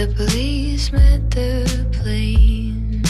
The 0.00 0.06
police 0.14 0.92
met 0.92 1.30
the 1.30 1.86
plane. 1.92 3.02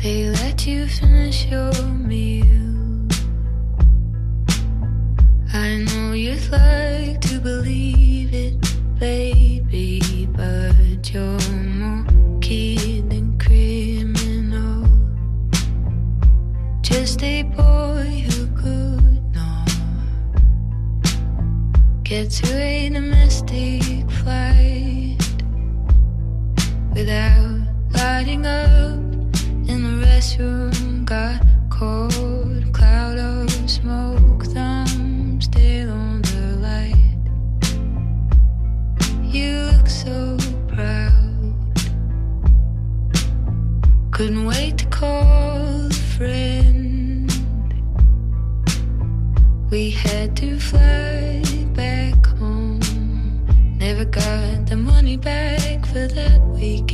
They 0.00 0.28
let 0.30 0.64
you 0.64 0.86
finish 0.86 1.46
your 1.46 1.72
meal. 1.82 3.08
I 5.52 5.78
know 5.78 6.12
you'd 6.12 6.48
like 6.52 7.20
to 7.22 7.40
believe 7.40 8.32
it, 8.32 8.54
baby, 9.00 10.28
but 10.30 11.12
you're 11.12 11.50
more 11.80 12.06
kid 12.40 13.10
than 13.10 13.36
criminal. 13.40 14.86
Just 16.80 17.24
a 17.24 17.42
boy 17.42 18.24
who 18.28 18.46
could 18.54 19.34
not 19.34 19.68
get 22.04 22.30
to 22.30 22.56
a 22.56 22.88
domestic 22.88 23.93
flight 24.24 25.18
without 26.94 27.60
lighting 27.92 28.46
up 28.46 28.98
in 29.68 29.78
the 29.82 30.06
restroom. 30.06 31.04
Got 31.04 31.42
that 56.08 56.40
we 56.40 56.82
can. 56.82 56.93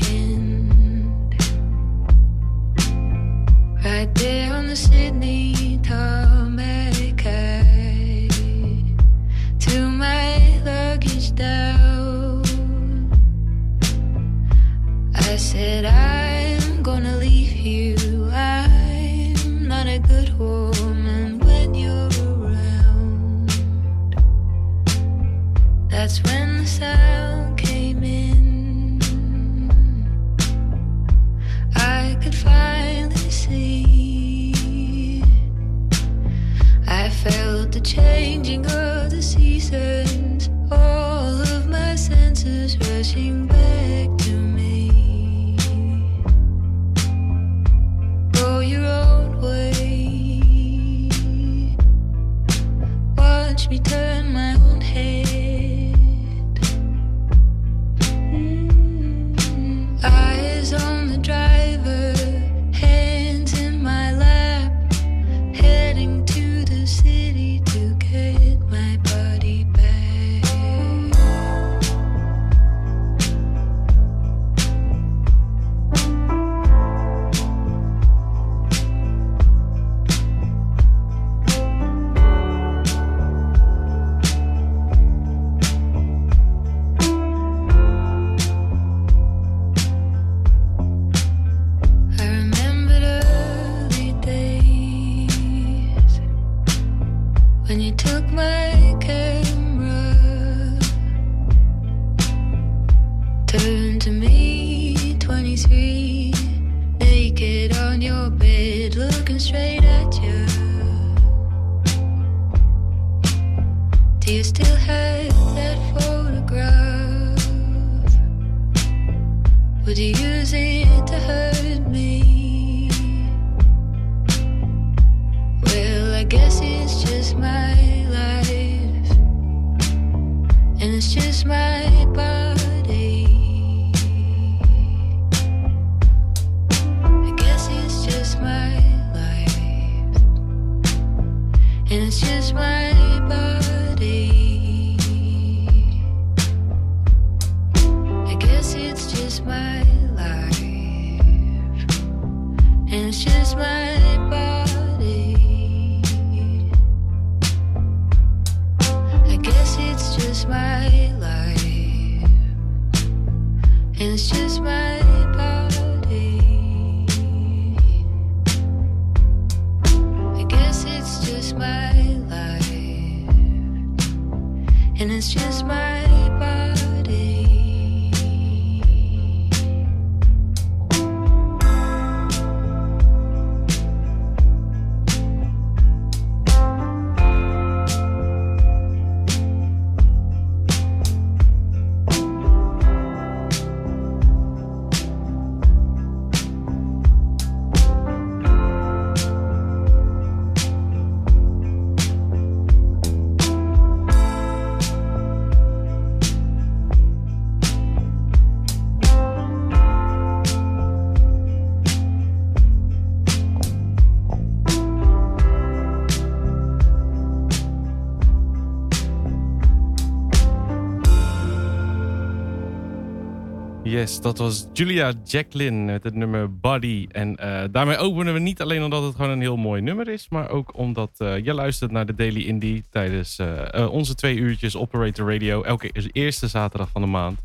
Dat 224.19 224.39
was 224.39 224.67
Julia 224.73 225.13
Jacqueline 225.25 225.85
met 225.85 226.05
het 226.05 226.15
nummer 226.15 226.59
Body. 226.59 227.07
En 227.11 227.37
eh, 227.37 227.65
daarmee 227.71 227.97
openen 227.97 228.33
we 228.33 228.39
niet 228.39 228.63
alleen 228.63 228.83
omdat 228.83 229.03
het 229.03 229.15
gewoon 229.15 229.31
een 229.31 229.41
heel 229.41 229.57
mooi 229.57 229.81
nummer 229.83 230.09
is, 230.09 230.29
maar 230.29 230.49
ook 230.49 230.77
omdat 230.77 231.11
eh, 231.17 231.45
je 231.45 231.55
luistert 231.55 231.91
naar 231.91 232.07
de 232.07 232.15
Daily 232.15 232.41
Indie 232.41 232.85
tijdens 232.91 233.39
eh, 233.39 233.89
onze 233.91 234.15
twee 234.15 234.37
uurtjes 234.37 234.77
Operator 234.77 235.33
Radio. 235.33 235.63
Elke 235.63 236.09
eerste 236.13 236.49
zaterdag 236.49 236.89
van 236.91 237.01
de 237.01 237.07
maand. 237.07 237.41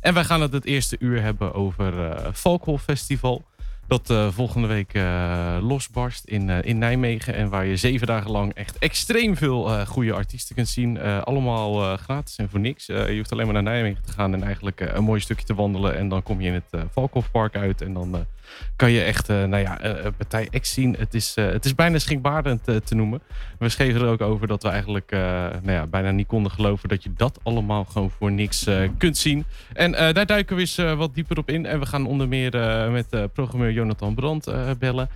En 0.00 0.14
wij 0.14 0.24
gaan 0.24 0.40
het 0.40 0.52
het 0.52 0.64
eerste 0.64 0.96
uur 0.98 1.22
hebben 1.22 1.54
over 1.54 1.94
uh, 1.94 2.26
Valkhol 2.32 2.78
Festival. 2.78 3.44
Dat 3.88 4.10
uh, 4.10 4.28
volgende 4.30 4.66
week 4.66 4.94
uh, 4.94 5.58
losbarst 5.60 6.24
in, 6.24 6.48
uh, 6.48 6.58
in 6.62 6.78
Nijmegen. 6.78 7.34
En 7.34 7.48
waar 7.48 7.66
je 7.66 7.76
zeven 7.76 8.06
dagen 8.06 8.30
lang 8.30 8.54
echt 8.54 8.78
extreem 8.78 9.36
veel 9.36 9.86
goede 9.86 10.12
artiesten 10.12 10.54
kunt 10.54 10.68
zien. 10.68 11.00
allemaal 11.00 11.96
gratis 11.96 12.36
en 12.36 12.48
voor 12.48 12.60
niks. 12.60 12.86
je 12.86 13.14
hoeft 13.16 13.32
alleen 13.32 13.44
maar 13.44 13.54
naar 13.54 13.62
Nijmegen 13.62 14.02
te 14.02 14.12
gaan 14.12 14.34
en 14.34 14.42
eigenlijk 14.42 14.80
een 14.80 15.04
mooi 15.04 15.20
stukje 15.20 15.46
te 15.46 15.54
wandelen. 15.54 15.96
En 15.96 16.08
dan 16.08 16.22
kom 16.22 16.40
je 16.40 16.48
in 16.48 16.54
het 16.54 16.84
Valkhofpark 16.92 17.56
uit. 17.56 17.82
En 17.82 17.92
dan 17.92 18.26
kan 18.76 18.90
je 18.90 19.02
echt 19.02 19.28
nou 19.28 19.56
ja, 19.56 19.84
een 19.84 20.14
partij 20.14 20.48
X 20.60 20.72
zien. 20.72 20.96
Het 20.98 21.14
is, 21.14 21.34
het 21.34 21.64
is 21.64 21.74
bijna 21.74 21.98
schrikbarend 21.98 22.64
te 22.64 22.94
noemen. 22.94 23.22
We 23.58 23.68
schreven 23.68 24.00
er 24.00 24.08
ook 24.08 24.20
over 24.20 24.46
dat 24.46 24.62
we 24.62 24.68
eigenlijk 24.68 25.10
nou 25.10 25.72
ja, 25.72 25.86
bijna 25.86 26.10
niet 26.10 26.26
konden 26.26 26.52
geloven 26.52 26.88
dat 26.88 27.02
je 27.02 27.10
dat 27.16 27.38
allemaal 27.42 27.84
gewoon 27.84 28.10
voor 28.10 28.32
niks 28.32 28.66
kunt 28.98 29.18
zien. 29.18 29.44
En 29.72 29.92
daar 29.92 30.26
duiken 30.26 30.56
we 30.56 30.60
eens 30.60 30.76
wat 30.76 31.14
dieper 31.14 31.38
op 31.38 31.50
in. 31.50 31.66
En 31.66 31.80
we 31.80 31.86
gaan 31.86 32.06
onder 32.06 32.28
meer 32.28 32.50
met 32.90 33.32
programmeur 33.32 33.72
Jonathan 33.72 34.14
Brandt 34.14 34.48
uh, 34.48 34.70
bellen. 34.78 35.08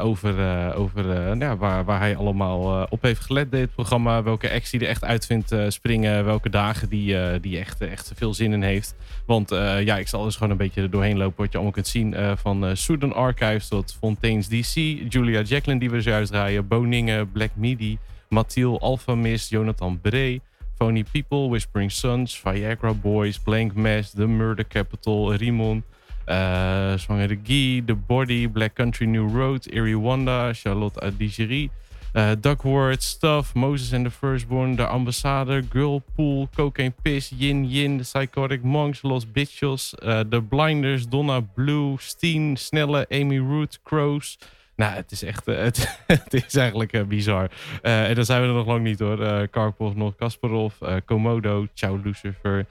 Over 0.00 0.46
over 0.74 1.36
nou, 1.36 1.58
waar, 1.58 1.84
waar 1.84 2.00
hij 2.00 2.16
allemaal 2.16 2.86
op 2.90 3.02
heeft 3.02 3.20
gelet, 3.24 3.50
dit 3.50 3.74
programma. 3.74 4.22
Welke 4.22 4.52
acts 4.52 4.70
hij 4.70 4.80
er 4.80 4.86
echt 4.86 5.04
uit 5.04 5.26
vindt 5.26 5.54
springen. 5.68 6.24
Welke 6.24 6.50
dagen 6.50 6.88
die, 6.88 7.40
die 7.40 7.58
echt, 7.58 7.80
echt 7.80 8.12
veel 8.16 8.34
zin 8.34 8.52
in 8.52 8.62
heeft. 8.62 8.94
Want 9.26 9.50
ja, 9.80 9.96
ik 9.98 10.08
zal 10.08 10.24
dus 10.24 10.34
gewoon 10.36 10.50
een 10.50 10.56
beetje 10.56 10.88
doorheen 10.88 11.16
lopen. 11.16 11.36
Wat 11.36 11.46
je 11.46 11.54
allemaal 11.54 11.72
kunt 11.72 11.86
zien. 11.86 12.27
Van 12.36 12.76
Sudan 12.76 13.14
Archives 13.14 13.68
tot 13.68 13.96
Fontaine's 14.00 14.48
DC. 14.48 14.74
Julia 15.08 15.42
Jacqueline 15.42 15.80
die 15.80 15.90
we 15.90 16.00
zojuist 16.00 16.32
draaien. 16.32 16.68
Boningen, 16.68 17.32
Black 17.32 17.56
Midi. 17.56 17.98
Mathiel, 18.28 18.78
Alpha 18.80 19.14
Mist, 19.14 19.50
Jonathan 19.50 19.98
Bree. 20.02 20.40
Phony 20.78 21.02
People, 21.02 21.50
Whispering 21.50 21.90
Suns, 21.90 22.40
Viagra 22.40 22.94
Boys, 22.94 23.36
Blank 23.36 23.74
Mass, 23.74 24.12
The 24.12 24.26
Murder 24.28 24.62
Capital, 24.62 25.36
Rimon, 25.36 25.82
uh, 26.28 26.96
Zwangere 26.96 27.36
Guy, 27.36 27.84
The 27.84 27.94
Body, 27.94 28.46
Black 28.46 28.76
Country 28.76 29.06
New 29.06 29.26
Road, 29.26 29.66
Erie 29.72 29.96
Wanda, 29.96 30.52
Charlotte 30.54 30.94
Adigerie, 31.02 31.70
uh, 32.14 32.34
Duckworth, 32.34 33.02
Stuff, 33.02 33.54
Moses 33.54 33.92
and 33.92 34.06
the 34.06 34.10
Firstborn, 34.10 34.76
The 34.76 34.90
Ambassador, 34.90 35.62
Girlpool, 35.62 36.48
Cocaine 36.56 36.94
Piss, 37.04 37.32
Yin 37.32 37.64
Yin, 37.64 37.98
The 37.98 38.04
Psychotic 38.04 38.64
Monks, 38.64 39.04
Los 39.04 39.24
Bitches, 39.24 39.94
uh, 40.02 40.24
The 40.24 40.40
Blinders, 40.40 41.06
Donna 41.06 41.40
Blue, 41.40 41.98
Steen, 42.00 42.56
Snelle, 42.56 43.06
Amy 43.10 43.38
Root, 43.38 43.78
Crows... 43.84 44.38
Nou, 44.78 44.94
het 44.94 45.10
is 45.10 45.22
echt, 45.22 45.46
het, 45.66 45.98
het 46.06 46.34
is 46.34 46.54
eigenlijk 46.54 47.08
bizar. 47.08 47.50
En 47.82 48.14
dan 48.14 48.24
zijn 48.24 48.42
we 48.42 48.48
er 48.48 48.54
nog 48.54 48.66
lang 48.66 48.82
niet 48.82 48.98
hoor. 48.98 49.20
Uh, 49.20 49.40
Karpov, 49.50 49.94
nog 49.94 50.16
Kasparov, 50.16 50.74
Komodo, 51.04 51.66
Ciao 51.74 52.00
Lucifer. 52.04 52.66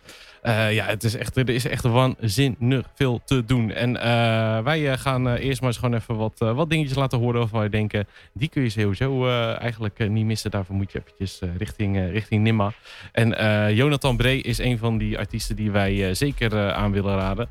Uh, 0.48 0.74
ja, 0.74 0.86
het 0.86 1.04
is 1.04 1.16
echt, 1.16 1.38
er 1.38 1.50
is 1.50 1.68
echt 1.68 1.84
waanzinnig 1.84 2.86
veel 2.96 3.22
te 3.26 3.46
doen. 3.46 3.72
En 3.72 3.96
uh, 3.96 4.60
wij 4.64 4.98
gaan 4.98 5.28
uh, 5.28 5.44
eerst 5.44 5.60
maar 5.60 5.70
eens 5.70 5.80
gewoon 5.80 5.94
even 5.94 6.16
wat, 6.16 6.38
wat 6.38 6.70
dingetjes 6.70 6.98
laten 6.98 7.20
horen 7.20 7.40
waarvan 7.40 7.60
wij 7.60 7.70
denken, 7.70 8.08
die 8.34 8.50
kun 8.50 8.62
je 8.62 8.70
sowieso 8.70 9.28
eigenlijk 9.58 10.10
niet 10.10 10.26
missen. 10.26 10.52
Daarvoor 10.52 10.76
moet 10.76 10.92
je 10.92 11.00
eventjes 11.00 11.42
richting, 11.58 12.10
richting 12.12 12.44
Nimma. 12.44 12.72
En 13.12 13.30
Jonathan 13.76 14.18
Bree 14.18 14.42
is 14.42 14.58
een 14.58 14.78
van 14.78 14.98
die 14.98 15.18
artiesten 15.18 15.56
die 15.56 15.72
wij 15.72 16.14
zeker 16.14 16.74
aan 16.74 16.92
willen 16.92 17.16
raden. 17.16 17.48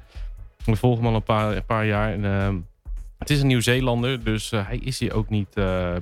We 0.65 0.77
volgen 0.77 1.05
hem 1.05 1.11
al 1.11 1.17
een 1.17 1.23
paar, 1.23 1.57
een 1.57 1.65
paar 1.65 1.87
jaar. 1.87 2.13
En, 2.13 2.25
ehm, 2.25 2.57
het 3.19 3.31
is 3.31 3.41
een 3.41 3.47
Nieuw-Zeelander, 3.47 4.25
dus 4.25 4.51
hij 4.51 4.79
is 4.83 4.99
hier 4.99 5.15
ook 5.15 5.29
niet 5.29 5.55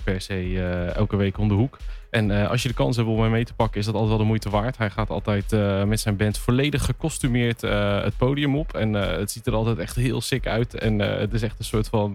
per 0.05 0.21
se 0.21 0.61
elke 0.95 1.17
week 1.17 1.39
om 1.39 1.49
de 1.49 1.55
hoek. 1.55 1.79
En 2.15 2.31
uh, 2.31 2.51
als 2.51 2.63
je 2.63 2.69
de 2.69 2.75
kans 2.75 2.97
hebt 2.97 3.09
om 3.09 3.21
hem 3.21 3.31
mee 3.31 3.45
te 3.45 3.55
pakken, 3.55 3.81
is 3.81 3.87
dat 3.87 3.95
altijd 3.95 4.13
wel 4.13 4.21
de 4.21 4.29
moeite 4.29 4.51
waard. 4.51 4.79
Hij 4.79 4.91
gaat 4.91 5.11
altijd 5.11 5.53
uh, 5.53 5.85
met 5.85 6.01
zijn 6.01 6.17
band 6.17 6.39
volledig 6.39 6.85
gekostumeerd 6.85 7.63
uh, 7.63 8.03
het 8.03 8.17
podium 8.17 8.57
op. 8.57 8.75
En 8.75 8.93
het 8.93 9.31
ziet 9.31 9.47
er 9.47 9.55
altijd 9.55 9.79
echt 9.79 9.97
heel 9.97 10.21
sick 10.21 10.47
uit. 10.47 10.75
En 10.75 10.99
het 10.99 11.33
is 11.33 11.43
echt 11.43 11.59
een 11.59 11.65
soort 11.65 11.89
van 11.89 12.15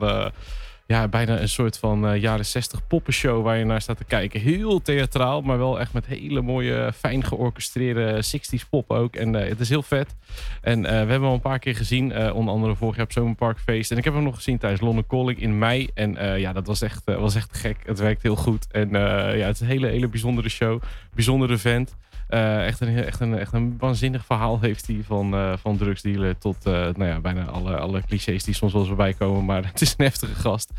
ja, 0.89 1.07
bijna 1.07 1.39
een 1.39 1.49
soort 1.49 1.77
van 1.77 2.13
uh, 2.13 2.21
jaren 2.21 2.45
60 2.45 2.87
poppenshow 2.87 3.43
waar 3.43 3.57
je 3.57 3.65
naar 3.65 3.81
staat 3.81 3.97
te 3.97 4.03
kijken. 4.03 4.39
Heel 4.39 4.81
theatraal, 4.81 5.41
maar 5.41 5.57
wel 5.57 5.79
echt 5.79 5.93
met 5.93 6.05
hele 6.05 6.41
mooie, 6.41 6.93
fijn 6.95 7.23
georchestreerde 7.23 8.23
60s 8.23 8.69
pop 8.69 8.91
ook. 8.91 9.15
En 9.15 9.33
uh, 9.33 9.47
het 9.47 9.59
is 9.59 9.69
heel 9.69 9.83
vet. 9.83 10.15
En 10.61 10.81
we 10.81 10.87
hebben 10.87 11.11
hem 11.11 11.23
al 11.23 11.33
een 11.33 11.39
paar 11.39 11.59
keer 11.59 11.75
gezien, 11.75 12.31
onder 12.31 12.53
andere 12.53 12.75
vorig 12.75 12.95
jaar 12.95 13.05
op 13.05 13.11
Zomerparkfeest. 13.11 13.91
En 13.91 13.97
ik 13.97 14.03
heb 14.03 14.13
hem 14.13 14.23
nog 14.23 14.35
gezien 14.35 14.57
tijdens 14.57 14.81
London 14.81 15.07
Calling 15.07 15.41
in 15.41 15.57
mei. 15.57 15.89
En 15.93 16.39
ja, 16.39 16.53
dat 16.53 16.67
was 16.67 16.81
echt, 16.81 17.01
was 17.05 17.35
echt 17.35 17.57
gek. 17.57 17.77
Het 17.85 17.99
werkt 17.99 18.23
heel 18.23 18.35
goed. 18.35 18.67
En 18.71 18.89
ja, 18.89 19.45
het 19.45 19.55
is 19.55 19.59
een 19.61 19.67
hele, 19.67 19.87
hele 19.87 20.07
bijzondere 20.07 20.49
show. 20.49 20.81
Bijzondere 21.13 21.57
vent. 21.57 21.95
Uh, 22.29 22.65
echt, 22.65 22.79
een, 22.79 22.97
echt, 22.97 23.19
een, 23.19 23.37
echt 23.37 23.53
een 23.53 23.75
waanzinnig 23.79 24.25
verhaal 24.25 24.59
heeft 24.59 24.87
hij 24.87 25.01
van, 25.05 25.33
uh, 25.33 25.53
van 25.57 25.77
drugsdealer 25.77 26.37
tot 26.37 26.67
uh, 26.67 26.73
nou 26.73 27.05
ja, 27.05 27.19
bijna 27.19 27.45
alle, 27.45 27.77
alle 27.77 28.01
clichés 28.07 28.43
die 28.43 28.53
soms 28.53 28.71
wel 28.71 28.81
eens 28.81 28.89
voorbij 28.89 29.13
komen. 29.13 29.45
Maar 29.45 29.65
het 29.71 29.81
is 29.81 29.93
een 29.97 30.05
heftige 30.05 30.35
gast. 30.35 30.71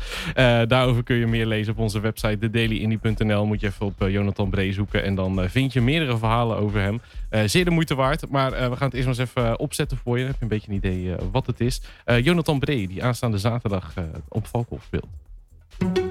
daarover 0.67 1.03
kun 1.03 1.15
je 1.15 1.27
meer 1.27 1.45
lezen 1.45 1.73
op 1.73 1.79
onze 1.79 1.99
website 1.99 2.37
thedailyindie.nl. 2.37 3.45
Moet 3.45 3.59
je 3.59 3.67
even 3.67 3.85
op 3.85 4.07
Jonathan 4.07 4.49
Bree 4.49 4.73
zoeken 4.73 5.03
en 5.03 5.15
dan 5.15 5.49
vind 5.49 5.73
je 5.73 5.81
meerdere 5.81 6.17
verhalen 6.17 6.57
over 6.57 6.79
hem. 6.79 7.01
zeer 7.49 7.65
de 7.65 7.71
moeite 7.71 7.95
waard. 7.95 8.29
Maar 8.29 8.51
we 8.51 8.75
gaan 8.75 8.87
het 8.87 8.93
eerst 8.93 9.07
maar 9.07 9.19
eens 9.19 9.29
even 9.29 9.59
opzetten 9.59 9.97
voor 9.97 10.17
je. 10.17 10.23
Dan 10.23 10.31
heb 10.31 10.39
je 10.39 10.43
een 10.43 10.59
beetje 10.59 10.71
een 10.71 10.77
idee 10.77 11.15
wat 11.31 11.47
het 11.47 11.59
is. 11.59 11.81
Jonathan 12.21 12.59
Bree, 12.59 12.87
die 12.87 13.03
aanstaande 13.03 13.37
zaterdag 13.37 13.93
op 14.27 14.47
Valkhof 14.47 14.83
speelt. 14.83 16.10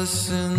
listen 0.00 0.49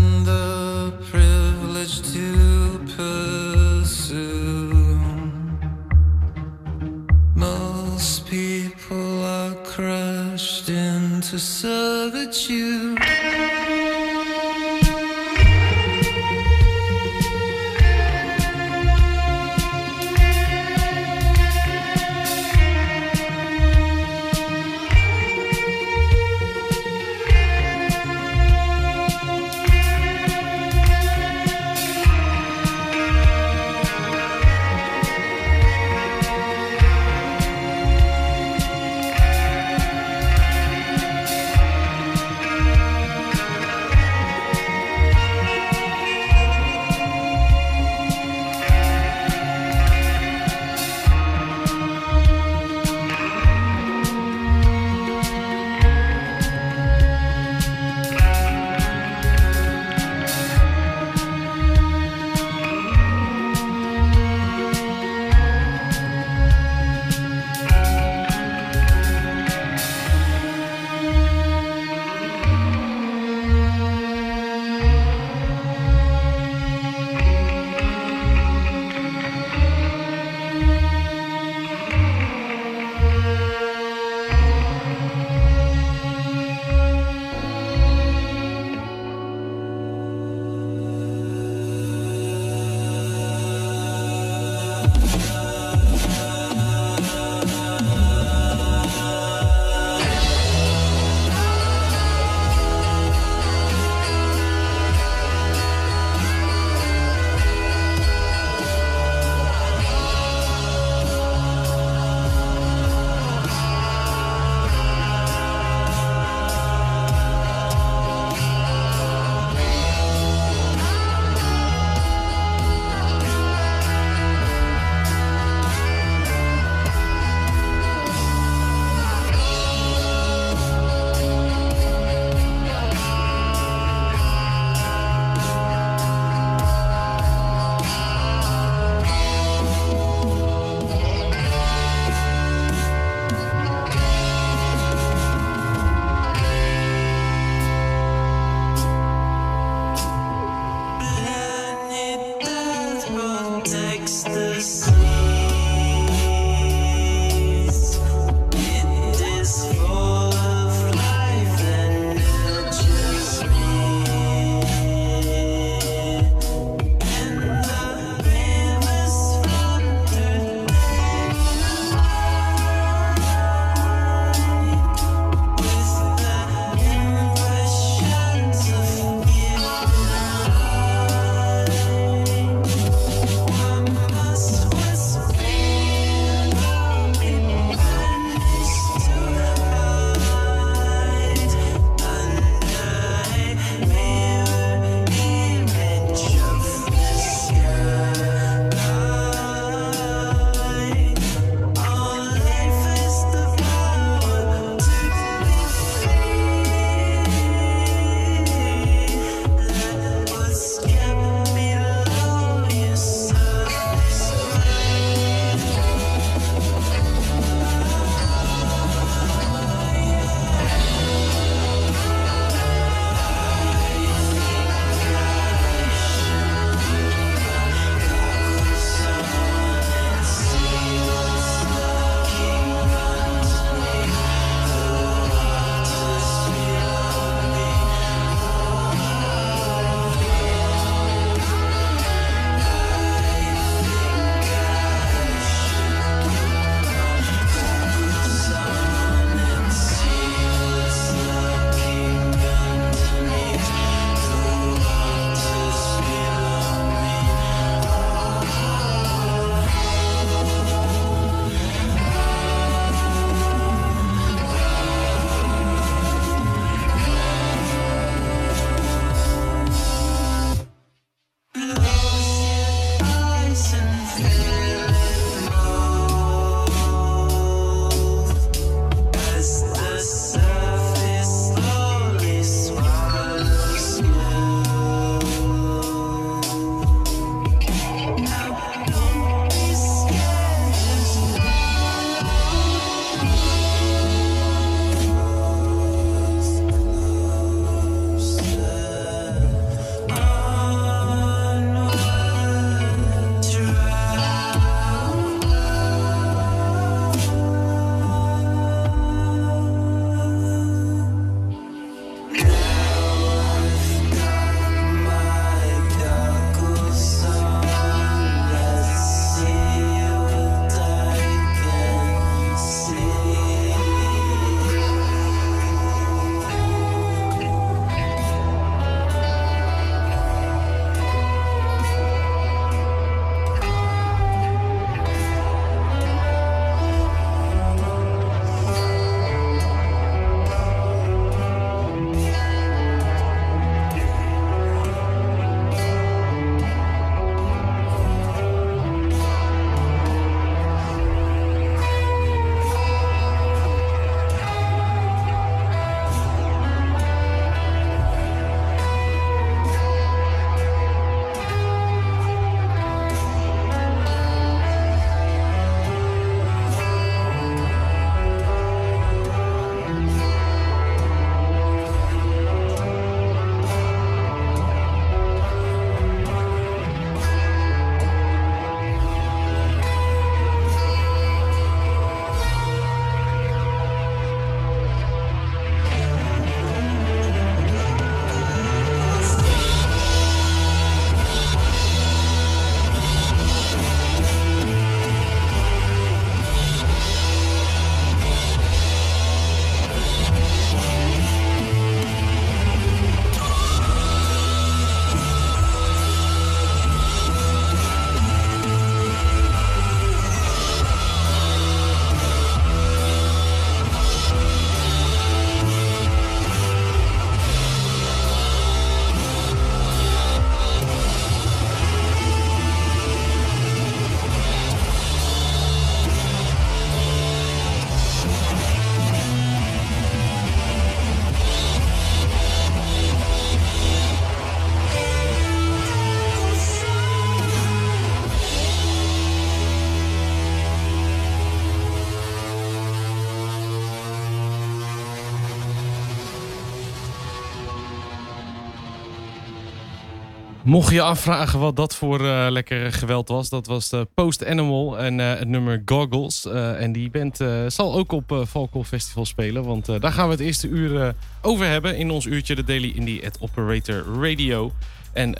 Mocht 450.72 450.94
je 450.94 451.02
afvragen 451.02 451.60
wat 451.60 451.76
dat 451.76 451.96
voor 451.96 452.22
uh, 452.22 452.46
lekker 452.50 452.94
geweld 452.94 453.28
was, 453.28 453.50
dat 453.50 453.68
was 453.68 453.90
de 453.90 454.08
Post 454.14 454.46
Animal 454.46 454.98
en 454.98 455.20
uh, 455.20 455.34
het 455.34 455.48
nummer 455.48 455.82
Goggles. 455.86 456.46
Uh, 456.46 456.82
en 456.82 456.92
die 456.92 457.10
band 457.10 457.40
zal 457.68 457.94
ook 457.94 458.12
op 458.12 458.32
uh, 458.32 458.46
Falco 458.46 458.84
Festival 458.84 459.26
spelen, 459.26 459.64
want 459.64 459.86
daar 459.86 460.12
gaan 460.12 460.26
we 460.26 460.32
het 460.32 460.42
eerste 460.42 460.68
uur 460.68 461.16
over 461.42 461.66
hebben 461.66 461.98
in 461.98 462.12
ons 462.12 462.26
uurtje 462.26 462.56
de 462.56 462.64
Daily 462.64 462.92
Indie 462.96 463.26
at 463.26 463.38
Operator 463.40 464.04
Radio. 464.22 464.72
En 465.14 465.36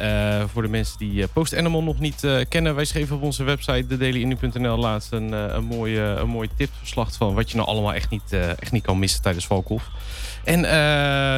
voor 0.50 0.62
de 0.62 0.68
mensen 0.68 0.98
die 0.98 1.28
Post 1.28 1.56
Animal 1.56 1.84
nog 1.84 2.00
niet 2.00 2.28
kennen, 2.50 2.76
wij 2.76 2.86
schreven 2.86 3.16
op 3.16 3.22
onze 3.22 3.44
website 3.44 3.88
thedailyindie.nl 3.88 4.78
laatst 4.78 5.12
een, 5.12 5.32
een, 5.32 5.64
mooie, 5.64 6.02
een 6.02 6.30
mooi 6.30 6.50
tipverslag 6.58 7.14
van 7.14 7.34
wat 7.34 7.52
je 7.52 7.56
nou 7.58 7.68
allemaal 7.68 7.94
echt 7.94 8.10
niet, 8.10 8.34
echt 8.60 8.72
niet 8.72 8.84
kan 8.84 9.00
missen 9.00 9.22
tijdens 9.22 9.48
Valkhof. 9.48 9.90
En 10.44 10.60
uh, 10.60 10.72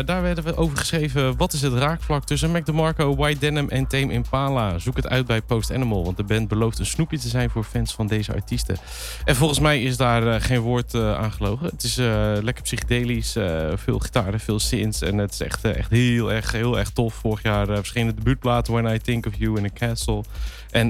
daar 0.06 0.22
werden 0.22 0.44
we 0.44 0.56
over 0.56 0.78
geschreven. 0.78 1.38
Wat 1.38 1.54
is 1.54 1.62
het 1.62 1.74
raakvlak 1.74 2.26
tussen 2.26 2.52
Mac 2.52 2.66
DeMarco, 2.66 3.16
White 3.16 3.39
Denim 3.39 3.70
en 3.70 3.88
Tame 3.88 4.13
Impala? 4.13 4.80
Zoek 4.80 4.96
het 4.96 5.10
uit 5.10 5.26
bij 5.26 5.42
Post 5.42 5.72
Animal. 5.72 6.04
Want 6.04 6.18
de 6.18 6.24
band 6.24 6.48
belooft 6.48 6.80
een 6.80 6.86
snoepje 6.86 7.20
te 7.20 7.28
zijn 7.28 7.50
voor 7.50 7.63
fans 7.63 7.94
van 7.94 8.08
deze 8.08 8.34
artiesten. 8.34 8.78
En 9.26 9.36
volgens 9.36 9.60
mij 9.60 9.82
is 9.84 9.98
daar 9.98 10.24
uh, 10.24 10.36
geen 10.38 10.60
woord 10.60 10.94
uh, 10.94 11.18
aan 11.18 11.32
gelogen. 11.32 11.66
Het 11.66 11.84
is 11.84 11.96
lekker 12.44 12.63
psychedelisch. 12.63 13.32
veel 13.76 14.00
gitaren, 14.00 14.39
veel 14.39 14.60
synths. 14.60 15.02
En 15.02 15.18
het 15.18 15.34
is 15.34 15.39
echt, 15.39 15.66
echt 15.66 15.89
heel, 15.89 16.32
erg, 16.32 16.52
heel 16.52 16.80
erg 16.80 16.89
tof. 16.89 17.13
Vorig 17.13 17.44
jaar 17.44 17.66
verscheen 17.66 18.08
de 18.08 18.13
debuutplaat 18.13 18.68
When 18.68 18.96
I 18.96 19.00
Think 19.00 19.26
of 19.26 19.34
You 19.38 19.58
in 19.58 19.66
a 19.66 19.70
Castle. 19.74 20.24
En 20.70 20.89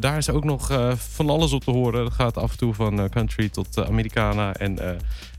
daar 0.00 0.16
is 0.16 0.30
ook 0.30 0.44
nog 0.44 0.72
van 0.96 1.30
alles 1.30 1.52
op 1.52 1.64
te 1.64 1.70
horen. 1.70 2.04
Het 2.04 2.14
gaat 2.14 2.36
af 2.36 2.50
en 2.50 2.58
toe 2.58 2.74
van 2.74 3.08
country 3.08 3.48
tot 3.48 3.86
Americana. 3.86 4.54
En 4.54 4.78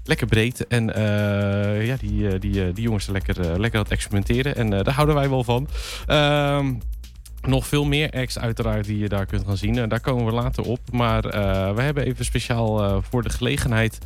lekker 0.09 0.27
breed. 0.27 0.67
En 0.67 0.89
uh, 0.89 1.85
ja, 1.85 1.95
die, 1.99 2.29
eh, 2.29 2.39
die, 2.39 2.65
eh, 2.65 2.73
die 2.73 2.83
jongens 2.83 3.05
zijn 3.05 3.15
lekker, 3.15 3.59
lekker 3.59 3.79
aan 3.79 3.85
het 3.85 3.93
experimenteren. 3.93 4.55
En 4.55 4.69
daar 4.69 4.93
houden 4.93 5.15
wij 5.15 5.29
wel 5.29 5.43
van. 5.43 5.67
Ehm, 6.07 6.73
nog 7.41 7.67
veel 7.67 7.85
meer 7.85 8.11
acts 8.11 8.39
uiteraard 8.39 8.85
die 8.85 8.97
je 8.97 9.09
daar 9.09 9.25
kunt 9.25 9.45
gaan 9.45 9.57
zien. 9.57 9.77
En 9.77 9.89
daar 9.89 9.99
komen 9.99 10.25
we 10.25 10.31
later 10.31 10.63
op. 10.63 10.79
Maar 10.91 11.25
uh, 11.25 11.31
we 11.75 11.81
hebben 11.81 12.05
even 12.05 12.25
speciaal 12.25 13.01
voor 13.01 13.23
de 13.23 13.29
gelegenheid 13.29 13.97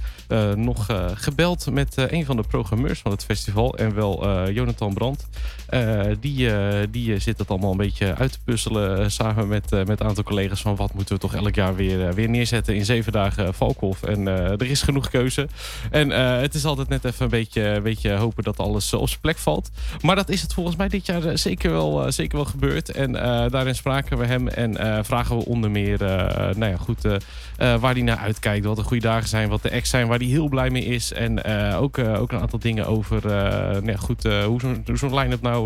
nog 0.56 0.86
gebeld 1.14 1.72
met 1.72 1.94
een 1.96 2.26
van 2.26 2.36
de 2.36 2.44
programmeurs 2.44 3.00
van 3.00 3.12
het 3.12 3.24
festival. 3.26 3.78
En 3.78 3.96
wel 3.96 4.50
Jonathan 4.50 4.94
Brandt. 4.94 5.28
Die, 6.20 6.50
die 6.90 7.20
zit 7.20 7.38
het 7.38 7.50
allemaal 7.50 7.72
een 7.72 7.78
beetje 7.78 8.16
uit 8.16 8.32
te 8.32 8.40
puzzelen 8.44 9.12
samen 9.12 9.48
met, 9.48 9.72
met 9.72 10.00
een 10.00 10.08
aantal 10.08 10.24
collega's. 10.24 10.62
Van 10.62 10.76
wat 10.76 10.94
moeten 10.94 11.16
we 11.16 11.22
toch 11.22 11.36
elk 11.36 11.56
jaar 11.56 11.76
weer, 11.76 12.14
weer 12.14 12.30
neerzetten 12.30 12.76
in 12.76 12.86
zeven 12.86 13.12
dagen 13.12 13.54
Valkhof. 13.54 14.04
En 14.04 14.28
er 14.28 14.70
is 14.70 14.82
genoeg 14.82 15.10
keuze. 15.10 15.48
En 15.92 16.10
het 16.40 16.54
is 16.54 16.66
altijd 16.66 16.90
net 16.90 17.06
even 17.06 17.24
een 17.24 17.30
beetje, 17.30 17.62
een 17.64 17.84
beetje 17.84 18.12
hopen 18.14 18.44
dat 18.44 18.60
alles 18.60 18.94
op 18.94 19.08
zijn 19.08 19.22
plek 19.22 19.38
valt. 19.38 19.72
Maar 20.02 20.16
dat 20.16 20.30
is 20.30 20.42
het 20.42 20.54
volgens 20.54 20.76
mij 20.76 20.88
dit 20.88 21.06
jaar 21.06 21.38
zeker 21.38 21.72
wel, 21.72 22.12
zeker 22.12 22.36
wel 22.38 22.46
gebeurd. 22.46 22.92
En 22.92 23.12
daarin 23.52 23.76
spraken 23.76 24.18
we 24.18 24.26
hem 24.26 24.48
en 24.48 25.06
vragen 25.06 25.38
we 25.38 25.46
onder 25.46 25.72
meer 25.72 25.98
nou 26.56 26.66
ja, 26.66 26.78
goed, 26.78 27.02
waar 27.58 27.94
hij 27.94 28.02
naar 28.02 28.18
uitkijkt. 28.18 28.66
Wat 28.66 28.76
de 28.76 28.84
goede 28.84 29.08
dagen 29.08 29.30
zijn, 29.30 29.50
wat 29.50 29.62
de 29.62 29.70
ex 29.70 29.90
zijn, 29.90 30.08
waar 30.08 30.18
hij 30.18 30.28
heel 30.28 30.48
blij 30.48 30.70
mee 30.70 30.86
is. 30.86 31.14
En 31.14 31.44
ook, 31.76 31.98
ook 31.98 32.32
een 32.32 32.40
aantal 32.40 32.60
dingen 32.60 32.88
over 32.88 33.22
nou 33.26 33.92
ja, 33.92 33.98
goed, 33.98 34.24
hoe 34.24 34.60
zo'n 34.60 34.98
zo 34.98 35.20
line-up 35.20 35.42
nou 35.42 35.63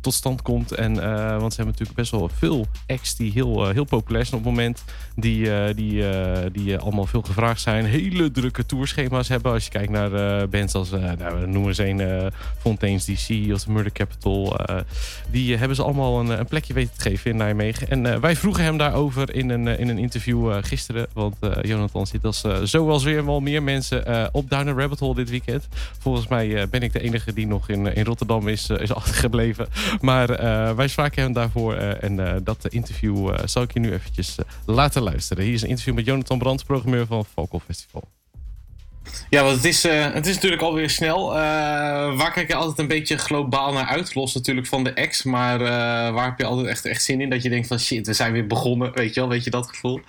tot 0.00 0.14
stand 0.14 0.42
komt. 0.42 0.72
En, 0.72 0.94
want 1.38 1.52
ze 1.52 1.56
hebben 1.62 1.66
natuurlijk 1.66 1.94
best 1.94 2.10
wel 2.10 2.30
veel 2.38 2.66
acts 2.86 3.16
die 3.16 3.32
heel, 3.32 3.68
heel 3.68 3.84
populair 3.84 4.24
zijn 4.26 4.40
op 4.40 4.46
het 4.46 4.54
moment. 4.54 4.84
Die, 5.14 5.74
die, 5.74 6.04
die 6.52 6.78
allemaal 6.78 7.06
veel 7.06 7.22
gevraagd 7.22 7.60
zijn. 7.60 7.84
Hele 7.84 8.30
drukke 8.30 8.66
tourschema's 8.66 9.28
hebben. 9.28 9.52
Als 9.52 9.64
je 9.64 9.70
kijkt 9.70 9.90
naar 9.90 10.48
bands 10.48 10.74
als, 10.74 10.90
nou, 10.90 11.46
noem 11.46 11.66
eens 11.66 11.78
een, 11.78 12.30
Fontaine's 12.58 13.04
DC 13.04 13.52
of 13.52 13.66
Murder 13.66 13.92
Capital. 13.92 14.56
die 15.30 15.56
hebben 15.56 15.76
ze 15.76 15.82
allemaal 15.82 16.20
een, 16.20 16.38
een 16.38 16.46
plekje 16.46 16.74
weten 16.74 16.96
te 16.96 17.02
geven 17.02 17.30
in 17.30 17.36
Nijmegen. 17.36 17.88
En 17.88 18.20
wij 18.20 18.36
vroegen 18.36 18.64
hem 18.64 18.78
daarover 18.78 19.34
in 19.34 19.50
een, 19.50 19.66
in 19.66 19.88
een 19.88 19.98
interview 19.98 20.52
gisteren. 20.60 21.06
Want 21.12 21.36
Jonathan 21.62 22.06
zit 22.06 22.24
als 22.24 22.44
zoals 22.62 23.04
weer 23.04 23.24
wel 23.24 23.40
meer 23.40 23.62
mensen 23.62 24.28
op 24.32 24.50
Down 24.50 24.68
Rabbit 24.68 24.98
Hole 24.98 25.14
dit 25.14 25.30
weekend. 25.30 25.68
Volgens 25.98 26.28
mij 26.28 26.68
ben 26.68 26.82
ik 26.82 26.92
de 26.92 27.00
enige 27.00 27.32
die 27.32 27.46
nog 27.46 27.68
in, 27.68 27.94
in 27.94 28.04
Rotterdam 28.04 28.48
is, 28.48 28.70
is 28.70 28.94
achtergebleven. 28.94 29.35
Maar 30.00 30.26
wij 30.76 30.88
spraken 30.88 31.22
hem 31.22 31.32
daarvoor. 31.32 31.74
en 31.74 32.40
dat 32.44 32.66
interview 32.68 33.34
zal 33.44 33.62
ik 33.62 33.72
je 33.72 33.80
nu 33.80 33.92
eventjes 33.92 34.36
laten 34.66 35.02
luisteren. 35.02 35.44
Hier 35.44 35.54
is 35.54 35.62
een 35.62 35.68
interview 35.68 35.94
met 35.94 36.04
Jonathan 36.04 36.38
Brandt, 36.38 36.64
programmeur 36.64 37.06
van 37.06 37.26
Vocal 37.34 37.60
Festival. 37.66 38.08
Ja, 39.30 39.42
want 39.42 39.56
het 39.56 39.64
is, 39.64 39.84
uh, 39.84 40.12
het 40.12 40.26
is 40.26 40.34
natuurlijk 40.34 40.62
alweer 40.62 40.90
snel. 40.90 41.32
Uh, 41.32 41.38
waar 42.16 42.32
kijk 42.32 42.48
je 42.48 42.54
altijd 42.54 42.78
een 42.78 42.88
beetje 42.88 43.18
globaal 43.18 43.72
naar 43.72 43.86
uit? 43.86 44.14
Los 44.14 44.34
natuurlijk 44.34 44.66
van 44.66 44.84
de 44.84 44.92
ex. 44.92 45.22
Maar 45.22 45.60
uh, 45.60 45.68
waar 46.14 46.24
heb 46.24 46.38
je 46.38 46.44
altijd 46.44 46.66
echt, 46.66 46.84
echt 46.84 47.02
zin 47.02 47.20
in? 47.20 47.30
Dat 47.30 47.42
je 47.42 47.48
denkt 47.48 47.66
van 47.68 47.78
shit, 47.78 48.06
we 48.06 48.12
zijn 48.12 48.32
weer 48.32 48.46
begonnen. 48.46 48.92
Weet 48.92 49.14
je 49.14 49.20
wel? 49.20 49.28
Weet 49.28 49.44
je 49.44 49.50
dat 49.50 49.68
gevoel? 49.68 50.00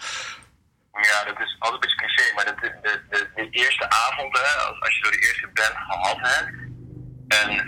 Ja, 0.92 1.24
dat 1.24 1.40
is 1.40 1.56
altijd 1.60 1.74
een 1.74 1.80
beetje 1.80 1.98
cliché. 1.98 2.34
Maar 2.36 2.46
dat, 2.46 2.60
de, 2.60 3.00
de, 3.10 3.28
de, 3.36 3.48
eerste 3.50 3.90
avond, 3.90 4.38
hè, 4.38 4.68
als, 4.68 4.82
als 4.82 4.96
je 4.96 5.02
door 5.02 5.12
de 5.12 5.28
eerste 5.28 5.50
band 5.54 5.76
gehad 5.88 6.18
hebt. 6.20 6.50
En 7.28 7.52
je 7.52 7.62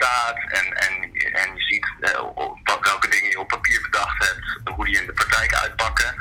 staat 0.00 0.36
en, 0.58 0.66
en, 0.84 0.92
en 1.42 1.48
je 1.56 1.62
ziet 1.70 1.86
welke 2.90 3.08
dingen 3.08 3.30
je 3.30 3.40
op 3.40 3.48
papier 3.48 3.80
bedacht 3.80 4.18
hebt. 4.26 4.76
Hoe 4.76 4.84
die 4.84 5.00
in 5.00 5.06
de 5.06 5.12
praktijk 5.12 5.54
uitpakken. 5.54 6.14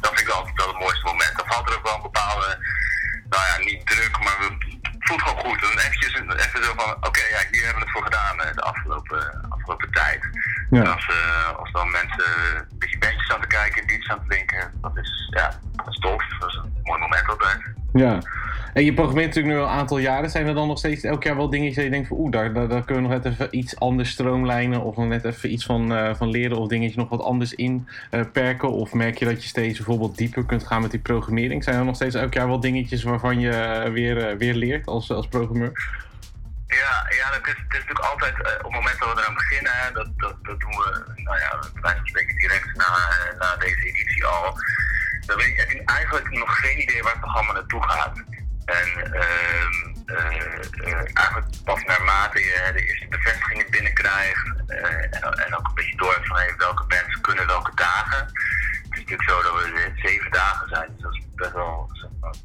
Dat 0.00 0.14
vind 0.14 0.28
ik 0.28 0.34
altijd 0.34 0.56
wel 0.56 0.68
het 0.68 0.78
mooiste 0.78 1.06
moment. 1.06 1.36
Dan 1.36 1.46
valt 1.46 1.68
er 1.68 1.76
ook 1.76 1.88
wel 1.88 1.96
een 1.96 2.10
bepaalde 2.10 2.48
nou 3.28 3.42
ja, 3.50 3.64
niet 3.64 3.86
druk, 3.86 4.18
maar 4.24 4.36
we 4.38 4.48
voelt 4.98 5.22
gewoon 5.22 5.44
goed. 5.44 5.62
En 5.62 5.78
eventjes 5.78 6.14
even 6.14 6.64
zo 6.64 6.72
van, 6.76 6.90
oké, 6.94 7.06
okay, 7.06 7.28
ja, 7.30 7.40
hier 7.50 7.64
hebben 7.64 7.82
we 7.82 7.88
het 7.88 7.96
voor 7.96 8.04
gedaan 8.04 8.36
de 8.36 8.62
afgelopen, 8.62 9.46
afgelopen 9.48 9.90
tijd. 9.90 10.20
Ja. 10.70 10.80
En 10.80 10.92
als, 10.94 11.08
uh, 11.08 11.58
als 11.58 11.72
dan 11.72 11.90
mensen 11.90 12.30
een 12.70 12.78
beetje 12.78 12.98
bandjes 12.98 13.30
aan 13.32 13.40
te 13.40 13.46
kijken, 13.46 13.86
beats 13.86 14.08
aan 14.08 14.20
te 14.20 14.28
drinken, 14.28 14.72
dat 14.80 14.96
is, 14.96 15.28
ja, 15.30 15.58
dat 15.76 15.88
is 15.88 15.98
tof. 15.98 16.22
Dat 16.38 16.48
is 16.48 16.54
een 16.54 16.80
mooi 16.82 17.00
moment 17.00 17.28
altijd. 17.28 17.60
Ja. 17.92 18.20
En 18.76 18.84
je 18.84 18.94
programmeert 18.94 19.26
natuurlijk 19.26 19.54
nu 19.54 19.60
al 19.60 19.68
een 19.68 19.78
aantal 19.78 19.98
jaren. 19.98 20.30
Zijn 20.30 20.46
er 20.46 20.54
dan 20.54 20.68
nog 20.68 20.78
steeds 20.78 21.04
elk 21.04 21.22
jaar 21.22 21.36
wel 21.36 21.50
dingetjes 21.50 21.74
dat 21.74 21.84
je 21.84 21.90
denkt 21.90 22.08
van 22.08 22.16
oeh, 22.16 22.32
daar, 22.32 22.52
daar, 22.52 22.84
kunnen 22.84 23.02
we 23.02 23.08
nog 23.08 23.22
net 23.22 23.32
even 23.32 23.56
iets 23.56 23.78
anders 23.78 24.10
stroomlijnen 24.10 24.82
of 24.82 24.96
nog 24.96 25.06
net 25.06 25.24
even 25.24 25.52
iets 25.52 25.64
van, 25.64 25.92
uh, 25.92 26.14
van 26.14 26.28
leren 26.28 26.56
of 26.56 26.68
dingetjes 26.68 26.96
nog 26.96 27.08
wat 27.08 27.22
anders 27.22 27.54
in 27.54 27.88
uh, 28.10 28.20
perken? 28.32 28.72
Of 28.72 28.92
merk 28.92 29.18
je 29.18 29.24
dat 29.24 29.42
je 29.42 29.48
steeds 29.48 29.76
bijvoorbeeld 29.76 30.16
dieper 30.16 30.44
kunt 30.44 30.66
gaan 30.66 30.82
met 30.82 30.90
die 30.90 31.00
programmering? 31.00 31.64
Zijn 31.64 31.76
er 31.76 31.84
nog 31.84 31.94
steeds 31.94 32.14
elk 32.14 32.34
jaar 32.34 32.46
wel 32.46 32.60
dingetjes 32.60 33.02
waarvan 33.02 33.40
je 33.40 33.50
uh, 33.50 33.92
weer, 33.92 34.38
weer 34.38 34.54
leert 34.54 34.86
als, 34.86 35.10
als 35.10 35.28
programmeur? 35.28 35.72
Ja, 36.66 37.06
ja 37.08 37.32
het, 37.32 37.46
is, 37.46 37.62
het 37.68 37.72
is 37.72 37.84
natuurlijk 37.84 37.98
altijd, 37.98 38.34
op 38.38 38.62
het 38.62 38.72
moment 38.72 38.98
dat 38.98 39.14
we 39.14 39.20
eraan 39.20 39.34
beginnen, 39.34 39.72
dat, 39.92 40.08
dat, 40.16 40.36
dat 40.42 40.60
doen 40.60 40.70
we, 40.70 41.02
nou 41.14 41.38
ja, 41.38 41.62
wij 41.80 42.00
spreken 42.02 42.36
direct 42.36 42.76
na, 42.76 43.56
deze 43.58 43.78
editie 43.78 44.24
al. 44.24 44.58
Dan 45.26 45.40
heb 45.40 45.82
eigenlijk 45.84 46.30
nog 46.30 46.58
geen 46.58 46.82
idee 46.82 47.02
waar 47.02 47.12
het 47.12 47.20
programma 47.20 47.52
naartoe 47.52 47.82
gaat. 47.82 48.24
En 48.66 48.88
uh, 49.14 49.66
uh, 50.06 50.94
eigenlijk 51.14 51.46
pas 51.64 51.84
naarmate 51.84 52.38
je 52.40 52.70
de 52.72 52.86
eerste 52.86 53.06
bevestigingen 53.08 53.70
binnenkrijgt 53.70 54.46
en, 54.66 55.10
en, 55.20 55.56
ook 55.56 55.66
een 55.66 55.74
beetje 55.74 55.96
door 55.96 56.18
van 56.22 56.36
hey, 56.36 56.54
welke 56.56 56.86
bands 56.86 57.20
kunnen 57.20 57.46
welke 57.46 57.74
dagen. 57.74 58.18
Het 58.18 58.90
is 58.90 58.98
natuurlijk 58.98 59.28
zo 59.28 59.42
dat 59.42 59.52
we 59.52 59.92
zeven 59.94 60.30
dagen 60.30 60.68
zijn, 60.68 60.88
dus 60.92 61.02
dat 61.02 61.12
is 61.12 61.24
best 61.34 61.52
wel, 61.52 61.90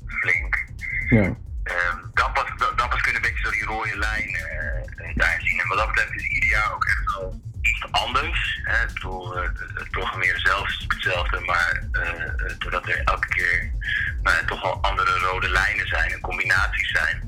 flink. 0.07 0.65
Ja. 1.09 1.35
Um, 1.63 2.11
dan, 2.13 2.31
pas, 2.33 2.45
dan 2.75 2.89
pas 2.89 3.01
kunnen 3.01 3.23
een 3.23 3.29
beetje 3.29 3.45
zo 3.45 3.51
die 3.51 3.65
rode 3.65 3.97
lijn 3.97 4.37
daar 5.15 5.37
zien. 5.41 5.59
En 5.59 5.67
wat 5.67 5.77
dat 5.77 5.87
betreft 5.87 6.13
is 6.13 6.27
ieder 6.27 6.49
jaar 6.49 6.73
ook 6.73 6.85
echt 6.85 7.15
wel 7.15 7.41
anders. 7.91 8.59
Hè. 8.63 8.83
Ik 8.87 8.93
bedoel, 8.93 9.35
het 9.35 9.89
programmeren 9.91 10.41
zelf 10.41 10.67
is 10.67 10.85
hetzelfde, 10.87 11.39
maar 11.39 11.83
uh, 11.91 12.55
doordat 12.57 12.87
er 12.87 13.01
elke 13.03 13.27
keer 13.27 13.71
nou, 14.21 14.45
toch 14.45 14.63
al 14.63 14.81
andere 14.81 15.19
rode 15.19 15.49
lijnen 15.49 15.87
zijn 15.87 16.11
en 16.11 16.19
combinaties 16.19 16.91
zijn, 16.91 17.27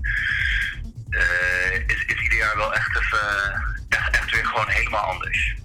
uh, 1.09 1.73
is, 1.87 2.05
is 2.05 2.21
ieder 2.21 2.37
jaar 2.37 2.57
wel 2.57 2.73
echt, 2.73 2.97
even, 2.97 3.63
echt, 3.89 4.15
echt 4.15 4.31
weer 4.31 4.45
gewoon 4.45 4.67
helemaal 4.67 5.03
anders. 5.03 5.55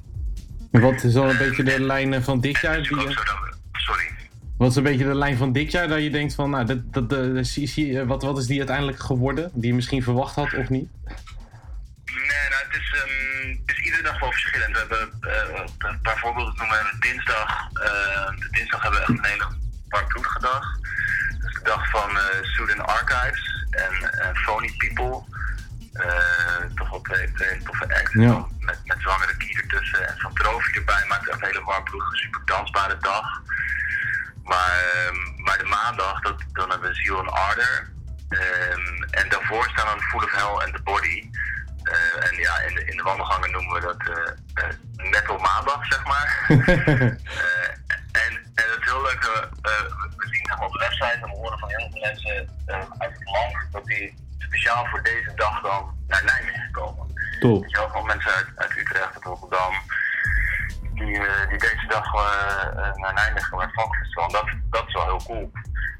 Wat 0.70 1.04
is 1.04 1.16
al 1.16 1.30
een 1.30 1.38
beetje 1.38 1.62
de 1.62 1.80
lijn 1.80 2.22
van 2.22 2.40
dit 2.40 2.58
jaar? 2.60 2.82
Die, 2.82 3.16
sorry. 3.72 4.10
Wat 4.58 4.70
is 4.70 4.76
een 4.76 4.82
beetje 4.82 5.04
de 5.04 5.14
lijn 5.14 5.36
van 5.36 5.52
dit 5.52 5.72
jaar 5.72 5.88
dat 5.88 6.02
je 6.02 6.10
denkt 6.10 6.34
van, 6.34 6.50
nou, 6.50 6.64
dat, 6.64 6.92
dat, 6.92 7.10
dat, 7.10 8.06
wat, 8.06 8.22
wat 8.22 8.38
is 8.38 8.46
die 8.46 8.58
uiteindelijk 8.58 8.98
geworden? 8.98 9.50
Die 9.54 9.66
je 9.66 9.74
misschien 9.74 10.02
verwacht 10.02 10.34
had 10.34 10.54
of 10.54 10.68
niet? 10.68 10.88
Nee, 12.30 12.48
nou, 12.48 12.62
het 12.66 12.74
is, 12.80 12.88
um, 13.02 13.62
het 13.66 13.76
is 13.76 13.84
iedere 13.84 14.02
dag 14.02 14.18
wel 14.20 14.32
verschillend. 14.32 14.72
We 14.72 14.78
hebben 14.78 15.20
uh, 15.20 15.64
een 15.78 16.00
paar 16.00 16.18
voorbeelden 16.18 16.54
noemen. 16.56 16.78
We 16.84 16.96
dinsdag. 17.00 17.50
Uh, 17.72 18.28
de 18.42 18.48
dinsdag 18.50 18.82
hebben 18.82 19.00
we 19.00 19.06
echt 19.06 19.18
een 19.18 19.30
hele 19.32 19.48
warmbloedige 19.88 20.40
dag. 20.40 20.64
Dat 21.40 21.48
is 21.48 21.54
de 21.54 21.62
dag 21.62 21.90
van 21.90 22.10
uh, 22.10 22.22
Sudan 22.42 22.86
Archives 22.86 23.66
en 23.70 23.94
uh, 24.02 24.42
Phony 24.44 24.74
People. 24.76 25.36
toch 26.74 26.90
wel 26.90 27.00
twee, 27.00 27.32
twee 27.32 27.62
toffe 27.62 27.84
acts. 27.98 28.12
Ja. 28.12 28.46
Met, 28.60 28.78
met 28.84 29.00
zwangere 29.00 29.36
kier 29.36 29.62
ertussen. 29.62 30.08
En 30.08 30.18
van 30.18 30.34
Trophy 30.34 30.72
erbij 30.72 31.04
maakt 31.08 31.32
een 31.32 31.44
hele 31.44 31.62
warmbloedige, 31.64 32.16
super 32.16 32.40
dansbare 32.44 32.98
dag. 32.98 33.42
Maar, 34.44 35.06
um, 35.06 35.42
maar 35.44 35.58
de 35.58 35.64
maandag, 35.64 36.20
dat, 36.20 36.42
dan 36.52 36.70
hebben 36.70 36.88
we 36.88 36.94
Ziel 36.94 37.18
en 37.18 37.28
Ardor. 37.28 37.88
Um, 38.28 39.02
en 39.10 39.28
daarvoor 39.28 39.68
staan 39.68 39.86
dan 39.86 40.00
Full 40.00 40.24
of 40.24 40.32
Hell 40.32 40.66
en 40.66 40.72
The 40.72 40.82
Body. 40.82 41.30
Uh, 41.88 42.26
en 42.26 42.36
ja, 42.36 42.60
in 42.60 42.74
de, 42.74 42.84
in 42.84 42.96
de 42.96 43.02
wandelgangen 43.02 43.50
noemen 43.50 43.74
we 43.74 43.80
dat 43.80 44.00
uh, 44.08 44.64
uh, 44.64 45.10
metal 45.10 45.38
maandag. 45.38 45.86
Eh, 46.48 47.02
en, 48.24 48.32
en 48.54 48.68
het 48.72 48.80
is 48.80 48.90
heel 48.92 49.02
leuk, 49.02 49.22
we, 49.22 49.48
eh, 49.62 49.84
we 50.16 50.26
zien 50.28 50.46
zeg 50.46 50.58
maar, 50.58 50.66
op 50.66 50.72
de 50.72 50.78
website 50.78 51.18
en 51.22 51.30
we 51.30 51.36
horen 51.36 51.58
van 51.58 51.68
heel 51.68 51.88
veel 51.90 52.00
mensen 52.00 52.48
eh, 52.66 52.76
uit 52.98 53.18
het 53.18 53.30
land 53.30 53.72
dat 53.72 53.84
die 53.84 54.14
speciaal 54.38 54.86
voor 54.86 55.02
deze 55.02 55.32
dag 55.34 55.60
dan 55.62 55.96
naar 56.06 56.24
Nijmegen 56.24 56.70
komen. 56.70 57.06
Je 57.40 57.68
wel, 57.70 57.90
van 57.90 58.06
mensen 58.06 58.32
uit, 58.32 58.46
uit 58.54 58.76
Utrecht, 58.76 59.14
uit 59.14 59.24
Rotterdam, 59.24 59.72
die, 60.94 61.18
eh, 61.18 61.48
die 61.48 61.58
deze 61.58 61.86
dag 61.88 62.14
eh, 62.14 62.66
eh, 62.66 62.94
naar 62.94 63.14
Nijmegen 63.14 63.50
komen 63.50 63.70
naar 63.74 63.86
het 63.86 64.32
dat, 64.32 64.48
dat 64.70 64.86
is 64.86 64.92
wel 64.92 65.04
heel 65.04 65.22
cool. 65.26 65.52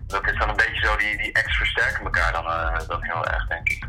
Dat 0.07 0.29
is 0.31 0.39
dan 0.39 0.49
een 0.49 0.57
beetje 0.57 0.87
zo, 0.87 0.97
die, 0.97 1.17
die 1.17 1.37
acts 1.37 1.57
versterken 1.57 2.05
elkaar 2.05 2.33
dan, 2.33 2.47
eh, 2.47 2.89
dan 2.89 3.03
heel 3.03 3.27
erg, 3.27 3.47
denk 3.47 3.69
ik. 3.69 3.87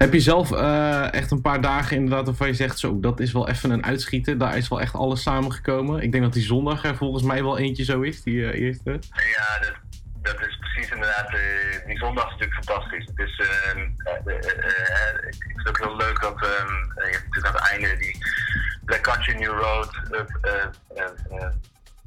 Heb 0.00 0.12
je 0.12 0.20
zelf 0.20 0.52
eh, 0.52 1.12
echt 1.12 1.30
een 1.30 1.40
paar 1.40 1.60
dagen 1.60 1.96
inderdaad 1.96 2.26
waarvan 2.26 2.46
je 2.46 2.54
zegt, 2.54 2.78
zo, 2.78 3.00
dat 3.00 3.20
is 3.20 3.32
wel 3.32 3.48
even 3.48 3.70
een 3.70 3.84
uitschieter. 3.84 4.38
Daar 4.38 4.56
is 4.56 4.68
wel 4.68 4.80
echt 4.80 4.94
alles 4.94 5.22
samengekomen. 5.22 6.02
Ik 6.02 6.12
denk 6.12 6.24
dat 6.24 6.32
die 6.32 6.42
zondag 6.42 6.84
er 6.84 6.96
volgens 6.96 7.22
mij 7.22 7.42
wel 7.42 7.58
eentje 7.58 7.84
zo 7.84 8.00
is, 8.00 8.22
die 8.22 8.50
eh, 8.50 8.60
eerste. 8.60 8.90
Ja, 9.36 9.58
dat, 9.60 9.74
dat 10.22 10.48
is 10.48 10.58
precies 10.60 10.90
inderdaad. 10.90 11.28
eh, 11.28 11.86
die 11.86 11.98
zondag 11.98 12.24
is 12.24 12.30
natuurlijk 12.30 12.64
fantastisch. 12.64 13.04
Het 13.14 13.18
is, 13.28 13.40
ehm, 13.40 13.78
eh, 13.78 14.14
eh, 14.14 14.34
eh, 14.34 15.28
ik 15.28 15.42
vind 15.46 15.58
het 15.58 15.68
ook 15.68 15.78
heel 15.78 15.96
leuk 15.96 16.20
dat 16.20 16.34
ehm, 16.42 16.74
eh, 16.94 17.06
je 17.10 17.12
hebt 17.16 17.24
natuurlijk 17.24 17.46
aan 17.46 17.62
het 17.62 17.70
einde 17.70 17.96
die 17.96 18.18
Black 18.84 19.00
Country 19.02 19.34
New 19.34 19.58
Road, 19.60 19.90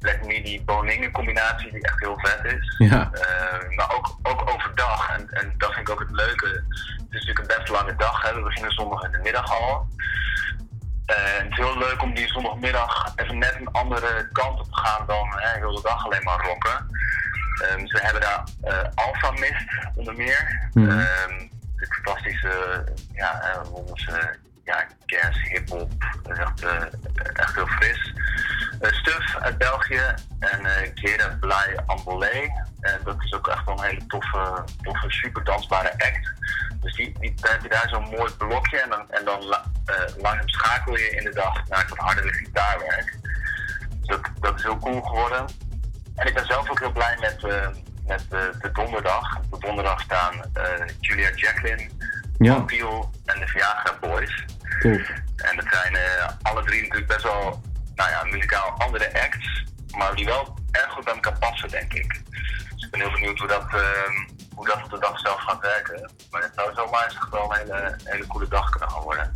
Black 0.03 0.25
Midi 0.25 0.63
Boningen 0.63 1.11
combinatie 1.11 1.71
die 1.71 1.81
echt 1.81 1.99
heel 1.99 2.19
vet 2.19 2.53
is. 2.53 2.75
Ja. 2.77 3.11
Eh, 3.11 3.75
maar 3.75 3.95
ook, 3.95 4.17
ook 4.23 4.49
overdag. 4.49 5.09
En, 5.09 5.29
en 5.29 5.53
dat 5.57 5.73
vind 5.73 5.87
ik 5.87 5.93
ook 5.93 5.99
het 5.99 6.11
leuke. 6.11 6.47
Het 6.47 7.09
is 7.09 7.25
natuurlijk 7.25 7.39
een 7.39 7.57
best 7.57 7.69
lange 7.69 7.95
dag. 7.95 8.21
Hè. 8.21 8.33
We 8.35 8.41
beginnen 8.41 8.71
zondag 8.71 9.03
in 9.03 9.11
de 9.11 9.19
middag 9.23 9.51
al. 9.51 9.87
Eh, 11.05 11.15
het 11.15 11.51
is 11.51 11.57
heel 11.57 11.77
leuk 11.77 12.01
om 12.01 12.13
die 12.13 12.27
zondagmiddag 12.27 13.13
even 13.15 13.37
net 13.37 13.55
een 13.59 13.71
andere 13.71 14.29
kant 14.31 14.59
op 14.59 14.65
te 14.65 14.79
gaan 14.79 15.05
dan 15.07 15.33
hè, 15.35 15.57
heel 15.57 15.75
de 15.75 15.81
dag 15.81 16.05
alleen 16.05 16.23
maar 16.23 16.45
rocken. 16.45 16.87
Ehm, 17.61 17.83
we 17.83 17.99
hebben 18.01 18.21
daar 18.21 18.43
eh 18.61 18.89
Alpha 18.95 19.31
Mist 19.31 19.65
onder 19.95 20.15
meer. 20.15 20.69
Dit 21.75 21.93
fantastische, 21.93 22.83
ja, 23.13 23.61
Londense 23.71 24.37
ja, 24.63 24.87
jazz, 25.05 25.37
hip-hop. 25.49 25.91
Is 26.31 26.37
echt, 26.37 26.63
eh, 26.63 26.81
echt 27.33 27.55
heel 27.55 27.67
fris. 27.67 28.13
Eh, 28.79 28.91
Stuf 28.91 29.35
uit 29.37 29.57
België 29.57 30.01
en 30.39 30.65
eh 30.65 30.91
Gera 30.93 31.37
Blij 31.39 31.79
Ambolé. 31.85 32.51
Dat 33.03 33.23
is 33.23 33.33
ook 33.33 33.47
echt 33.47 33.65
wel 33.65 33.77
een 33.77 33.83
hele 33.89 34.05
toffe, 34.05 34.63
toffe 34.81 35.11
super 35.11 35.43
dansbare 35.43 35.91
act. 35.91 36.31
Dus 36.81 36.95
die, 36.95 37.19
die, 37.19 37.33
dan 37.35 37.51
heb 37.51 37.61
je 37.61 37.69
daar 37.69 37.89
zo'n 37.89 38.09
mooi 38.09 38.31
blokje 38.37 38.81
en 38.81 38.89
dan, 38.89 39.11
en 39.11 39.25
dan 39.25 39.43
la- 39.43 39.63
langzaam 40.17 40.49
schakel 40.49 40.97
je 40.97 41.09
in 41.09 41.23
de 41.23 41.33
dag 41.33 41.67
naar 41.67 41.79
het 41.79 41.89
wat 41.89 41.97
hardere 41.97 42.33
gitaarwerk. 42.33 43.17
Dus 43.99 44.07
dat, 44.07 44.21
dat 44.39 44.55
is 44.57 44.63
heel 44.63 44.77
cool 44.77 45.01
geworden. 45.01 45.45
En 46.15 46.27
ik 46.27 46.33
ben 46.33 46.45
zelf 46.45 46.69
ook 46.69 46.79
heel 46.79 46.91
blij 46.91 47.17
met, 47.19 47.41
met 48.07 48.29
de 48.29 48.69
donderdag. 48.73 49.37
Op 49.37 49.51
de 49.51 49.65
donderdag 49.67 50.01
staan 50.01 50.33
Julia 50.99 51.29
Jacqueline, 51.35 51.89
Ja, 52.43 52.55
en 53.25 53.39
de 53.39 53.47
Viagra 53.47 53.97
Boys. 54.01 54.45
En 55.35 55.55
dat 55.55 55.65
zijn 55.71 55.95
eh, 55.95 56.27
alle 56.41 56.63
drie 56.63 56.81
natuurlijk 56.81 57.07
best 57.07 57.23
wel, 57.23 57.61
nou 57.95 58.09
ja, 58.09 58.23
muzikaal 58.23 58.69
andere 58.77 59.21
acts, 59.21 59.63
maar 59.97 60.15
die 60.15 60.25
wel 60.25 60.57
erg 60.71 60.91
goed 60.91 61.03
bij 61.03 61.13
elkaar 61.13 61.37
passen, 61.39 61.69
denk 61.69 61.93
ik. 61.93 62.21
Dus 62.73 62.83
ik 62.83 62.91
ben 62.91 62.99
heel 62.99 63.11
benieuwd 63.11 63.39
hoe 63.39 63.47
dat, 63.47 63.65
ehm, 63.73 64.15
hoe 64.55 64.67
dat 64.67 64.83
op 64.83 64.89
de 64.89 64.99
dag 64.99 65.19
zelf 65.19 65.39
gaat 65.39 65.61
werken. 65.61 66.11
Maar 66.31 66.41
het 66.41 66.51
zou 66.55 66.73
zomaar 66.73 67.03
eens 67.03 67.17
wel 67.31 67.53
een 67.53 67.57
hele, 67.57 67.97
hele 68.03 68.27
coole 68.27 68.47
dag 68.47 68.69
kunnen 68.69 68.89
gaan 68.89 69.03
worden. 69.03 69.31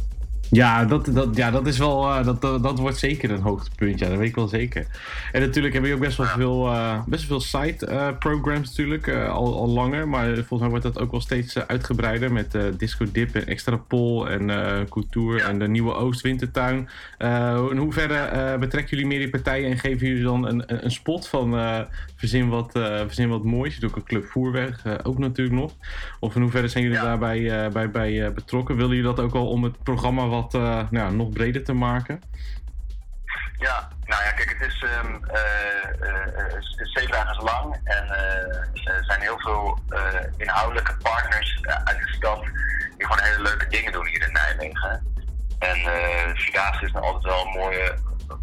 Ja, 0.51 0.85
dat, 0.85 1.05
dat, 1.05 1.35
ja, 1.35 1.51
dat 1.51 1.67
is 1.67 1.77
wel. 1.77 2.03
eh, 2.09 2.25
dat, 2.25 2.41
dat, 2.41 2.63
dat 2.63 2.79
wordt 2.79 2.97
zeker 2.97 3.31
een 3.31 3.41
hoogtepunt. 3.41 3.99
Ja, 3.99 4.07
dat 4.09 4.17
weet 4.17 4.27
ik 4.27 4.35
wel 4.35 4.47
zeker. 4.47 4.87
En 5.31 5.41
natuurlijk 5.41 5.73
hebben 5.73 5.91
we 5.91 5.97
ook 5.97 6.03
best 6.03 6.17
wel 6.17 6.27
veel, 6.27 6.67
eh, 6.67 6.99
best 7.05 7.27
wel 7.27 7.39
veel 7.39 7.61
side 7.61 7.85
eh, 7.85 8.07
programs 8.19 8.67
natuurlijk. 8.69 9.09
al, 9.09 9.57
al 9.59 9.67
langer. 9.67 10.07
Maar 10.07 10.25
volgens 10.35 10.59
mij 10.59 10.69
wordt 10.69 10.83
dat 10.83 10.99
ook 10.99 11.11
wel 11.11 11.21
steeds 11.21 11.57
uitgebreider. 11.67 12.31
Met 12.31 12.57
Disco 12.77 13.05
Dip 13.11 13.35
en 13.35 13.47
Extra 13.47 13.75
Pol 13.75 14.29
en 14.29 14.47
Couture 14.89 15.41
en 15.41 15.59
de 15.59 15.67
nieuwe 15.67 15.93
Oost-Wintertuin. 15.93 16.89
In 17.71 17.77
hoeverre 17.77 18.57
betrekken 18.57 18.89
jullie 18.89 19.05
meer 19.11 19.19
die 19.19 19.29
partijen 19.29 19.71
en 19.71 19.77
geven 19.77 20.07
jullie 20.07 20.23
dan 20.23 20.47
een, 20.47 20.63
een, 20.85 20.91
spot 20.91 21.27
van 21.27 21.55
verzin, 22.15 22.49
wat, 22.49 22.69
verzin 23.05 23.29
wat 23.29 23.43
moois? 23.43 23.73
Je 23.73 23.79
doet 23.79 23.89
ook 23.89 23.95
een 23.95 24.03
Club 24.03 24.25
Voerweg 24.25 24.83
ook 25.03 25.17
natuurlijk 25.17 25.57
nog. 25.59 25.71
Of 26.19 26.35
in 26.35 26.41
hoeverre 26.41 26.67
zijn 26.67 26.83
jullie 26.83 26.97
Ja. 26.99 27.03
daarbij 27.03 27.69
bij, 27.71 27.91
bij, 27.91 28.33
betrokken? 28.33 28.75
Willen 28.75 28.95
jullie 28.95 29.15
dat 29.15 29.19
ook 29.19 29.33
al 29.33 29.47
om 29.47 29.63
het 29.63 29.83
programma 29.83 30.27
wat 30.27 30.36
eh, 30.45 30.61
nou, 30.61 30.87
ja, 30.89 31.09
nog 31.09 31.29
breder 31.29 31.63
te 31.63 31.73
maken? 31.73 32.21
Ja, 33.57 33.87
nou 34.05 34.23
ja, 34.23 34.31
kijk, 34.31 34.55
het 34.59 34.67
is 34.67 34.85
is 36.77 36.91
zeven 36.91 37.11
dagen 37.11 37.43
lang 37.43 37.79
en 37.83 38.09
er 38.83 39.05
zijn 39.05 39.21
heel 39.21 39.39
veel 39.39 39.79
inhoudelijke 40.37 40.97
partners 40.97 41.59
uit 41.61 41.99
de 41.99 42.13
stad 42.13 42.43
die 42.97 43.05
gewoon 43.05 43.23
hele 43.23 43.41
leuke 43.41 43.67
dingen 43.67 43.91
doen 43.91 44.07
hier 44.07 44.27
in 44.27 44.31
Nijmegen. 44.33 45.15
En 45.59 45.77
Vierdaagse 46.35 46.85
is 46.85 46.91
dan 46.91 47.01
altijd 47.01 47.23
wel 47.23 47.45
een 47.45 47.59
mooie, 47.59 47.97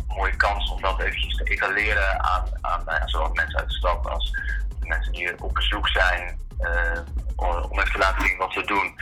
mooie 0.08 0.36
kans 0.36 0.70
om 0.70 0.82
dat 0.82 1.00
eventjes 1.00 1.36
te 1.36 1.44
etaleren 1.44 2.24
aan, 2.24 2.44
aan 2.60 2.82
nou 2.84 3.08
zowel 3.08 3.30
mensen 3.32 3.58
uit 3.58 3.68
de 3.68 3.74
stad 3.74 4.06
als 4.06 4.38
mensen 4.80 5.12
die 5.12 5.42
op 5.42 5.54
bezoek 5.54 5.88
zijn, 5.88 6.38
om 7.36 7.78
even 7.78 7.92
te 7.92 7.98
laten 7.98 8.26
zien 8.26 8.36
wat 8.36 8.52
ze 8.52 8.62
doen. 8.64 8.94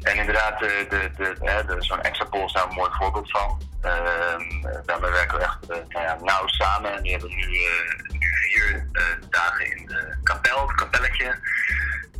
En 0.00 0.16
inderdaad, 0.16 0.58
de, 0.58 0.86
de, 0.88 1.34
de, 1.66 1.76
zo'n 1.78 2.02
extra 2.02 2.24
poll 2.24 2.44
is 2.44 2.52
daar 2.52 2.68
een 2.68 2.74
mooi 2.74 2.90
voorbeeld 2.92 3.30
van. 3.30 3.60
Ehm, 3.80 4.82
daarmee 4.86 5.10
werken 5.10 5.38
we 5.38 5.44
echt 5.44 5.70
eh, 5.70 5.76
nou 5.88 6.24
nauw 6.24 6.46
samen. 6.46 6.96
En 6.96 7.02
die 7.02 7.12
hebben 7.12 7.36
nu, 7.36 7.42
eh, 7.42 8.18
nu 8.18 8.28
vier 8.34 8.88
eh, 8.92 9.04
dagen 9.30 9.76
in 9.76 9.86
de 9.86 10.16
kapel, 10.22 10.68
het 10.68 10.76
kapelletje. 10.76 11.38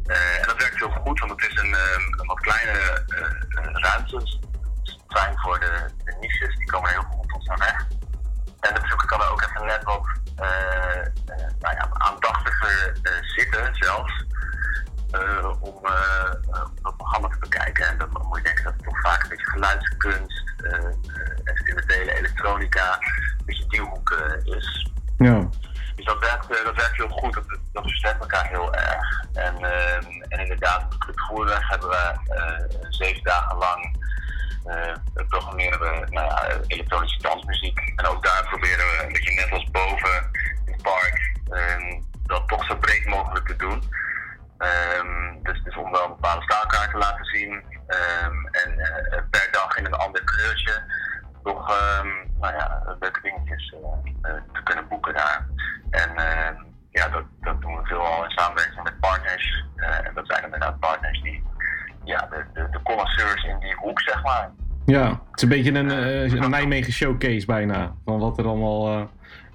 En 0.07 0.47
dat 0.47 0.57
werkt 0.57 0.79
heel 0.79 0.91
goed, 0.91 1.21
want 1.21 1.31
het 1.31 1.51
is 1.51 1.57
een, 1.63 1.75
ehm, 1.75 2.21
een 2.21 2.27
wat 2.27 2.41
kleinere 2.41 3.05
ruimte. 3.73 4.39
Fijn 5.09 5.39
voor 5.39 5.61
de, 5.61 5.91
de 6.05 6.17
niches, 6.21 6.57
die 6.57 6.67
komen 6.67 6.91
heel 6.91 7.03
goed 7.03 7.33
op 7.33 7.43
zijn 7.43 7.59
weg. 7.59 7.87
En 8.61 8.75
de 8.75 8.81
bezoeker 8.81 9.07
kan 9.07 9.21
er 9.21 9.31
ook 9.31 9.43
even 9.43 9.67
net 9.67 9.85
wat 9.85 10.07
eh, 10.37 11.07
nou 11.59 11.75
ja, 11.75 11.89
aandachtiger 11.93 12.93
zitten 13.23 13.75
zelfs. 13.75 14.25
Eh, 15.13 15.53
om 15.61 15.85
eh, 15.85 16.33
eh, 16.51 16.67
dat 16.83 16.97
programma 16.97 17.29
te 17.29 17.39
bekijken. 17.39 17.87
En 17.87 17.99
dan 17.99 18.09
moet 18.29 18.37
je 18.37 18.43
denken 18.43 18.65
dat 18.65 18.73
het 18.73 18.83
toch 18.83 19.01
vaak 19.01 19.23
een 19.23 19.29
beetje 19.29 19.51
geluidskunst, 19.51 20.53
eh, 20.57 20.85
experimentele 21.45 22.15
elektronica, 22.15 22.93
een 22.93 23.45
beetje 23.45 23.67
die 23.69 23.81
hoek 23.81 24.11
is. 24.45 24.91
Ja. 25.19 25.49
Dus 25.97 26.05
dat 26.05 26.19
werkt, 26.19 26.49
dat 26.65 26.77
werkt 26.77 26.97
heel 26.97 27.09
goed, 27.09 27.35
dat, 27.35 27.45
dat 27.73 27.83
versterkt 27.83 28.21
elkaar 28.21 28.49
heel 28.49 28.75
erg. 28.75 29.25
En, 29.33 29.63
en 30.29 30.39
inderdaad, 30.39 30.85
op 30.85 30.99
Club 30.99 31.21
Voerweg 31.21 31.69
hebben 31.69 31.89
we 31.89 32.17
zeven 32.89 33.23
dagen 33.23 33.57
lang 33.57 33.99
eh, 34.65 35.25
programmeren 35.29 35.81
we 35.81 36.07
nou 36.11 36.27
ja, 36.27 36.61
elektronische 36.67 37.23
dansmuziek. 37.23 37.93
En 37.97 38.07
ook 38.07 38.25
daar 38.25 38.47
proberen 38.49 38.87
we 38.87 39.03
een 39.03 39.13
beetje 39.13 39.35
net 39.35 39.51
als 39.51 39.71
boven 39.71 40.31
in 40.67 40.73
het 40.73 40.83
park 40.83 41.39
dat 42.31 42.49
toch 42.49 42.65
zo 42.65 42.77
breed 42.77 43.07
mogelijk 43.07 43.47
te 43.47 43.57
doen. 43.57 43.83
Ehm, 44.61 45.43
dus, 45.43 45.63
dus 45.63 45.77
om 45.77 45.91
wel 45.91 46.05
een 46.05 46.17
bepaalde 46.21 46.43
staalkaart 46.43 46.91
te 46.91 46.99
laten 46.99 47.25
zien 47.25 47.63
ehm, 47.87 48.37
en 48.51 48.79
eh, 48.79 49.23
per 49.31 49.49
dag 49.53 49.77
in 49.77 49.85
een 49.85 49.95
ander 49.95 50.25
kleurtje 50.25 50.83
toch 51.43 51.71
ehm, 51.71 52.09
nou 52.41 52.55
ja, 52.55 52.97
leuke 53.01 53.21
dingetjes 53.23 53.75
eh, 53.75 54.31
eh, 54.31 54.43
te 54.53 54.63
kunnen 54.63 54.89
boeken 54.89 55.15
daar. 55.15 55.47
En 55.91 56.11
ja, 56.91 57.09
dat, 57.09 57.25
dat 57.41 57.61
doen 57.61 57.77
we 57.77 57.87
veelal 57.87 58.25
in 58.25 58.31
samenwerking 58.31 58.83
met 58.83 59.01
partners. 59.01 59.65
En 59.77 60.15
dat 60.15 60.27
zijn 60.27 60.45
inderdaad 60.45 60.81
partners 60.81 61.23
die 61.23 61.43
ja, 62.05 62.29
de, 62.31 62.45
de, 62.53 62.69
de 62.71 62.83
connoisseurs 62.83 63.45
in 63.45 63.59
die 63.59 63.75
hoek, 63.75 64.01
zeg 64.01 64.23
maar. 64.23 64.51
Ja, 64.87 65.09
het 65.09 65.19
is 65.35 65.43
een 65.43 65.49
beetje 65.49 65.73
een, 65.73 65.91
een 66.43 66.51
Nijmegen 66.51 66.93
showcase 66.93 67.47
bijna. 67.47 67.95
Van 68.05 68.19
wat 68.19 68.39
er 68.39 68.47
allemaal, 68.47 69.11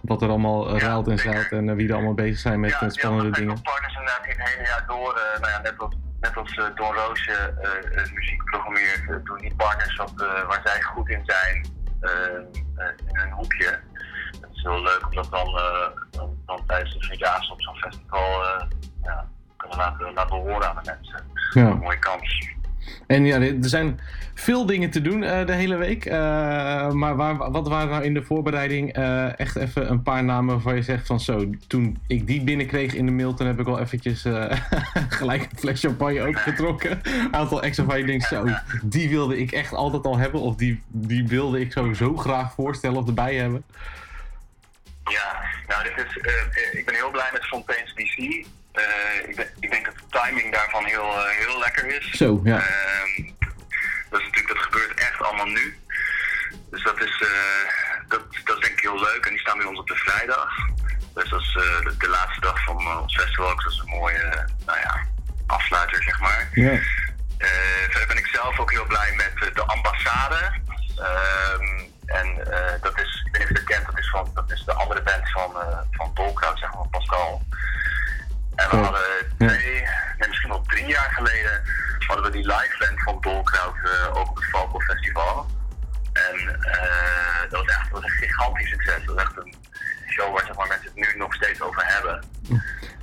wat 0.05 0.21
er 0.21 0.29
allemaal 0.29 0.69
eh, 0.69 0.79
Ja, 0.79 0.87
ruilt 0.87 1.07
en 1.07 1.17
zeilt 1.17 1.51
en 1.51 1.69
eh, 1.69 1.75
wie 1.75 1.87
er 1.87 1.93
allemaal 1.93 2.13
bezig 2.13 2.39
zijn 2.39 2.59
met 2.59 2.75
spannende 2.87 3.25
ja, 3.25 3.31
dingen. 3.31 3.55
Ja, 3.55 3.61
partners 3.61 3.93
inderdaad 3.93 4.25
het 4.25 4.49
hele 4.49 4.67
jaar 4.67 4.83
door, 4.87 5.13
eh, 5.13 5.39
nou 5.39 5.51
ja, 5.51 5.61
net 5.61 5.77
als, 5.77 5.95
net 6.19 6.37
als 6.37 6.55
Don 6.55 6.93
Roosje 6.93 7.53
muziek 8.13 8.43
programmeert, 8.43 9.25
doen 9.25 9.37
die 9.37 9.55
partners 9.55 9.95
wat, 9.95 10.13
waar 10.47 10.61
zij 10.63 10.81
goed 10.81 11.09
in 11.09 11.21
zijn 11.25 11.65
in 13.07 13.17
hun 13.17 13.31
hoekje. 13.31 13.79
Het 14.41 14.49
is 14.51 14.61
heel 14.61 14.81
leuk 14.81 15.05
om 15.05 15.15
dat 15.15 15.31
dan, 15.31 15.59
dan, 16.11 16.37
dan 16.45 16.65
tijdens 16.65 16.93
de 16.93 17.05
Vierdaagse 17.05 17.51
op 17.51 17.61
zo'n 17.61 17.75
festival 17.75 18.43
ja, 19.03 19.27
kunnen 19.57 19.77
laten, 19.77 20.13
laten 20.13 20.35
horen 20.35 20.69
aan 20.69 20.83
de 20.83 20.91
mensen. 20.91 21.23
Ja. 21.53 21.69
Een 21.69 21.77
mooie 21.77 21.99
kans. 21.99 22.54
En 23.07 23.25
ja, 23.25 23.39
er 23.39 23.55
zijn 23.59 23.99
veel 24.33 24.65
dingen 24.65 24.89
te 24.89 25.01
doen 25.01 25.23
eh, 25.23 25.45
de 25.45 25.53
hele 25.53 25.75
week. 25.75 26.05
Eh, 26.05 26.91
maar 26.91 27.15
waar, 27.15 27.51
wat 27.51 27.67
waren 27.67 27.89
nou 27.89 28.03
in 28.03 28.13
de 28.13 28.23
voorbereiding 28.23 28.93
eh, 28.93 29.39
echt 29.39 29.55
even 29.55 29.89
een 29.89 30.03
paar 30.03 30.23
namen 30.23 30.53
waarvan 30.53 30.75
je 30.75 30.81
zegt 30.81 31.07
van 31.07 31.19
zo, 31.19 31.49
toen 31.67 31.99
ik 32.07 32.27
die 32.27 32.43
binnenkreeg 32.43 32.93
in 32.93 33.05
de 33.05 33.11
mail, 33.11 33.33
toen 33.33 33.47
heb 33.47 33.59
ik 33.59 33.65
wel 33.65 33.79
eventjes 33.79 34.25
gelijk 35.19 35.41
een 35.41 35.57
fles 35.57 35.79
champagne 35.79 36.21
opengetrokken. 36.21 36.99
Een 37.03 37.35
aantal 37.35 37.61
extra 37.61 37.83
van 37.83 37.97
je 37.97 38.05
denkt 38.05 38.23
zo, 38.23 38.45
die 38.83 39.09
wilde 39.09 39.37
ik 39.37 39.51
echt 39.51 39.73
altijd 39.73 40.05
al 40.05 40.17
hebben. 40.17 40.41
Of 40.41 40.55
die, 40.55 40.81
die 40.87 41.27
wilde 41.27 41.59
ik 41.59 41.71
sowieso 41.71 42.17
graag 42.17 42.53
voorstellen 42.53 42.97
of 42.97 43.07
erbij 43.07 43.35
hebben. 43.35 43.63
Ja, 45.03 45.41
nou, 45.67 45.83
dit 45.83 46.05
is, 46.05 46.15
ik 46.71 46.85
ben 46.85 46.95
heel 46.95 47.11
blij 47.11 47.29
met 47.31 47.45
Fontaine's 47.45 47.93
DC. 47.93 48.45
Eh, 48.75 49.29
ik, 49.29 49.35
ben- 49.35 49.49
ik 49.59 49.71
denk 49.71 49.85
dat 49.85 49.95
de 49.97 50.19
timing 50.21 50.53
daarvan 50.53 50.85
heel, 50.85 51.25
eh, 51.27 51.29
heel 51.37 51.59
lekker 51.59 51.85
is. 51.85 52.09
Zo, 52.11 52.41
ja. 52.43 52.57
Ehm, 52.59 53.23
dat, 54.09 54.19
is 54.19 54.25
natuurlijk, 54.25 54.47
dat 54.47 54.63
gebeurt 54.63 54.93
echt 54.99 55.21
allemaal 55.21 55.45
nu. 55.45 55.77
Dus 56.71 56.83
dat 56.83 56.99
is, 57.01 57.21
eh, 57.21 57.69
dat, 58.07 58.21
dat 58.43 58.55
is 58.57 58.61
denk 58.63 58.73
ik 58.77 58.79
heel 58.79 58.99
leuk. 58.99 59.25
En 59.25 59.29
die 59.31 59.39
staan 59.39 59.57
bij 59.57 59.67
ons 59.67 59.79
op 59.79 59.87
de 59.87 59.95
vrijdag. 59.95 60.49
Dus 61.13 61.29
dat 61.29 61.41
is 61.41 61.53
de, 61.53 61.95
de 61.97 62.07
laatste 62.09 62.39
dag 62.41 62.63
van 62.63 62.99
ons 63.01 63.15
festival. 63.15 63.55
Dus 63.55 63.63
dat 63.63 63.73
is 63.73 63.79
een 63.79 63.99
mooie 63.99 64.47
nou 64.65 64.79
ja, 64.79 65.05
afsluiter, 65.47 66.03
zeg 66.03 66.19
maar. 66.19 66.49
Ja. 66.53 66.79
Verder 67.89 68.07
ben 68.07 68.17
ik 68.17 68.27
zelf 68.27 68.59
ook 68.59 68.71
heel 68.71 68.85
blij 68.85 69.13
met 69.15 69.55
de 69.55 69.63
ambassade. 69.65 70.53
Ehm, 70.97 71.79
en 72.05 72.35
dat 72.81 72.99
is, 72.99 73.23
ik 73.25 73.31
weet 73.31 73.39
niet 73.39 73.41
of 73.41 73.47
je 73.47 73.53
dat 73.53 73.63
kent, 73.63 73.85
dat 73.85 73.97
is, 73.99 74.09
van, 74.09 74.31
dat 74.33 74.51
is 74.51 74.63
de 74.63 74.73
andere 74.73 75.01
band 75.01 75.31
van, 75.31 75.61
eh 75.61 75.77
van 75.91 76.11
Dolkrout, 76.13 76.59
zeg 76.59 76.69
maar, 76.69 76.77
van 76.77 76.89
Pascal. 76.89 77.41
En 78.55 78.69
we 78.69 78.75
hadden 78.75 79.01
twee, 79.37 79.83
nee, 80.17 80.27
misschien 80.27 80.49
wel 80.49 80.61
drie 80.61 80.85
jaar 80.85 81.11
geleden, 81.11 81.63
hadden 82.07 82.25
we 82.25 82.31
die 82.31 82.45
live 82.45 82.75
band 82.79 83.03
van 83.03 83.21
Dolkrout 83.21 83.75
eh 83.83 84.17
ook 84.17 84.29
op 84.29 84.35
het 84.35 84.49
Valko 84.49 84.79
Festival. 84.79 85.45
En 86.13 86.59
eh, 86.61 87.49
dat 87.49 87.65
was 87.65 87.75
echt 87.75 87.91
dat 87.91 88.01
was 88.01 88.03
een 88.03 88.17
gigantisch 88.17 88.69
succes. 88.69 89.05
Dat 89.05 89.15
was 89.15 89.23
echt 89.23 89.37
een 89.37 89.55
show 90.07 90.33
waar 90.33 90.45
zeg 90.45 90.55
maar, 90.55 90.67
mensen 90.67 90.85
het 90.85 90.95
nu 90.95 91.17
nog 91.17 91.33
steeds 91.33 91.61
over 91.61 91.85
hebben. 91.85 92.23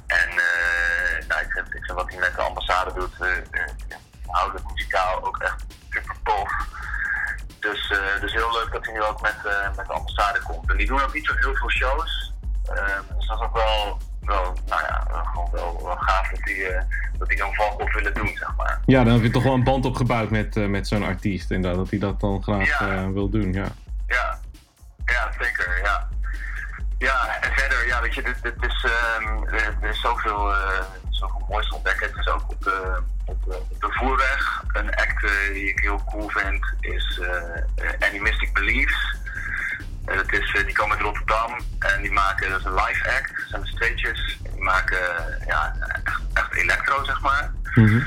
En 0.07 0.29
eh, 0.29 1.29
nou, 1.29 1.41
ik, 1.41 1.51
vind, 1.51 1.67
ik 1.67 1.85
vind 1.85 1.99
wat 1.99 2.11
hij 2.11 2.19
met 2.19 2.35
de 2.35 2.43
ambassade 2.43 2.93
doet, 2.93 3.21
eh, 3.21 3.29
inhoudelijk 4.25 4.71
muzikaal 4.71 5.25
ook 5.25 5.38
echt 5.38 5.65
super 5.91 6.17
tof. 6.25 6.51
Dus, 7.61 7.88
dus 8.21 8.33
heel 8.33 8.53
leuk 8.53 8.73
dat 8.73 8.85
hij 8.85 8.95
nu 8.95 9.03
ook 9.03 9.21
met, 9.21 9.37
met 9.77 9.87
de 9.87 9.93
ambassade 9.93 10.43
komt. 10.43 10.71
En 10.71 10.77
die 10.77 10.87
doen 10.87 11.03
ook 11.03 11.15
niet 11.15 11.27
zo 11.27 11.35
heel 11.35 11.55
veel 11.55 11.71
shows. 11.71 12.22
Ja, 18.92 19.05
dan 19.05 19.12
heb 19.12 19.22
je 19.22 19.31
toch 19.31 19.42
wel 19.42 19.55
een 19.55 19.64
band 19.64 19.85
opgebouwd 19.85 20.31
met, 20.31 20.57
eh, 20.57 20.66
met 20.66 20.88
zo'n 20.88 21.02
artiest. 21.02 21.50
Inderdaad, 21.50 21.78
dat 21.78 21.90
hij 21.90 21.98
dat 21.98 22.20
dan 22.20 22.42
graag 22.42 22.66
Ja. 22.68 22.81
eh, 22.81 23.09
wil 23.09 23.28
doen, 23.31 23.52
ja. 23.52 23.66
Ja, 24.07 24.38
ja 25.05 25.33
zeker, 25.40 25.81
ja. 25.85 26.09
Ja, 26.98 27.40
en 27.40 27.52
verder, 27.52 27.87
ja, 27.87 28.00
weet 28.02 28.14
je, 28.14 28.22
dit, 28.22 28.42
dit 28.42 28.55
is, 28.61 28.87
ehm, 28.87 29.42
er, 29.44 29.76
er 29.81 29.88
is 29.90 30.00
zoveel, 30.00 30.52
eh, 30.55 30.85
zoveel 31.11 31.46
moois 31.48 31.68
te 31.68 31.74
ontdekken. 31.74 32.07
Het 32.09 32.16
is 32.16 32.28
ook 32.28 32.44
op 32.50 32.62
de, 32.62 33.02
op 33.24 33.44
de, 33.44 33.57
op 33.70 33.81
de 33.81 33.88
voerweg. 33.90 34.62
Een 34.72 34.94
act 34.94 35.26
die 35.52 35.68
ik 35.68 35.78
heel 35.78 36.02
cool 36.11 36.28
vind 36.28 36.64
is 36.81 37.20
Animistic 37.98 38.52
Beliefs. 38.52 39.16
Dat 40.05 40.33
is, 40.33 40.62
die 40.66 40.74
komen 40.74 40.96
uit 40.96 41.05
Rotterdam 41.07 41.52
en 41.78 42.02
die 42.02 42.12
maken, 42.12 42.50
dat 42.50 42.59
is 42.59 42.64
een 42.64 42.74
live 42.74 43.11
act, 43.18 43.37
dat 43.37 43.48
zijn 43.48 43.62
de 43.62 43.68
streetjes. 43.68 44.38
Die 44.42 44.62
maken 44.62 44.98
ja, 45.46 45.74
echt, 46.05 46.20
echt 46.33 46.55
electro, 46.55 47.05
zeg 47.05 47.20
maar. 47.20 47.50
Mhm. 47.74 48.00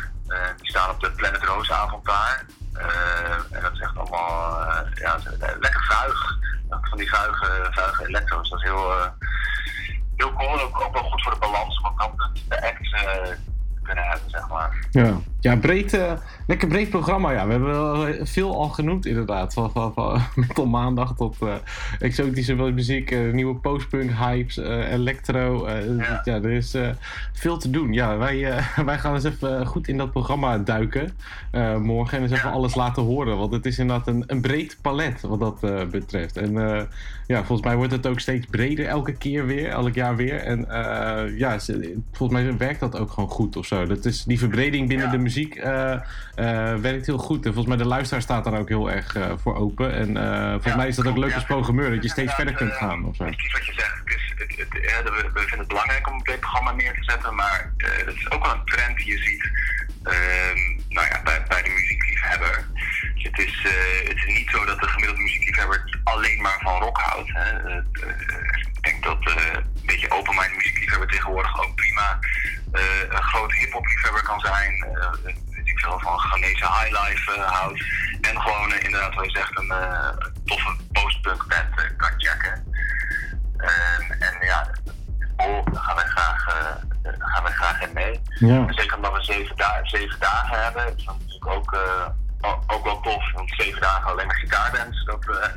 Ja 15.55 15.61
breed, 15.61 15.93
eh, 15.93 16.11
lekker 16.47 16.67
breed 16.67 16.89
programma. 16.89 17.31
Ja. 17.31 17.45
We 17.45 17.51
hebben 17.51 17.73
eh, 17.73 18.25
veel 18.25 18.55
al 18.55 18.69
genoemd 18.69 19.05
inderdaad. 19.05 19.53
Van, 19.53 19.71
van, 19.71 19.93
van 19.93 20.21
metal 20.47 20.65
maandag 20.65 21.15
tot 21.15 21.37
eh, 21.41 21.53
exotische 21.99 22.55
muziek, 22.55 23.11
eh, 23.11 23.31
nieuwe 23.31 23.55
postpunk 23.55 24.11
hypes, 24.11 24.57
electro. 24.57 25.69
Ja. 25.69 26.21
ja. 26.23 26.33
er 26.33 26.51
is 26.51 26.75
veel 27.45 27.57
te 27.57 27.69
doen. 27.69 27.93
Ja, 27.93 28.17
wij, 28.17 28.51
eh, 28.51 28.77
wij 28.89 28.99
gaan 28.99 29.13
eens 29.13 29.23
even 29.23 29.65
goed 29.65 29.87
in 29.87 29.97
dat 29.97 30.11
programma 30.11 30.57
duiken 30.57 31.09
eh, 31.51 31.75
morgen. 31.77 32.17
En 32.17 32.23
eens 32.23 32.31
even 32.31 32.51
alles 32.51 32.75
laten 32.75 33.03
horen. 33.03 33.37
Want 33.37 33.53
het 33.53 33.65
is 33.65 33.79
inderdaad 33.79 34.07
een, 34.07 34.23
een 34.27 34.41
breed 34.41 34.77
palet 34.81 35.21
wat 35.21 35.39
dat 35.39 35.63
eh, 35.63 35.85
betreft. 35.85 36.37
En 36.37 36.57
eh, 36.57 36.81
ja, 37.27 37.37
volgens 37.43 37.67
mij 37.67 37.75
wordt 37.75 37.91
het 37.91 38.07
ook 38.07 38.19
steeds 38.19 38.45
breder 38.45 38.85
elke 38.85 39.13
keer 39.13 39.45
weer, 39.45 39.69
elk 39.69 39.93
jaar 39.93 40.15
weer. 40.15 40.39
En 40.39 40.69
eh, 40.69 41.37
ja, 41.39 41.59
volgens 42.11 42.41
mij 42.41 42.57
werkt 42.57 42.79
dat 42.79 42.97
ook 42.99 43.11
gewoon 43.11 43.29
goed 43.29 43.55
of 43.55 43.65
zo. 43.65 43.85
Dat 43.85 44.05
is, 44.05 44.23
die 44.23 44.39
verbreding 44.39 44.87
binnen 44.87 45.05
Ja. 45.05 45.11
de 45.11 45.17
muziek 45.17 45.55
eh, 45.55 45.91
eh, 45.93 45.99
werkt 46.79 47.05
heel 47.05 47.17
goed. 47.17 47.45
En 47.45 47.53
volgens 47.53 47.75
mij 47.75 47.77
de 47.83 47.89
luisteraar 47.89 48.21
staat 48.21 48.43
daar 48.43 48.59
ook 48.59 48.69
heel 48.69 48.91
erg 48.91 49.15
eh, 49.15 49.31
voor 49.37 49.55
open. 49.55 49.93
En 49.93 50.17
eh, 50.17 50.49
volgens 50.51 50.65
Ja, 50.65 50.75
mij 50.75 50.87
is 50.87 50.95
dat 50.95 51.07
ook 51.07 51.17
leuk 51.17 51.33
als 51.33 51.43
programmeur, 51.43 51.89
dat 51.93 52.03
je 52.03 52.09
steeds 52.09 52.33
verder 52.33 52.53
kunt 52.53 52.71
eh, 52.71 52.77
gaan 52.77 53.05
of 53.05 53.15
zo. 53.15 53.23
Precies 53.23 53.51
wat 53.53 53.65
je 53.65 53.73
zegt. 53.73 53.97
Het 54.03 54.13
is, 54.15 54.33
het, 54.35 54.49
het, 54.59 54.83
ja, 54.83 55.03
we, 55.03 55.29
we 55.33 55.39
vinden 55.39 55.59
het 55.59 55.67
belangrijk 55.67 56.07
om 56.07 56.13
een 56.13 56.21
breed 56.21 56.39
programma 56.39 56.71
neer 56.71 56.93
te 56.93 57.03
zetten. 57.03 57.34
Maar 57.35 57.73
eh 57.77 58.05
het 58.05 58.15
is 58.15 58.31
ook 58.31 58.43
wel 58.45 58.53
een 58.53 58.65
trend 58.65 58.97
die 58.97 59.07
je 59.07 59.17
ziet 59.17 59.43
ehm, 60.03 60.59
nou 60.89 61.07
ja, 61.07 61.21
bij, 61.23 61.43
bij 61.47 61.61
de 61.61 61.69
muziekliefhebber. 61.69 62.65
Het 63.15 63.39
is, 63.39 63.63
eh, 63.65 64.07
het 64.07 64.17
is 64.17 64.25
niet 64.25 64.49
zo 64.49 64.65
dat 64.65 64.79
de 64.79 64.87
gemiddelde 64.87 65.21
muziekliefhebber 65.21 65.99
alleen 66.03 66.41
maar 66.41 66.59
van 66.61 66.81
rock 66.81 66.97
houdt. 66.97 67.29
Hè. 67.33 67.49
Eh, 67.69 67.81
ik 68.73 68.81
denk 68.81 69.03
dat 69.03 69.35
eh, 69.37 69.53
een 69.53 69.85
beetje 69.85 70.11
open-minded 70.11 70.55
muziekliefhebber 70.55 71.07
tegenwoordig 71.07 71.59
ook 71.63 71.75
prima 71.75 72.19
eh, 72.71 72.81
een 73.09 73.23
groot 73.23 73.53
hip-hop 73.53 73.85
liefhebber 73.85 74.23
kan 74.23 74.39
zijn. 74.39 74.83
eh, 74.93 75.11
weet 75.49 75.67
ik 75.67 75.79
veel, 75.79 75.99
van 75.99 76.19
Ghanese 76.19 76.67
highlife 76.79 77.31
eh, 77.33 77.51
houdt. 77.51 77.83
En 78.21 78.41
gewoon 78.41 78.71
eh, 78.73 78.83
inderdaad, 78.83 79.15
wat 79.15 79.25
je 79.25 79.37
zegt, 79.37 79.57
een 79.59 79.71
eh, 79.71 80.09
toffe 80.45 80.75
post-punk 80.91 81.45
band 81.47 81.79
eh, 81.79 81.97
kan. 81.97 82.13
Ehm, 83.57 84.11
en 84.19 84.35
ja, 84.41 84.69
oh, 85.37 85.65
daar 85.73 85.83
gaan 85.83 85.95
wij 85.95 86.05
graag, 86.05 86.47
eh, 86.47 86.94
gaan 87.17 87.43
wij 87.43 87.51
graag 87.51 87.81
in 87.81 87.93
mee. 87.93 88.19
Ja. 88.39 88.65
Zeker 88.73 88.95
omdat 88.95 89.13
we 89.13 89.23
zeven, 89.23 89.55
da 89.57 89.79
zeven 89.83 90.19
dagen 90.19 90.63
hebben, 90.63 90.97
is 90.97 91.05
dat 91.05 91.15
natuurlijk 91.19 91.47
ook, 91.51 91.73
eh, 91.73 92.53
ook 92.67 92.83
wel 92.83 92.99
tof. 93.01 93.31
Want 93.33 93.53
zeven 93.57 93.81
dagen 93.81 94.11
alleen 94.11 94.27
maar 94.27 94.35
gitaarbands, 94.35 95.05
dat, 95.05 95.23
eh, 95.29 95.47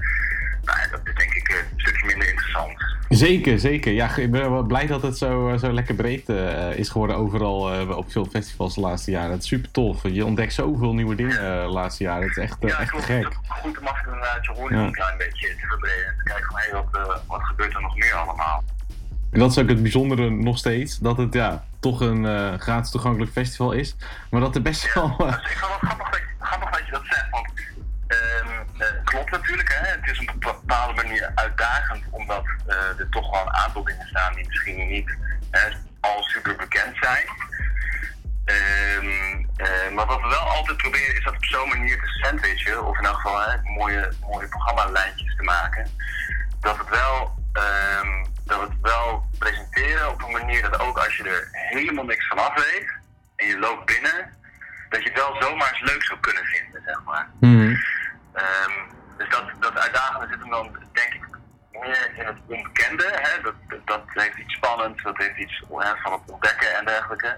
nou, 0.65 0.79
dat 0.91 1.01
is 1.05 1.15
denk 1.15 1.33
ik 1.35 1.49
een 1.49 1.81
stukje 1.81 2.07
minder 2.07 2.29
interessant. 2.29 2.97
Zeker, 3.09 3.59
zeker. 3.59 3.93
Ja, 3.93 4.17
ik 4.17 4.31
ben 4.31 4.51
wel 4.53 4.63
blij 4.63 4.87
dat 4.87 5.03
het 5.03 5.19
zo, 5.19 5.49
eh, 5.53 5.59
zo 5.59 5.73
lekker 5.73 5.95
breed 5.95 6.29
is 6.77 6.89
geworden 6.89 7.17
overal 7.17 7.73
eh, 7.73 7.97
op 7.97 8.11
veel 8.13 8.25
festivals 8.25 8.75
de 8.75 8.81
laatste 8.81 9.11
jaren. 9.11 9.31
Het 9.31 9.43
is 9.43 9.49
super 9.49 9.71
tof. 9.71 10.03
Je 10.03 10.25
ontdekt 10.25 10.53
zoveel 10.53 10.95
nieuwe 10.95 11.15
dingen 11.15 11.41
de 11.67 11.69
laatste 11.73 12.03
jaren. 12.03 12.23
Het 12.29 12.37
is 12.37 12.43
echt, 12.43 12.57
Ja, 12.61 12.79
echt 12.79 12.91
klopt. 12.91 13.05
gek. 13.05 13.25
Het 13.25 13.33
is 13.43 13.49
goed 13.61 13.79
om 13.79 13.87
af 13.87 14.01
en 14.01 14.43
toe 14.43 14.69
je 14.71 14.75
Ja. 14.77 14.83
een 14.83 14.93
klein 14.93 15.17
beetje 15.19 15.49
te 15.49 15.67
verbreden. 15.67 16.07
En 16.07 16.17
te 16.17 16.23
kijken 16.23 16.47
van, 16.51 16.61
hé, 16.61 16.71
wat, 16.73 17.23
wat 17.27 17.43
gebeurt 17.43 17.75
er 17.75 17.81
nog 17.81 17.97
meer 17.97 18.15
allemaal? 18.15 18.63
En 19.33 19.39
dat 19.39 19.51
is 19.51 19.59
ook 19.59 19.69
het 19.69 19.83
bijzondere 19.83 20.31
nog 20.31 20.59
steeds. 20.59 20.99
Dat 20.99 21.17
het 21.17 21.33
ja, 21.35 21.65
toch 21.81 22.01
een 22.01 22.27
eh, 22.27 22.55
gratis 22.59 22.91
toegankelijk 22.91 23.33
festival 23.33 23.73
is. 23.73 23.97
Maar 24.31 24.41
dat 24.41 24.55
er 24.55 24.63
best 24.63 24.95
wel... 24.95 25.05
eh, 25.19 25.27
ik 25.27 25.35
vind 25.35 25.61
het 25.61 25.61
wel 25.61 25.79
grappig 25.79 26.11
dat, 26.11 26.21
grappig 26.39 26.71
dat 26.71 26.87
je 26.87 26.93
dat 26.93 27.03
zegt, 27.05 27.31
want 27.31 27.51
eh, 28.07 28.87
klopt 29.05 29.31
natuurlijk, 29.31 29.69
hè. 29.73 29.87
Het 29.91 30.11
is 30.11 30.21
op 30.21 30.29
een 30.29 30.39
bepaalde 30.39 30.95
manier 31.03 31.33
uitdagend, 31.35 32.05
omdat 32.11 32.45
eh, 32.67 32.99
er 32.99 33.09
toch 33.11 33.31
wel 33.31 33.41
een 33.47 33.55
aantal 33.55 33.85
dingen 33.85 34.07
staan 34.07 34.35
die 34.35 34.47
misschien 34.47 34.89
niet 34.89 35.17
eh, 35.51 35.63
al 36.01 36.23
super 36.23 36.57
bekend 36.57 36.97
zijn. 37.01 37.27
Ehm, 38.45 39.45
eh, 39.57 39.95
maar 39.95 40.07
wat 40.07 40.21
we 40.21 40.29
wel 40.29 40.41
altijd 40.57 40.77
proberen 40.77 41.17
is 41.17 41.25
dat 41.25 41.35
op 41.35 41.45
zo'n 41.45 41.69
manier 41.69 42.01
te 42.01 42.07
sandwichen, 42.07 42.87
of 42.87 42.99
in 42.99 43.05
elk 43.05 43.15
geval 43.17 43.41
hè, 43.41 43.57
mooie, 43.63 44.13
mooie 44.21 44.49
programmalijntjes 44.49 45.37
te 45.37 45.43
maken. 45.43 45.87
Dat 46.61 46.79
het 46.79 46.89
wel, 46.89 47.35
ehm, 47.53 48.25
dat 48.45 48.59
we 48.61 48.67
het 48.67 48.81
wel 48.81 49.25
presenteren 49.39 50.11
op 50.11 50.23
een 50.23 50.33
manier 50.33 50.63
dat 50.63 50.81
ook 50.81 50.99
als 50.99 51.17
je 51.17 51.25
er 51.25 51.49
helemaal 51.53 52.05
niks 52.05 52.27
van 52.27 52.39
af 52.39 52.55
weet 52.55 52.89
en 53.37 53.47
je 53.47 53.59
loopt 53.59 53.85
binnen, 53.85 54.37
dat 54.89 55.03
je 55.03 55.09
het 55.09 55.19
wel 55.19 55.43
zomaar 55.43 55.73
eens 55.73 55.93
leuk 55.93 56.05
zou 56.05 56.21
kunnen 56.21 56.45
vinden, 56.45 56.83
zeg 56.87 57.03
maar. 57.05 57.29
mhm. 57.41 57.77
Ehm, 58.33 58.73
dus 59.17 59.29
dat, 59.29 59.51
dat 59.61 59.79
uitdagende 59.79 60.27
zit 60.31 60.41
hem 60.41 60.51
dan, 60.51 60.77
denk 60.93 61.15
ik, 61.15 61.27
meer 61.71 62.11
in 62.15 62.27
het 62.27 62.39
onbekende. 62.47 63.09
Hè? 63.13 63.43
Dat, 63.43 63.55
dat, 63.85 64.03
heeft 64.07 64.39
iets 64.39 64.55
spannends, 64.55 65.03
dat 65.03 65.17
heeft 65.17 65.37
iets 65.37 65.63
hè, 65.69 65.97
van 65.97 66.13
het 66.13 66.31
ontdekken 66.31 66.77
en 66.77 66.85
dergelijke. 66.85 67.37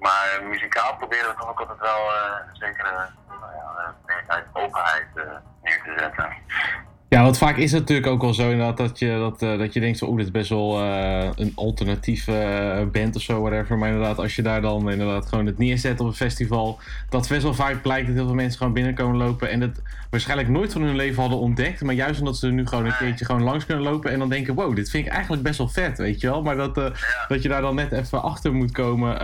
Maar 0.00 0.38
eh, 0.38 0.46
muzikaal 0.46 0.96
proberen 0.96 1.28
we 1.28 1.34
toch 1.34 1.48
ook 1.48 1.60
altijd 1.60 1.78
wel 1.78 2.12
eh 2.14 2.34
zekere 2.52 3.08
nou 3.28 3.52
ja, 3.56 4.38
uh, 4.38 4.42
openheid 4.52 5.06
eh, 5.14 5.24
neer 5.62 5.82
te 5.84 5.94
zetten. 5.98 6.36
Ja, 7.14 7.22
want 7.22 7.38
vaak 7.38 7.56
is 7.56 7.72
het 7.72 7.80
natuurlijk 7.80 8.06
ook 8.06 8.20
wel 8.22 8.34
zo 8.34 8.50
inderdaad 8.50 8.76
dat 8.76 8.98
je, 8.98 9.16
dat, 9.18 9.42
eh, 9.42 9.58
dat 9.58 9.72
je 9.72 9.80
denkt 9.80 9.98
zo, 9.98 10.06
oeh, 10.06 10.16
dit 10.16 10.26
is 10.26 10.32
best 10.32 10.48
wel 10.48 10.80
eh, 10.80 11.28
een 11.36 11.52
alternatieve 11.54 12.32
eh, 12.32 12.86
band 12.92 13.16
of 13.16 13.22
zo, 13.22 13.40
whatever. 13.40 13.78
Maar 13.78 13.88
inderdaad, 13.88 14.18
als 14.18 14.36
je 14.36 14.42
daar 14.42 14.60
dan 14.60 14.90
inderdaad 14.90 15.26
gewoon 15.26 15.46
het 15.46 15.58
neerzet 15.58 16.00
op 16.00 16.06
een 16.06 16.14
festival, 16.14 16.78
dat 17.08 17.28
best 17.28 17.42
wel 17.42 17.54
vaak 17.54 17.82
blijkt 17.82 18.06
dat 18.06 18.16
heel 18.16 18.24
veel 18.24 18.34
mensen 18.34 18.58
gewoon 18.58 18.72
binnenkomen 18.72 19.16
lopen 19.16 19.50
en 19.50 19.60
het 19.60 19.82
waarschijnlijk 20.10 20.48
nooit 20.48 20.72
van 20.72 20.82
hun 20.82 20.96
leven 20.96 21.20
hadden 21.20 21.38
ontdekt. 21.38 21.82
Maar 21.82 21.94
juist 21.94 22.18
omdat 22.18 22.36
ze 22.36 22.46
er 22.46 22.52
nu 22.52 22.66
gewoon 22.66 22.86
een 22.86 22.96
keertje 22.96 23.24
gewoon 23.24 23.42
langs 23.42 23.66
kunnen 23.66 23.84
lopen 23.84 24.10
en 24.10 24.18
dan 24.18 24.28
denken, 24.28 24.54
wow, 24.54 24.76
dit 24.76 24.90
vind 24.90 25.06
ik 25.06 25.12
eigenlijk 25.12 25.42
best 25.42 25.58
wel 25.58 25.68
vet, 25.68 25.98
weet 25.98 26.20
je 26.20 26.26
wel. 26.26 26.42
Maar 26.42 26.56
dat, 26.56 26.74
dat 27.28 27.42
je 27.42 27.48
daar 27.48 27.60
dan 27.60 27.74
net 27.74 27.92
even 27.92 28.22
achter 28.22 28.54
moet 28.54 28.72
komen, 28.72 29.18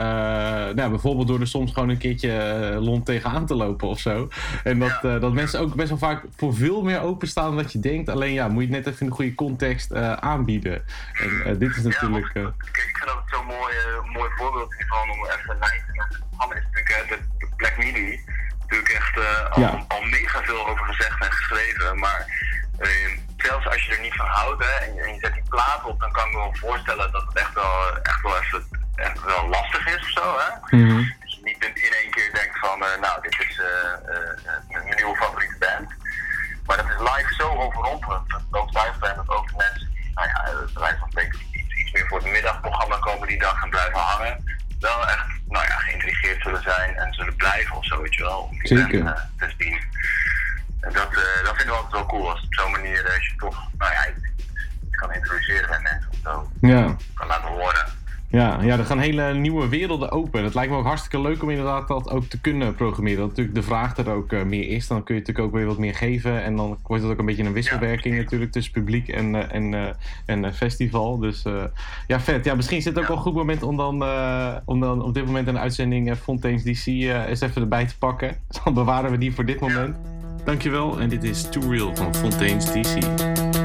nou, 0.74 0.90
bijvoorbeeld 0.90 1.29
door 1.29 1.40
er 1.40 1.46
soms 1.46 1.72
gewoon 1.72 1.88
een 1.88 1.98
keertje 1.98 2.76
lont 2.81 3.07
tegenaan 3.07 3.46
te 3.46 3.55
lopen 3.55 3.88
of 3.88 4.00
zo. 4.00 4.29
En 4.64 4.79
dat, 4.79 4.98
dat 5.03 5.33
mensen 5.33 5.61
ook 5.61 5.74
best 5.74 5.88
wel 5.88 5.98
vaak 5.98 6.24
voor 6.37 6.55
veel 6.55 6.83
meer 6.83 7.00
openstaan 7.00 7.46
dan 7.46 7.57
dat 7.57 7.72
je 7.72 7.80
je 7.83 7.88
denkt. 7.90 8.09
Alleen 8.09 8.33
ja, 8.33 8.49
moet 8.49 8.62
je 8.69 8.75
het 8.75 8.85
net 8.85 8.87
even 8.95 9.01
in 9.01 9.07
de 9.07 9.14
goede 9.14 9.35
context 9.35 9.90
eh, 9.90 10.12
aanbieden. 10.12 10.85
En 11.23 11.43
eh, 11.45 11.59
dit 11.59 11.77
is 11.77 11.83
natuurlijk... 11.83 12.27
eh, 12.27 12.33
Kijk, 12.33 12.87
ik 12.88 12.97
vind 12.97 13.07
dat 13.11 13.16
het 13.25 13.35
zo'n 13.35 13.47
mooi, 13.47 13.75
mooi 14.12 14.31
voorbeeld 14.37 14.75
hiervan 14.77 15.11
om 15.11 15.27
even 15.27 15.57
lijn 15.61 15.83
te. 15.87 16.19
Hammer 16.37 16.57
is 16.57 16.64
natuurlijk 16.73 17.09
de, 17.09 17.19
de 17.38 17.49
Black 17.57 17.77
Midi. 17.77 18.21
Natuurlijk 18.61 18.88
echt 18.93 19.16
al, 19.51 19.61
Ja. 19.62 19.85
al 19.88 20.03
mega 20.03 20.43
veel 20.43 20.69
over 20.69 20.85
gezegd 20.85 21.25
en 21.25 21.33
geschreven. 21.33 21.99
Maar 21.99 22.27
zelfs 23.37 23.66
als 23.66 23.85
je 23.87 23.93
er 23.95 24.01
niet 24.01 24.14
van 24.14 24.27
houdt 24.27 24.64
hè, 24.64 24.71
en, 24.85 24.95
je, 24.95 25.01
en 25.03 25.14
je 25.14 25.21
zet 25.21 25.33
die 25.33 25.43
plaat 25.49 25.85
op, 25.85 26.01
dan 26.01 26.12
kan 26.12 26.27
ik 26.27 26.33
me 26.33 26.38
wel 26.38 26.55
voorstellen 26.55 27.12
dat 27.12 27.25
het 27.29 27.37
echt 27.37 27.55
wel, 27.55 27.99
echt 28.03 28.23
wel, 28.23 28.37
even, 28.43 28.62
echt 28.95 29.23
wel 29.25 29.49
lastig 29.49 29.87
is 29.87 29.97
of 30.03 30.11
zo. 30.11 30.37
Hè? 30.38 30.77
mhm. 30.77 30.97
Dat 31.21 31.33
je 31.33 31.40
niet 31.42 31.65
in 31.65 31.94
één 32.02 32.11
keer 32.11 32.31
denkt 32.33 32.59
van, 32.59 32.79
nou, 32.79 33.23
dit 33.23 33.37
is 33.48 33.61
eh, 33.61 34.13
mijn 34.69 34.96
nieuwe 34.96 35.17
favoriete 35.17 35.57
band. 35.59 35.88
Maar 36.71 36.79
dat 36.83 36.90
is 36.94 36.98
live 36.98 37.35
zo 37.35 37.48
overrompelend. 37.48 38.29
Dat 38.29 38.42
ook 38.50 38.73
thuis 38.73 38.98
ben 38.98 39.16
dat 39.16 39.29
ook 39.29 39.46
de 39.46 39.54
mensen 39.56 39.90
die, 39.94 40.10
nou 40.14 40.29
ja, 40.29 40.60
het 40.60 40.73
wijze 40.73 40.98
van 40.98 41.10
spreken, 41.10 41.38
iets, 41.52 41.75
iets 41.81 41.92
meer 41.92 42.06
voor 42.08 42.18
het 42.18 42.33
middagprogramma 42.33 42.96
komen 42.96 43.29
die 43.29 43.38
dag 43.38 43.62
en 43.62 43.71
blijven 43.71 44.00
hangen. 44.00 44.44
Wel 44.81 45.08
echt, 45.08 45.27
nou 45.48 45.64
ja, 45.64 45.77
geïntrigeerd 45.79 46.42
zullen 46.42 46.62
zijn 46.62 46.96
en 46.96 47.12
zullen 47.14 47.37
blijven 47.37 47.77
of 47.77 47.85
zo, 47.85 48.02
weet 48.02 48.14
je 48.14 48.23
wel. 48.23 48.40
Om 48.40 48.58
die 48.58 48.79
Zeker. 48.79 49.04
band, 49.04 49.16
eh, 49.16 49.48
te 49.48 49.54
zien. 49.58 49.81
En 50.81 50.92
dat, 50.92 51.10
eh, 51.10 51.44
dat 51.44 51.56
vinden 51.56 51.75
we 51.75 51.81
altijd 51.81 51.92
wel 51.92 52.06
cool 52.06 52.31
als 52.31 52.42
op 52.42 52.54
zo'n 52.54 52.71
manier, 52.71 53.04
eh, 53.04 53.14
als 53.14 53.27
je 53.27 53.37
toch, 53.37 53.68
nou 53.79 53.92
ja, 53.92 54.08
iets, 54.08 54.27
iets 54.87 54.96
kan 54.96 55.12
introduceren 55.12 55.68
bij 55.68 55.81
mensen 55.81 56.10
of 56.10 56.18
zo. 56.23 56.50
Ja. 56.60 56.96
Kan 57.14 57.27
laten 57.27 57.48
horen. 57.48 57.87
Ja, 58.31 58.62
ja, 58.62 58.78
er 58.78 58.85
gaan 58.85 58.98
hele 58.98 59.35
nieuwe 59.35 59.68
werelden 59.68 60.10
open. 60.10 60.44
Het 60.44 60.54
lijkt 60.54 60.70
me 60.70 60.78
ook 60.78 60.85
hartstikke 60.85 61.20
leuk 61.20 61.42
om 61.42 61.50
inderdaad 61.50 61.88
dat 61.88 62.10
ook 62.10 62.24
te 62.24 62.40
kunnen 62.40 62.74
programmeren. 62.74 63.18
Dat 63.18 63.28
natuurlijk 63.28 63.56
de 63.56 63.62
vraag 63.62 63.96
er 63.96 64.10
ook 64.10 64.33
eh, 64.33 64.42
meer 64.42 64.68
is. 64.68 64.87
Dan 64.87 65.02
kun 65.02 65.14
je 65.14 65.20
natuurlijk 65.20 65.46
ook 65.46 65.54
weer 65.54 65.66
wat 65.66 65.78
meer 65.78 65.94
geven. 65.94 66.42
En 66.42 66.56
dan 66.56 66.78
wordt 66.83 67.02
het 67.02 67.12
ook 67.12 67.18
een 67.18 67.26
beetje 67.26 67.44
een 67.44 67.52
wisselwerking 67.52 68.16
natuurlijk 68.16 68.52
tussen 68.52 68.72
publiek 68.72 69.08
en, 69.08 69.35
eh, 69.35 69.54
en, 69.54 69.74
eh, 69.74 69.88
en 70.26 70.54
festival. 70.54 71.18
Dus 71.18 71.44
ja, 72.06 72.20
vet. 72.20 72.44
Ja, 72.44 72.54
misschien 72.54 72.76
is 72.76 72.85
het 72.85 72.98
ook 72.98 73.06
wel 73.06 73.16
een 73.16 73.22
goed 73.22 73.35
moment 73.35 73.62
om 73.62 73.76
dan, 73.76 74.04
om 74.64 74.81
dan 74.81 75.02
op 75.02 75.14
dit 75.14 75.26
moment 75.26 75.46
een 75.48 75.58
uitzending 75.58 76.16
Fontaine's 76.16 76.62
DC 76.62 76.87
eens 76.87 77.40
even 77.40 77.62
erbij 77.62 77.87
te 77.87 77.98
pakken. 77.98 78.37
Dan 78.64 78.74
bewaren 78.74 79.10
we 79.10 79.18
die 79.18 79.35
voor 79.35 79.44
dit 79.44 79.60
moment. 79.60 79.96
Dankjewel. 80.44 81.00
En 81.00 81.08
dit 81.08 81.24
is 81.24 81.48
Too 81.48 81.70
Real 81.70 81.96
van 81.96 82.14
Fontaine's 82.14 82.64
DC. 82.64 83.60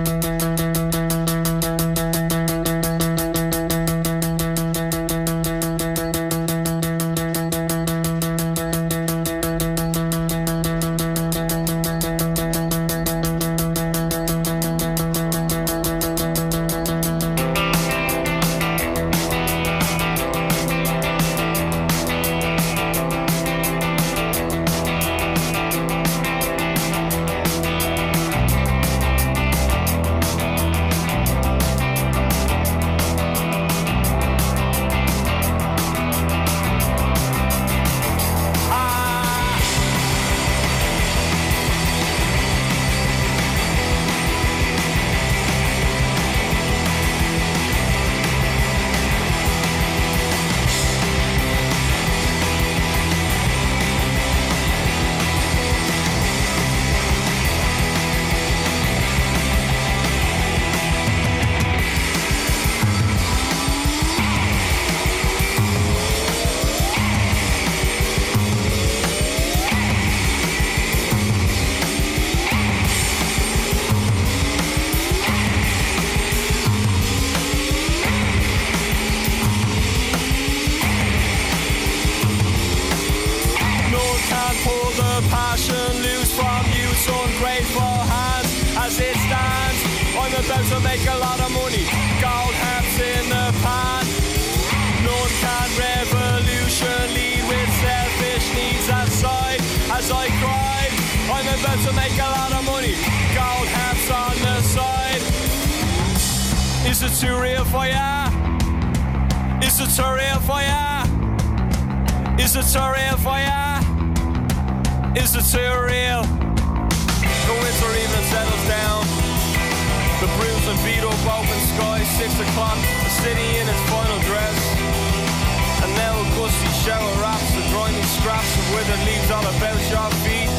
Of 128.76 128.82
withered 128.82 129.06
leaves 129.06 129.32
all 129.32 129.46
about 129.46 129.80
your 129.90 130.10
feet. 130.24 130.50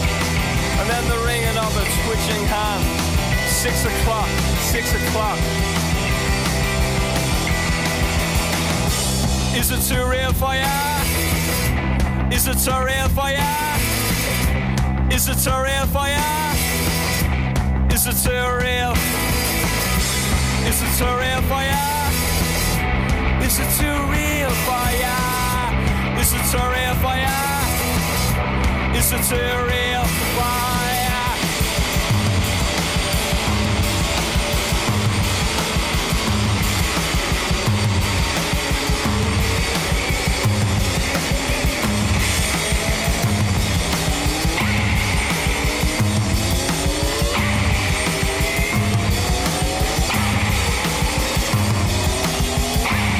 And 0.78 0.88
then 0.90 1.04
the 1.08 1.18
ringing 1.24 1.56
of 1.56 1.72
a 1.76 1.84
twitching 2.04 2.44
hand. 2.46 2.84
Six 3.48 3.84
o'clock, 3.84 4.28
six 4.60 4.92
o'clock. 4.94 5.38
Is 9.56 9.70
it 9.70 9.82
too 9.88 10.04
real 10.08 10.32
for 10.32 10.54
ya? 10.54 10.76
Is 12.30 12.46
it 12.46 12.58
too 12.58 12.78
real 12.84 13.08
for 13.16 13.30
ya? 13.30 13.52
Is 15.10 15.28
it 15.28 15.38
too 15.38 15.56
real 15.66 15.86
for 15.94 16.06
ya? 16.06 16.28
Is 17.90 18.06
it 18.06 18.16
too 18.24 18.44
real? 18.62 18.92
Is 20.68 20.78
it 20.82 20.92
too 20.98 21.12
real 21.22 21.42
for 21.48 21.62
ya? 21.70 21.84
Is 23.46 23.58
it 23.58 23.70
too 23.78 23.96
real 24.12 24.52
for 24.66 24.86
ya? 25.02 25.16
Is 26.20 26.32
it 26.32 26.44
too 26.52 26.66
real 26.74 26.94
for 27.00 27.16
ya? 27.16 27.55
Is 28.96 29.12
it 29.12 29.22
too 29.24 29.36
real 29.36 30.04
for 30.04 30.54
ya? 31.04 31.26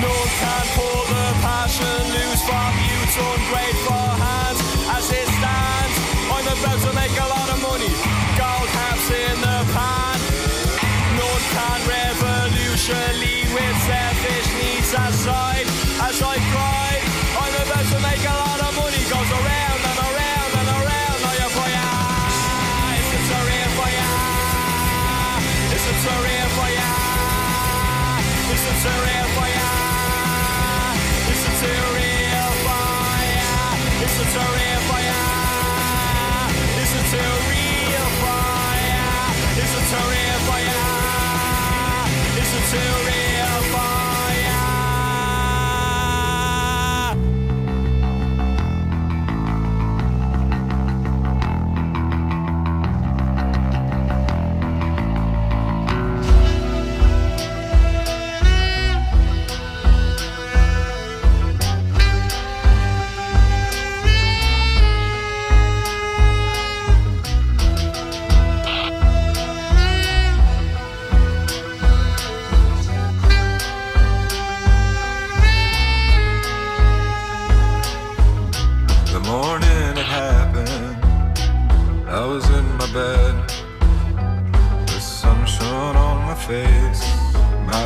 No 0.01 0.09
one 0.09 0.33
can 0.41 0.66
pull 0.74 1.03
the 1.12 1.27
passion 1.45 1.99
loose 2.14 2.43
from 2.49 2.72
youth's 2.89 3.16
ungrateful 3.18 3.93
hands 3.93 3.96
as 5.07 5.13
it 5.13 5.29
stands. 5.39 5.97
I'm 6.31 6.47
about 6.47 6.81
to 6.81 6.93
make 6.95 7.13
a 7.13 7.29
lot 7.29 7.49
of 7.55 7.63
money, 7.63 7.93
gold 8.39 8.69
caps 8.75 9.11
in 9.11 9.37
the 9.41 9.59
pan. 9.75 10.19
No 11.17 11.27
one 11.27 11.47
can 11.55 11.81
revolution 11.89 13.26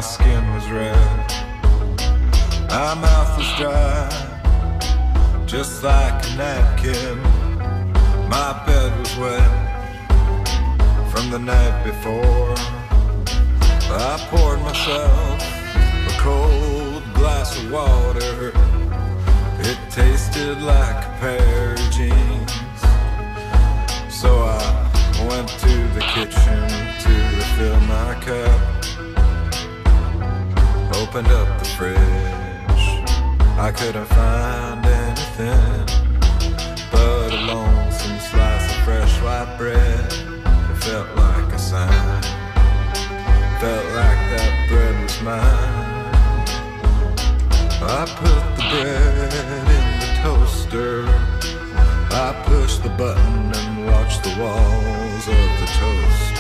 my 0.00 0.06
skin 0.06 0.54
was 0.54 0.70
red. 0.70 1.26
My 2.70 2.94
mouth 2.94 3.36
was 3.36 3.50
dry, 3.58 4.08
just 5.44 5.84
like 5.84 6.24
a 6.26 6.36
napkin. 6.36 7.18
My 8.30 8.50
bed 8.64 8.98
was 8.98 9.14
wet 9.18 9.52
from 11.10 11.30
the 11.30 11.38
night 11.38 11.84
before. 11.84 12.54
I 14.08 14.16
poured 14.30 14.62
myself 14.62 15.38
a 16.08 16.14
cold 16.22 17.02
glass 17.12 17.58
of 17.58 17.70
water. 17.70 18.52
It 19.68 19.78
tasted 19.90 20.62
like 20.62 21.04
a 21.04 21.12
pair 21.20 21.74
of 21.74 21.90
jeans. 21.90 22.52
So 24.08 24.30
I 24.38 24.64
went 25.28 25.48
to 25.64 25.74
the 25.96 26.04
kitchen 26.14 26.62
to 27.04 27.12
refill 27.36 27.80
my 27.80 28.14
cup. 28.24 28.79
Opened 31.00 31.28
up 31.28 31.58
the 31.58 31.64
fridge. 31.64 31.98
I 33.58 33.72
couldn't 33.74 34.04
find 34.04 34.84
anything 34.84 35.86
but 36.92 37.32
a 37.32 37.40
lonesome 37.46 38.18
slice 38.18 38.70
of 38.70 38.84
fresh 38.84 39.22
white 39.22 39.56
bread. 39.56 40.12
It 40.12 40.76
felt 40.84 41.08
like 41.16 41.54
a 41.54 41.58
sign. 41.58 42.22
Felt 43.60 43.86
like 43.96 44.20
that 44.32 44.66
bread 44.68 45.02
was 45.02 45.22
mine. 45.22 46.00
I 47.82 48.04
put 48.20 48.42
the 48.56 48.64
bread 48.68 49.32
in 49.40 50.00
the 50.00 50.10
toaster. 50.22 51.06
I 52.12 52.42
pushed 52.44 52.82
the 52.82 52.90
button 52.90 53.52
and 53.54 53.86
watched 53.86 54.22
the 54.22 54.34
walls 54.38 55.28
of 55.28 55.48
the 55.60 55.66
toaster 55.80 56.39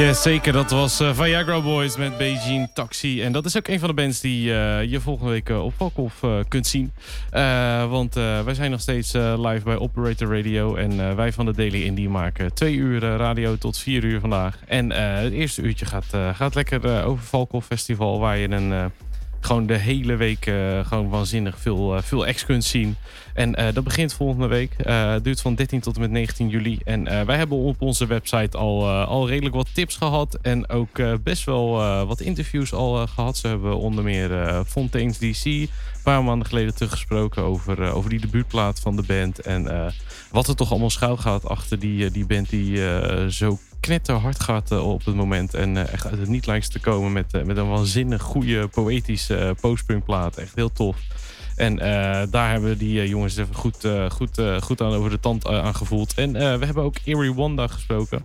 Yes, 0.00 0.22
zeker. 0.22 0.52
Dat 0.52 0.70
was 0.70 1.00
eh, 1.00 1.14
Viagra 1.14 1.60
Boys 1.60 1.96
met 1.96 2.18
Beijing 2.18 2.68
Taxi. 2.74 3.22
En 3.22 3.32
dat 3.32 3.44
is 3.44 3.56
ook 3.56 3.68
een 3.68 3.78
van 3.78 3.88
de 3.88 3.94
bands 3.94 4.20
die 4.20 4.54
eh, 4.54 4.90
je 4.90 5.00
volgende 5.00 5.30
week 5.30 5.48
eh, 5.48 5.64
op 5.64 5.72
Valkhof 5.76 6.24
kunt 6.48 6.66
zien. 6.66 6.92
Want 7.90 8.14
wij 8.14 8.54
zijn 8.54 8.70
nog 8.70 8.80
steeds 8.80 9.12
live 9.12 9.60
bij 9.64 9.76
Operator 9.76 10.36
Radio. 10.36 10.74
En 10.74 11.16
wij 11.16 11.32
van 11.32 11.44
de 11.46 11.52
Daily 11.52 11.82
Indie 11.82 12.08
maken 12.08 12.54
twee 12.54 12.74
uur 12.74 13.00
radio 13.00 13.56
tot 13.56 13.78
vier 13.78 14.04
uur 14.04 14.20
vandaag. 14.20 14.58
En 14.66 14.90
het 14.92 15.32
eerste 15.32 15.62
uurtje 15.62 15.86
gaat, 15.86 16.16
gaat 16.34 16.54
lekker 16.54 17.04
over 17.04 17.24
Valkhof 17.24 17.66
Festival. 17.66 18.20
Waar 18.20 18.38
je 18.38 18.50
een... 18.50 18.92
gewoon 19.40 19.66
de 19.66 19.76
hele 19.76 20.16
week 20.16 20.46
eh, 20.46 20.84
gewoon 20.84 21.08
waanzinnig 21.08 21.58
veel, 21.58 21.96
eh, 21.96 22.02
veel 22.02 22.26
kunt 22.46 22.64
zien. 22.64 22.96
En 23.34 23.54
eh, 23.54 23.74
dat 23.74 23.84
begint 23.84 24.12
volgende 24.12 24.46
week. 24.46 24.72
Het 24.82 25.24
duurt 25.24 25.40
van 25.40 25.54
13 25.54 25.80
tot 25.80 25.94
en 25.94 26.00
met 26.00 26.10
19 26.10 26.48
juli. 26.48 26.78
En 26.84 27.26
wij 27.26 27.36
hebben 27.36 27.58
op 27.58 27.82
onze 27.82 28.06
website 28.06 28.56
al, 28.56 28.88
al 28.90 29.28
redelijk 29.28 29.54
wat 29.54 29.74
tips 29.74 29.96
gehad. 29.96 30.38
En 30.42 30.68
ook 30.68 31.22
best 31.22 31.44
wel 31.44 31.70
wat 32.06 32.20
interviews 32.20 32.72
al 32.72 33.02
eh, 33.02 33.08
gehad. 33.08 33.36
Ze 33.36 33.46
hebben 33.46 33.78
onder 33.78 34.04
meer 34.04 34.62
Fontaine's 34.66 35.18
DC 35.18 35.44
een 35.44 35.68
paar 36.02 36.24
maanden 36.24 36.46
geleden 36.46 36.74
teruggesproken 36.74 37.42
over, 37.42 37.92
over 37.92 38.10
die 38.10 38.20
debuutplaat 38.20 38.80
van 38.80 38.96
de 38.96 39.02
band. 39.02 39.38
En 39.38 39.92
wat 40.30 40.48
er 40.48 40.56
toch 40.56 40.70
allemaal 40.70 40.90
schuil 40.90 41.16
gaat 41.16 41.48
achter 41.48 41.78
die, 41.78 42.10
die 42.10 42.26
band 42.26 42.50
die 42.50 42.76
zo 43.30 43.58
knetterhard 43.80 44.40
gaat 44.40 44.70
eh, 44.70 44.88
op 44.88 45.04
het 45.04 45.14
moment. 45.14 45.54
En 45.54 45.76
eh, 45.76 45.92
echt 45.92 46.06
uit 46.06 46.18
het 46.18 46.28
niet 46.28 46.46
lijkt 46.46 46.72
te 46.72 46.78
komen 46.78 47.12
met, 47.12 47.34
eh, 47.34 47.42
met 47.42 47.56
een 47.56 47.68
waanzinnig 47.68 48.22
goede 48.22 48.68
poëtische 48.68 49.56
postpunkplaat. 49.60 50.36
Echt 50.36 50.54
heel 50.54 50.72
tof. 50.72 50.96
En 51.56 51.76
daar 52.30 52.50
hebben 52.50 52.78
die 52.78 53.08
jongens 53.08 53.36
even 53.36 53.54
goed, 53.54 53.88
goed, 54.08 54.42
goed 54.60 54.80
aan 54.80 54.92
over 54.92 55.10
de 55.10 55.20
tand 55.20 55.46
aan 55.46 55.74
gevoeld. 55.74 56.14
En 56.14 56.32
we 56.32 56.64
hebben 56.64 56.82
ook 56.82 56.96
Erie 57.04 57.34
Wanda 57.34 57.66
gesproken. 57.66 58.24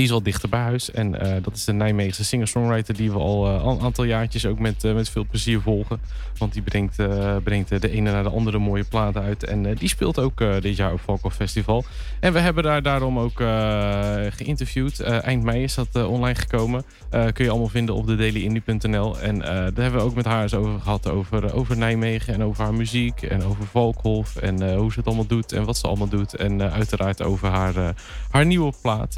Die 0.00 0.08
is 0.08 0.14
al 0.14 0.22
dichter 0.22 0.48
bij 0.48 0.60
huis. 0.60 0.90
En 0.90 1.20
eh, 1.20 1.42
dat 1.42 1.54
is 1.54 1.64
de 1.64 1.72
Nijmeegse 1.72 2.24
singer-songwriter 2.24 2.96
die 2.96 3.10
we 3.10 3.18
al 3.18 3.46
eh, 3.46 3.64
een 3.64 3.80
aantal 3.80 4.04
jaartjes 4.04 4.46
ook 4.46 4.58
met, 4.58 4.84
eh, 4.84 4.94
met 4.94 5.08
veel 5.08 5.26
plezier 5.30 5.60
volgen. 5.60 6.00
Want 6.38 6.52
die 6.52 6.62
brengt, 6.62 6.96
brengt 7.44 7.80
de 7.80 7.90
ene 7.90 8.10
naar 8.12 8.22
de 8.22 8.30
andere 8.30 8.58
mooie 8.58 8.84
platen 8.84 9.22
uit. 9.22 9.44
En 9.44 9.74
die 9.74 9.88
speelt 9.88 10.18
ook 10.18 10.38
dit 10.60 10.76
jaar 10.76 10.92
op 10.92 11.00
Valko 11.00 11.30
Festival. 11.30 11.84
En 12.20 12.32
we 12.32 12.38
hebben 12.38 12.62
daar 12.62 12.82
daarom 12.82 13.18
ook 13.18 13.42
geïnterviewd. 14.30 15.00
Eind 15.00 15.42
mei 15.42 15.62
is 15.62 15.74
dat 15.74 16.06
online 16.06 16.38
gekomen. 16.38 16.84
Kun 17.10 17.44
je 17.44 17.50
allemaal 17.50 17.68
vinden 17.68 17.94
op 17.94 18.06
dailyindie.nl. 18.06 19.18
En 19.18 19.38
daar 19.38 19.72
hebben 19.74 20.00
we 20.00 20.00
ook 20.00 20.14
met 20.14 20.24
haar 20.24 20.42
eens 20.42 20.54
over 20.54 20.80
gehad. 20.80 21.08
Over, 21.08 21.54
over 21.54 21.76
Nijmegen 21.76 22.34
en 22.34 22.42
over 22.42 22.64
haar 22.64 22.74
muziek. 22.74 23.22
En 23.22 23.44
over 23.44 23.66
Valkhof. 23.66 24.36
En 24.36 24.74
hoe 24.74 24.92
ze 24.92 24.98
het 24.98 25.06
allemaal 25.06 25.26
doet 25.26 25.52
en 25.52 25.64
wat 25.64 25.76
ze 25.76 25.86
allemaal 25.86 26.08
doet. 26.08 26.36
En 26.36 26.72
uiteraard 26.72 27.22
over 27.22 27.48
haar, 27.48 27.94
haar 28.30 28.46
nieuwe 28.46 28.72
plaat. 28.82 29.16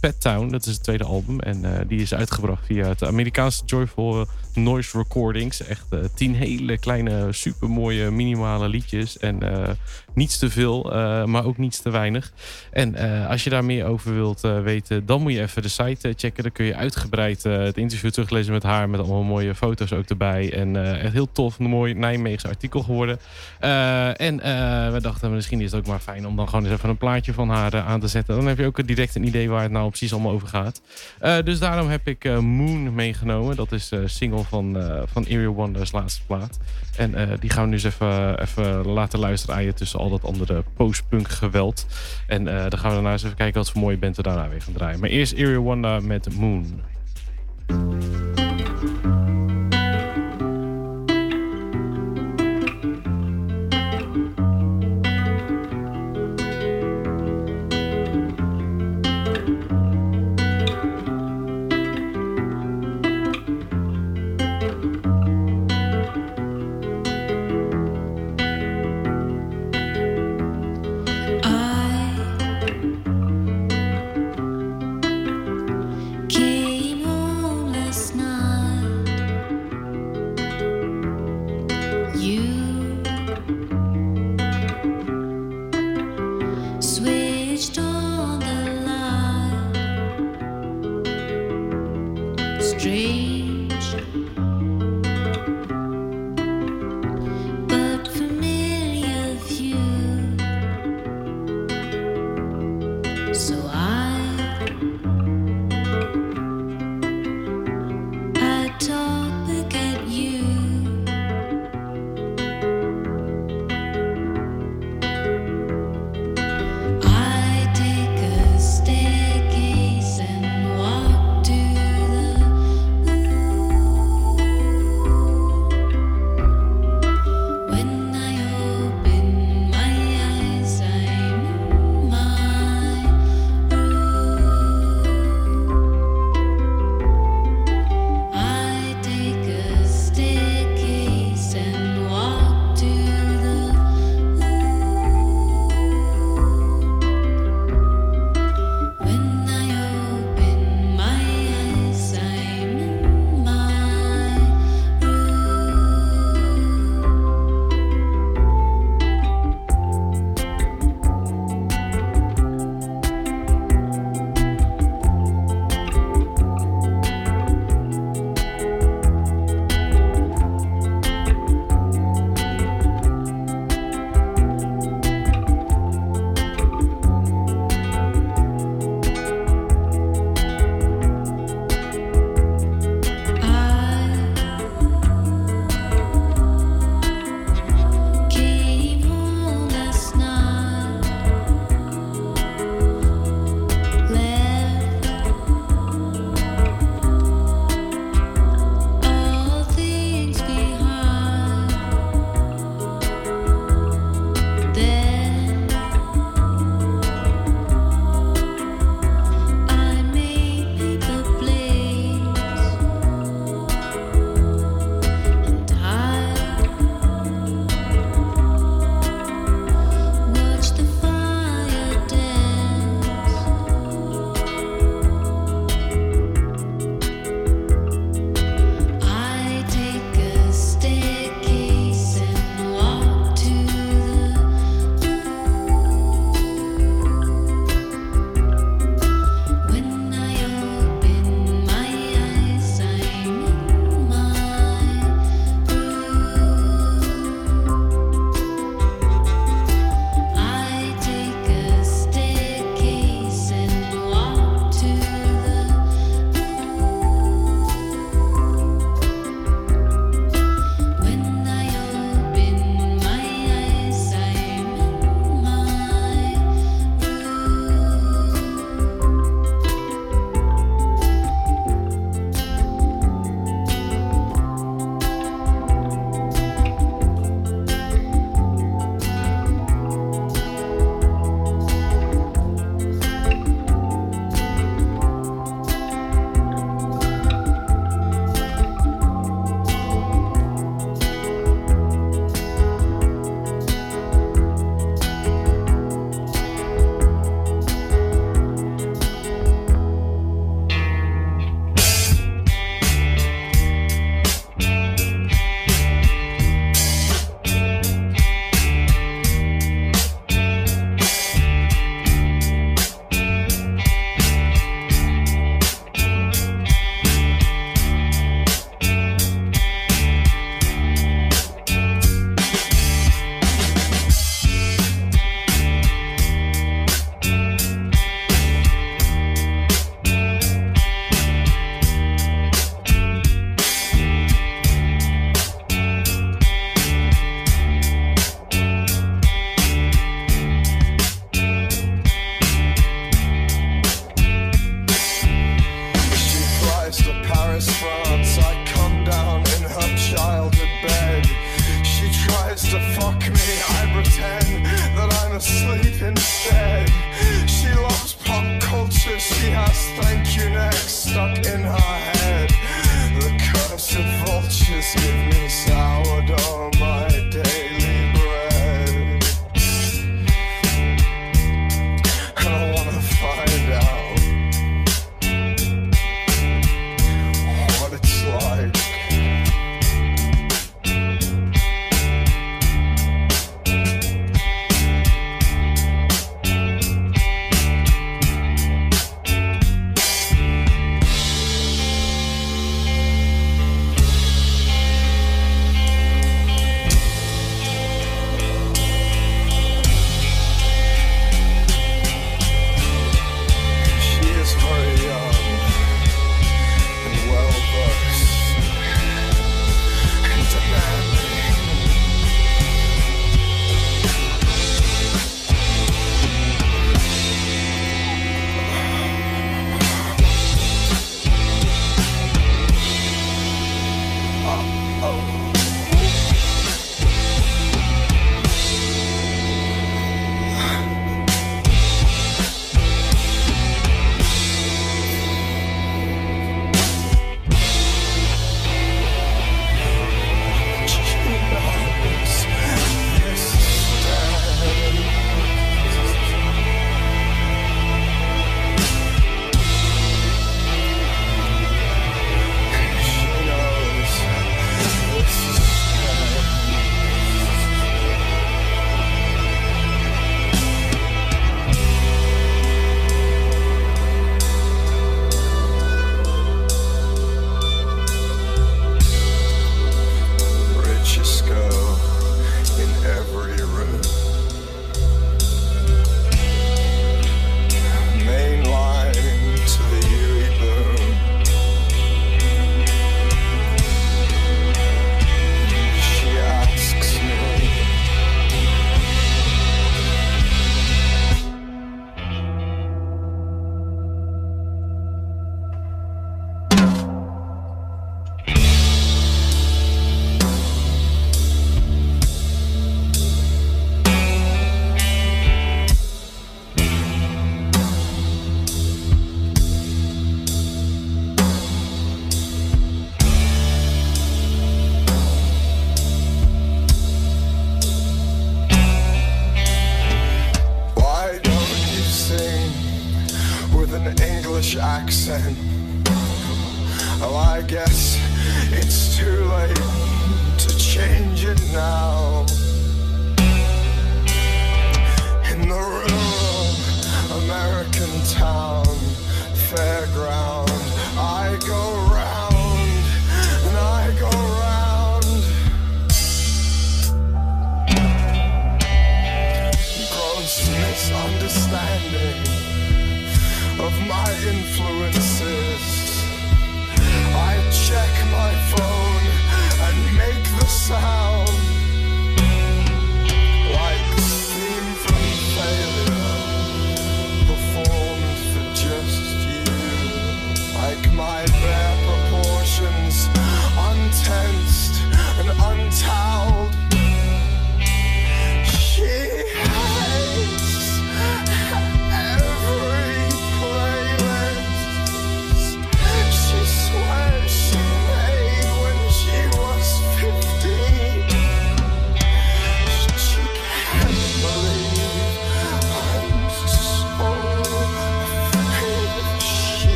Pet 0.00 0.20
Town. 0.20 0.48
Dat 0.48 0.66
is 0.66 0.74
het 0.74 0.82
tweede 0.82 1.04
album. 1.04 1.40
En 1.40 1.64
eh, 1.64 1.88
die 1.88 2.00
is 2.00 2.14
uitgebracht 2.14 2.66
via 2.66 2.88
het 2.88 3.04
Amerikaanse 3.04 3.62
Joyful 3.64 4.26
Noise 4.54 4.98
Recordings. 4.98 5.62
Echt 5.62 5.86
eh, 5.90 5.98
tien 6.14 6.34
hele 6.34 6.78
kleine, 6.78 7.32
supermooie, 7.32 8.10
minimale 8.10 8.68
liedjes. 8.68 9.18
En 9.18 9.42
eh, 9.42 9.74
niets 10.16 10.38
te 10.38 10.50
veel, 10.50 10.92
eh, 10.92 11.24
maar 11.24 11.44
ook 11.44 11.58
niets 11.58 11.80
te 11.80 11.90
weinig. 11.90 12.32
En 12.70 12.94
eh, 12.94 13.30
als 13.30 13.44
je 13.44 13.50
daar 13.50 13.64
meer 13.64 13.84
over 13.84 14.14
wilt 14.14 14.44
eh, 14.44 14.60
weten, 14.60 15.06
dan 15.06 15.22
moet 15.22 15.32
je 15.32 15.40
even 15.40 15.62
de 15.62 15.68
site 15.68 16.14
checken. 16.16 16.42
Dan 16.42 16.52
kun 16.52 16.64
je 16.64 16.76
uitgebreid 16.76 17.42
het 17.42 17.76
interview 17.76 18.10
teruglezen 18.10 18.52
met 18.52 18.62
haar. 18.62 18.88
Met 18.88 19.00
allemaal 19.00 19.22
mooie 19.22 19.54
foto's 19.54 19.92
ook 19.92 20.08
erbij. 20.08 20.52
En 20.52 21.00
echt 21.02 21.12
heel 21.12 21.32
tof, 21.32 21.58
een 21.58 21.66
mooi 21.66 21.94
Nijmeegse 21.94 22.48
artikel 22.48 22.82
geworden. 22.82 23.18
En 24.16 24.36
we 24.92 24.98
dachten, 25.00 25.34
misschien 25.34 25.60
is 25.60 25.70
het 25.70 25.80
ook 25.80 25.86
maar 25.86 25.98
fijn 25.98 26.26
om 26.26 26.36
dan 26.36 26.48
gewoon 26.48 26.64
eens 26.64 26.74
even 26.74 26.88
een 26.88 26.96
plaatje 26.96 27.32
van 27.32 27.48
haar 27.48 27.76
aan 27.76 28.00
te 28.00 28.08
zetten. 28.08 28.36
Dan 28.36 28.46
heb 28.46 28.58
je 28.58 28.66
ook 28.66 28.86
direct 28.86 29.14
een 29.14 29.26
idee 29.26 29.50
waar 29.50 29.62
het 29.62 29.72
nou 29.72 29.88
precies 29.88 30.12
allemaal 30.12 30.32
over 30.32 30.48
gaat. 30.48 30.80
Dus 31.44 31.58
daarom 31.58 31.88
heb 31.88 32.08
ik 32.08 32.24
Moon 32.40 32.94
meegenomen. 32.94 33.56
Dat 33.56 33.72
is 33.72 33.92
single 34.04 34.42
van, 34.42 34.76
van 35.12 35.24
Eerie 35.24 35.48
Wonders 35.48 35.92
laatste 35.92 36.24
plaat. 36.26 36.58
En 36.96 37.14
eh, 37.14 37.28
die 37.40 37.50
gaan 37.50 37.62
we 37.62 37.68
nu 37.68 37.74
eens 37.74 37.84
even, 37.84 38.40
even 38.40 38.86
laten 38.86 39.18
luisteren 39.18 39.56
aan 39.56 39.64
je 39.64 39.74
tussen 39.74 39.98
al 39.98 40.10
dat 40.10 40.24
andere 40.24 40.64
post-punk 40.76 41.28
geweld. 41.28 41.86
En 42.26 42.48
eh, 42.48 42.70
dan 42.70 42.78
gaan 42.78 42.88
we 42.88 42.94
daarna 42.94 43.12
eens 43.12 43.24
even 43.24 43.36
kijken 43.36 43.60
wat 43.60 43.70
voor 43.70 43.80
mooie 43.80 43.98
band 43.98 44.16
we 44.16 44.22
daarna 44.22 44.48
weer 44.48 44.62
gaan 44.62 44.72
draaien. 44.72 45.00
Maar 45.00 45.10
eerst 45.10 45.54
Wonder 45.56 46.02
met 46.02 46.34
Moon. 46.38 46.80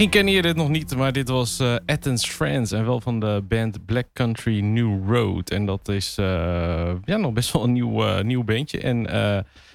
Misschien 0.00 0.24
kennen 0.24 0.42
je 0.42 0.48
dit 0.48 0.56
nog 0.56 0.68
niet, 0.68 0.96
maar 0.96 1.12
dit 1.12 1.28
was 1.28 1.58
eh 1.58 1.74
Athens 1.86 2.26
Friends. 2.26 2.72
En 2.72 2.84
wel 2.84 3.00
van 3.00 3.20
de 3.20 3.42
band 3.48 3.86
Black 3.86 4.06
Country 4.12 4.60
New 4.60 5.08
Road. 5.08 5.50
En 5.50 5.66
dat 5.66 5.88
is 5.88 6.14
eh, 6.18 6.92
ja, 7.04 7.16
nog 7.16 7.32
best 7.32 7.52
wel 7.52 7.64
een 7.64 7.72
nieuw, 7.72 8.04
eh, 8.04 8.24
nieuw 8.24 8.44
bandje. 8.44 8.80
En 8.80 9.02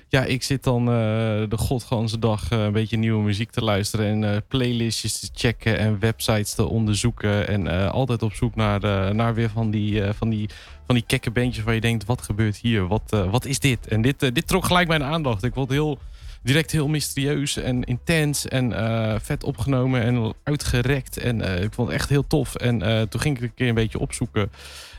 ja, 0.09 0.23
ik 0.23 0.43
zit 0.43 0.63
dan 0.63 0.85
de 0.85 1.57
godganse 1.57 2.19
dag 2.19 2.51
een 2.51 2.71
beetje 2.71 2.97
nieuwe 2.97 3.23
muziek 3.23 3.51
te 3.51 3.63
luisteren. 3.63 4.23
En 4.23 4.43
playlistjes 4.47 5.19
te 5.19 5.29
checken 5.33 5.77
en 5.77 5.99
websites 5.99 6.53
te 6.53 6.65
onderzoeken. 6.65 7.47
En 7.47 7.91
altijd 7.91 8.21
op 8.23 8.33
zoek 8.33 8.55
naar, 8.55 9.15
naar 9.15 9.33
weer 9.33 9.49
van 9.49 9.71
die, 9.71 10.03
van 10.13 10.29
die 10.29 10.49
van 10.85 10.95
die 10.95 11.03
kekke 11.07 11.31
bandjes 11.31 11.63
waar 11.63 11.73
je 11.73 11.81
denkt, 11.81 12.05
wat 12.05 12.21
gebeurt 12.21 12.57
hier? 12.57 12.87
Wat, 12.87 13.25
wat 13.29 13.45
is 13.45 13.59
dit? 13.59 13.87
En 13.87 14.01
dit, 14.01 14.19
dit 14.19 14.47
trok 14.47 14.65
gelijk 14.65 14.87
mijn 14.87 15.03
aandacht. 15.03 15.43
Ik 15.43 15.53
het 15.55 15.69
heel, 15.69 15.99
direct 16.45 16.71
heel 16.71 16.87
mysterieus 16.87 17.57
en 17.57 17.83
intens 17.83 18.47
en 18.47 18.73
eh, 18.73 19.15
vet 19.21 19.43
opgenomen 19.43 20.01
en 20.01 20.33
uitgerekt. 20.43 21.17
En 21.17 21.41
eh, 21.41 21.63
ik 21.63 21.73
vond 21.73 21.87
het 21.87 21.97
echt 21.97 22.09
heel 22.09 22.27
tof. 22.27 22.55
En 22.55 22.81
eh, 22.81 23.01
toen 23.01 23.21
ging 23.21 23.37
ik 23.37 23.43
een 23.43 23.53
keer 23.53 23.67
een 23.67 23.73
beetje 23.75 23.99
opzoeken. 23.99 24.51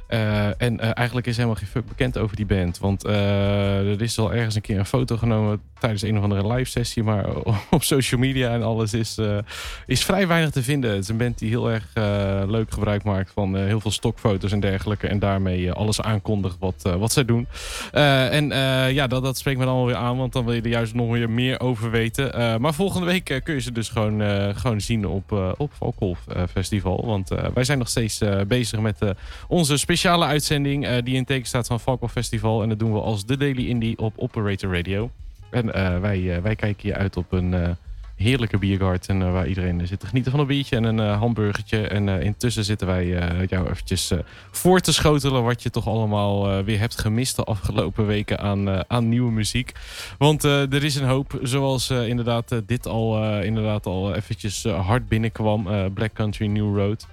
En 0.06 0.80
eigenlijk 0.94 1.26
is 1.26 1.36
helemaal 1.36 1.56
geen 1.56 1.68
fuck 1.68 1.86
bekend 1.86 2.18
over 2.18 2.36
die 2.36 2.46
band. 2.46 2.78
Want 2.78 3.04
er 3.04 4.02
is 4.02 4.18
al 4.18 4.32
ergens 4.32 4.54
een 4.54 4.60
keer 4.60 4.78
een 4.78 4.86
foto 4.86 5.16
genomen 5.16 5.60
tijdens 5.78 6.02
een 6.02 6.16
of 6.16 6.22
andere 6.22 6.52
live 6.52 6.70
sessie. 6.70 7.02
Maar 7.02 7.24
op 7.70 7.82
social 7.82 8.20
media 8.20 8.52
en 8.52 8.62
alles 8.62 8.94
is, 8.94 9.18
eh, 9.18 9.38
is 9.86 10.04
vrij 10.04 10.26
weinig 10.26 10.50
te 10.50 10.62
vinden. 10.62 10.90
Het 10.90 11.02
is 11.02 11.08
een 11.08 11.16
band 11.16 11.38
die 11.38 11.48
heel 11.48 11.70
erg 11.70 11.90
eh, 11.92 12.42
leuk 12.46 12.72
gebruik 12.72 13.04
maakt 13.04 13.32
van 13.34 13.56
eh, 13.56 13.64
heel 13.64 13.80
veel 13.80 13.90
stokfoto's 13.90 14.52
en 14.52 14.60
dergelijke. 14.60 15.06
En 15.06 15.18
daarmee 15.18 15.72
alles 15.72 16.00
aankondigt 16.00 16.56
wat, 16.58 16.94
wat 16.98 17.12
zij 17.12 17.24
doen. 17.24 17.46
En 17.92 18.48
ja, 18.92 19.06
dat, 19.06 19.22
dat 19.22 19.38
spreekt 19.38 19.58
me 19.58 19.64
dan 19.64 19.76
wel 19.76 19.86
weer 19.86 19.96
aan. 19.96 20.16
Want 20.16 20.32
dan 20.32 20.44
wil 20.44 20.54
je 20.54 20.62
er 20.62 20.68
juist 20.68 20.94
nog 20.94 21.10
weer 21.10 21.30
meer 21.30 21.60
over 21.60 21.90
weten. 21.90 22.60
Maar 22.60 22.74
volgende 22.74 23.06
week 23.06 23.40
kun 23.44 23.54
je 23.54 23.60
ze 23.60 23.72
dus 23.72 23.88
gewoon, 23.88 24.22
gewoon 24.56 24.80
zien 24.80 25.06
op, 25.06 25.56
op 25.58 26.18
Festival. 26.50 27.06
Want 27.06 27.28
wij 27.54 27.64
zijn 27.64 27.78
nog 27.78 27.88
steeds 27.88 28.20
bezig 28.48 28.80
met 28.80 28.98
onze 29.48 29.76
speciale 29.76 30.24
uitzending. 30.24 30.98
die 30.98 31.14
in 31.14 31.24
teken 31.24 31.46
staat 31.46 31.66
van 31.66 31.80
Valkolf 31.80 32.12
Festival. 32.12 32.62
En 32.62 32.68
dat 32.68 32.78
doen 32.78 32.92
we 32.92 33.00
als 33.00 33.24
The 33.24 33.36
Daily 33.36 33.68
Indie 33.68 33.98
op 33.98 34.12
Operator 34.16 34.76
Radio. 34.76 35.10
En 35.50 35.74
eh, 35.74 36.00
wij, 36.00 36.36
eh, 36.36 36.42
wij 36.42 36.56
kijken 36.56 36.82
hier 36.82 36.96
uit 36.96 37.16
op 37.16 37.32
een 37.32 37.54
eh, 37.54 37.70
heerlijke 38.16 38.58
biergarten. 38.58 39.22
eh, 39.22 39.32
waar 39.32 39.48
iedereen 39.48 39.86
zit 39.86 40.00
te 40.00 40.06
genieten 40.06 40.30
van 40.30 40.40
een 40.40 40.46
biertje 40.46 40.76
en 40.76 40.84
een 40.84 40.98
hamburgertje. 41.18 41.88
En 41.88 42.08
intussen 42.08 42.64
zitten 42.64 42.86
wij 42.86 43.06
jou 43.48 43.68
eventjes 43.70 44.12
voor 44.50 44.80
te 44.80 44.92
schotelen. 44.92 45.44
Wat 45.44 45.62
je 45.62 45.70
toch 45.70 45.86
allemaal 45.86 46.64
weer 46.64 46.78
hebt 46.78 47.00
gemist 47.00 47.36
de 47.36 47.44
afgelopen 47.44 48.06
weken 48.06 48.38
aan, 48.38 48.90
aan 48.90 49.08
nieuwe 49.08 49.32
muziek. 49.32 49.72
Want 50.18 50.44
er 50.44 50.84
is 50.84 50.94
een 50.94 51.08
hoop, 51.08 51.38
zoals 51.42 51.90
inderdaad 51.90 52.62
dit 52.66 52.86
al, 52.86 53.32
inderdaad 53.42 53.86
al 53.86 54.14
eventjes 54.14 54.64
hard 54.64 55.08
binnenkwam. 55.08 55.68
Black 55.94 56.12
Country 56.12 56.46
New 56.46 56.76
Road. 56.76 57.06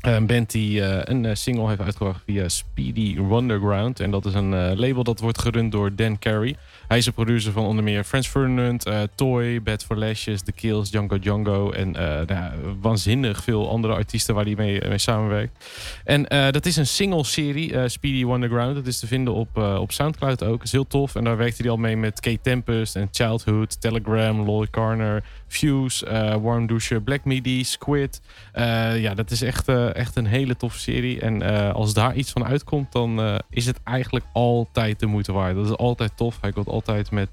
Een 0.00 0.26
band 0.26 0.50
die 0.50 0.82
eh, 0.84 1.00
een 1.04 1.24
eh, 1.24 1.34
single 1.34 1.68
heeft 1.68 1.80
uitgebracht 1.80 2.22
via 2.24 2.48
Speedy 2.48 3.18
Wonderground. 3.18 4.00
En 4.00 4.10
dat 4.10 4.24
is 4.24 4.34
een 4.34 4.54
eh, 4.54 4.70
label 4.74 5.04
dat 5.04 5.20
wordt 5.20 5.40
gerund 5.40 5.72
door 5.72 5.94
Dan 5.94 6.18
Carey. 6.18 6.56
Hij 6.88 6.98
is 6.98 7.04
de 7.04 7.12
producer 7.12 7.52
van 7.52 7.64
onder 7.64 7.84
meer 7.84 8.04
Franz 8.04 8.28
Ferdinand, 8.28 8.86
eh, 8.86 9.00
Toy, 9.14 9.62
Bad 9.62 9.84
for 9.84 9.96
Lashes, 9.96 10.42
The 10.42 10.52
Kills, 10.52 10.90
Django 10.90 11.18
Django. 11.18 11.70
En 11.70 11.96
eh, 11.96 12.26
nou, 12.26 12.52
waanzinnig 12.80 13.42
veel 13.44 13.70
andere 13.70 13.94
artiesten 13.94 14.34
waar 14.34 14.44
hij 14.44 14.54
mee, 14.54 14.88
mee 14.88 14.98
samenwerkt. 14.98 15.64
En 16.04 16.28
eh, 16.28 16.50
dat 16.50 16.66
is 16.66 16.76
een 16.76 16.86
single-serie, 16.86 17.76
eh, 17.76 17.82
Speedy 17.86 18.24
Wonderground. 18.24 18.74
Dat 18.74 18.86
is 18.86 18.98
te 18.98 19.06
vinden 19.06 19.34
op, 19.34 19.48
eh, 19.58 19.78
op 19.80 19.92
Soundcloud 19.92 20.42
ook. 20.42 20.56
Dat 20.56 20.66
is 20.66 20.72
heel 20.72 20.86
tof. 20.86 21.14
En 21.14 21.24
daar 21.24 21.36
werkte 21.36 21.62
hij 21.62 21.70
al 21.70 21.76
mee 21.76 21.96
met 21.96 22.20
Kate 22.20 22.40
Tempest 22.42 22.96
en 22.96 23.08
Childhood, 23.10 23.80
Telegram, 23.80 24.40
Lloyd 24.42 24.70
Carner, 24.70 25.24
Fuse, 25.50 26.06
eh, 26.06 26.34
Warm 26.42 26.66
Douche, 26.66 27.00
Black 27.00 27.24
Midi, 27.24 27.64
Squid. 27.64 28.20
Eh, 28.52 29.00
ja, 29.00 29.14
dat 29.14 29.30
is 29.30 29.42
echt, 29.42 29.68
eh, 29.68 29.94
echt 29.94 30.16
een 30.16 30.26
hele 30.26 30.56
toffe 30.56 30.78
serie. 30.78 31.20
En 31.20 31.42
als 31.74 31.94
daar 31.94 32.14
iets 32.14 32.30
van 32.32 32.44
uitkomt, 32.44 32.92
dan 32.92 33.40
is 33.50 33.66
het 33.66 33.80
eigenlijk 33.84 34.26
altijd 34.32 35.00
de 35.00 35.06
moeite 35.06 35.32
waard. 35.32 35.54
Dat 35.54 35.64
is 35.64 35.76
altijd 35.76 36.16
tof. 36.16 36.38
Hij 36.40 36.52
komt 36.52 36.66
altijd 36.66 37.10
met, 37.10 37.28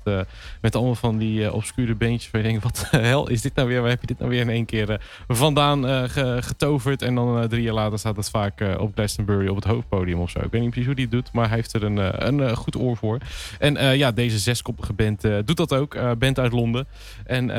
met 0.61 0.75
allemaal 0.75 0.95
van 0.95 1.17
die 1.17 1.53
obscure 1.53 1.95
beentjes 1.95 2.31
waar 2.31 2.41
je 2.41 2.47
denkt, 2.47 2.63
wat 2.63 2.87
de 2.91 2.97
hel 2.97 3.29
is 3.29 3.41
dit 3.41 3.55
nou 3.55 3.67
weer? 3.67 3.81
Waar 3.81 3.89
heb 3.89 4.01
je 4.01 4.07
dit 4.07 4.17
nou 4.19 4.29
weer 4.29 4.41
in 4.41 4.49
één 4.49 4.65
keer 4.65 5.01
vandaan 5.27 6.09
ge- 6.09 6.37
getoverd? 6.41 7.01
En 7.01 7.15
dan 7.15 7.47
drie 7.47 7.61
jaar 7.61 7.73
later 7.73 7.99
staat 7.99 8.15
het 8.15 8.29
vaak 8.29 8.61
op 8.79 8.91
Glastonbury 8.93 9.47
op 9.47 9.55
het 9.55 9.65
hoofdpodium 9.65 10.19
of 10.19 10.29
zo. 10.29 10.39
Ik 10.39 10.51
weet 10.51 10.61
niet 10.61 10.69
precies 10.69 10.85
hoe 10.87 10.95
die 10.95 11.05
het 11.05 11.13
doet, 11.13 11.31
maar 11.31 11.47
hij 11.47 11.55
heeft 11.55 11.73
er 11.73 11.83
een, 11.83 12.27
een 12.27 12.55
goed 12.55 12.75
oor 12.75 12.97
voor. 12.97 13.17
En 13.59 13.97
ja, 13.97 14.11
deze 14.11 14.39
zeskoppige 14.39 14.93
band 14.93 15.21
doet 15.21 15.57
dat 15.57 15.73
ook. 15.73 16.17
Band 16.19 16.39
uit 16.39 16.51
Londen. 16.51 16.87
En 17.25 17.49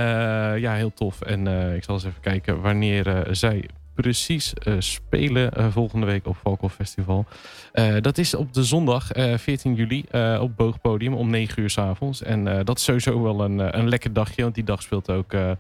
ja, 0.55 0.75
heel 0.75 0.93
tof. 0.95 1.21
En 1.21 1.47
eh, 1.47 1.75
ik 1.75 1.85
zal 1.85 1.95
eens 1.95 2.05
even 2.05 2.21
kijken 2.21 2.61
wanneer 2.61 3.09
eh, 3.09 3.33
zij 3.35 3.69
precies 3.95 4.55
eh, 4.55 4.75
spelen 4.79 5.53
eh, 5.53 5.67
volgende 5.71 6.07
week 6.07 6.27
op 6.27 6.37
Valko 6.37 6.69
Festival. 6.69 7.27
Eh, 7.73 7.97
dat 8.01 8.19
is 8.19 8.35
op 8.35 8.55
de 8.55 8.65
zondag 8.65 9.13
eh, 9.13 9.37
14 9.37 9.75
juli 9.75 10.05
eh, 10.11 10.39
op 10.43 10.57
Boogpodium 10.57 11.15
om 11.15 11.31
9 11.31 11.63
uur 11.63 11.71
s 11.71 11.79
avonds. 11.79 12.23
En 12.23 12.49
eh, 12.49 12.65
dat 12.65 12.79
is 12.79 12.85
sowieso 12.85 13.23
wel 13.23 13.41
een, 13.41 13.61
eh, 13.61 13.81
een 13.81 13.89
lekker 13.89 14.13
dagje, 14.13 14.43
want 14.43 14.55
die 14.55 14.65
dag 14.65 14.83
speelt 14.83 15.11
ook 15.11 15.33
eh 15.33 15.51
eh, 15.51 15.57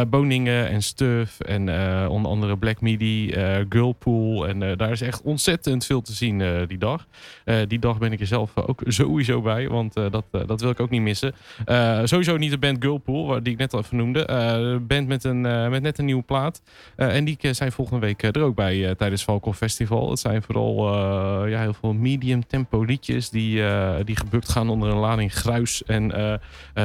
Boningen 0.00 0.68
en 0.68 0.82
Stuff 0.82 1.40
en 1.40 1.68
eh, 1.68 2.06
onder 2.10 2.30
andere 2.30 2.56
Black 2.58 2.80
Midi, 2.80 3.30
eh 3.30 3.56
Girlpool. 3.68 4.48
En 4.48 4.62
eh, 4.62 4.76
daar 4.76 4.90
is 4.90 5.00
echt 5.00 5.22
ontzettend 5.22 5.84
veel 5.84 6.00
te 6.02 6.12
zien 6.12 6.40
eh, 6.40 6.50
die 6.66 6.78
dag. 6.78 7.06
Eh, 7.44 7.56
die 7.68 7.78
dag 7.78 7.98
ben 7.98 8.12
ik 8.12 8.20
er 8.20 8.26
zelf 8.26 8.50
eh, 8.54 8.68
ook 8.68 8.82
sowieso 8.86 9.40
bij, 9.42 9.68
want 9.68 9.96
eh, 9.96 10.04
dat, 10.10 10.24
eh, 10.32 10.40
dat 10.46 10.60
wil 10.60 10.70
ik 10.70 10.80
ook 10.80 10.90
niet 10.90 11.00
missen. 11.02 11.34
Eh, 11.64 12.00
sowieso 12.04 12.36
niet 12.36 12.50
de 12.50 12.58
band 12.58 12.76
Girlpool, 12.84 13.42
die 13.42 13.52
ik 13.52 13.58
net 13.58 13.72
al 13.72 13.80
even 13.80 13.96
noemde. 13.96 14.26
Eh, 14.26 14.50
Een 14.52 14.86
band 14.86 15.08
met, 15.08 15.24
een, 15.24 15.46
eh, 15.46 15.68
met 15.68 15.82
net 15.82 15.98
een 15.98 16.04
nieuwe 16.04 16.22
plaat. 16.22 16.62
Eh, 16.96 17.16
en 17.16 17.24
die 17.24 17.36
eh, 17.40 17.52
zijn 17.52 17.72
volgende 17.72 18.06
week 18.06 18.22
eh, 18.22 18.30
er 18.32 18.42
ook 18.42 18.54
bij 18.54 18.88
eh, 18.88 18.94
tijdens 18.94 19.24
Valkov 19.24 19.56
Festival. 19.56 20.10
Het 20.10 20.18
zijn 20.18 20.42
vooral 20.42 20.88
eh, 20.94 21.50
ja, 21.50 21.60
heel 21.60 21.74
veel 21.74 21.92
medium 21.92 22.46
tempo 22.46 22.82
liedjes 22.82 23.30
die, 23.30 23.64
eh, 23.64 23.94
die 24.04 24.16
gebukt 24.16 24.48
gaan 24.48 24.68
onder 24.68 24.88
een 24.90 24.96
lading 24.98 25.34
gruis 25.34 25.84
en 25.84 26.12
eh, 26.12 26.32
eh, 26.32 26.38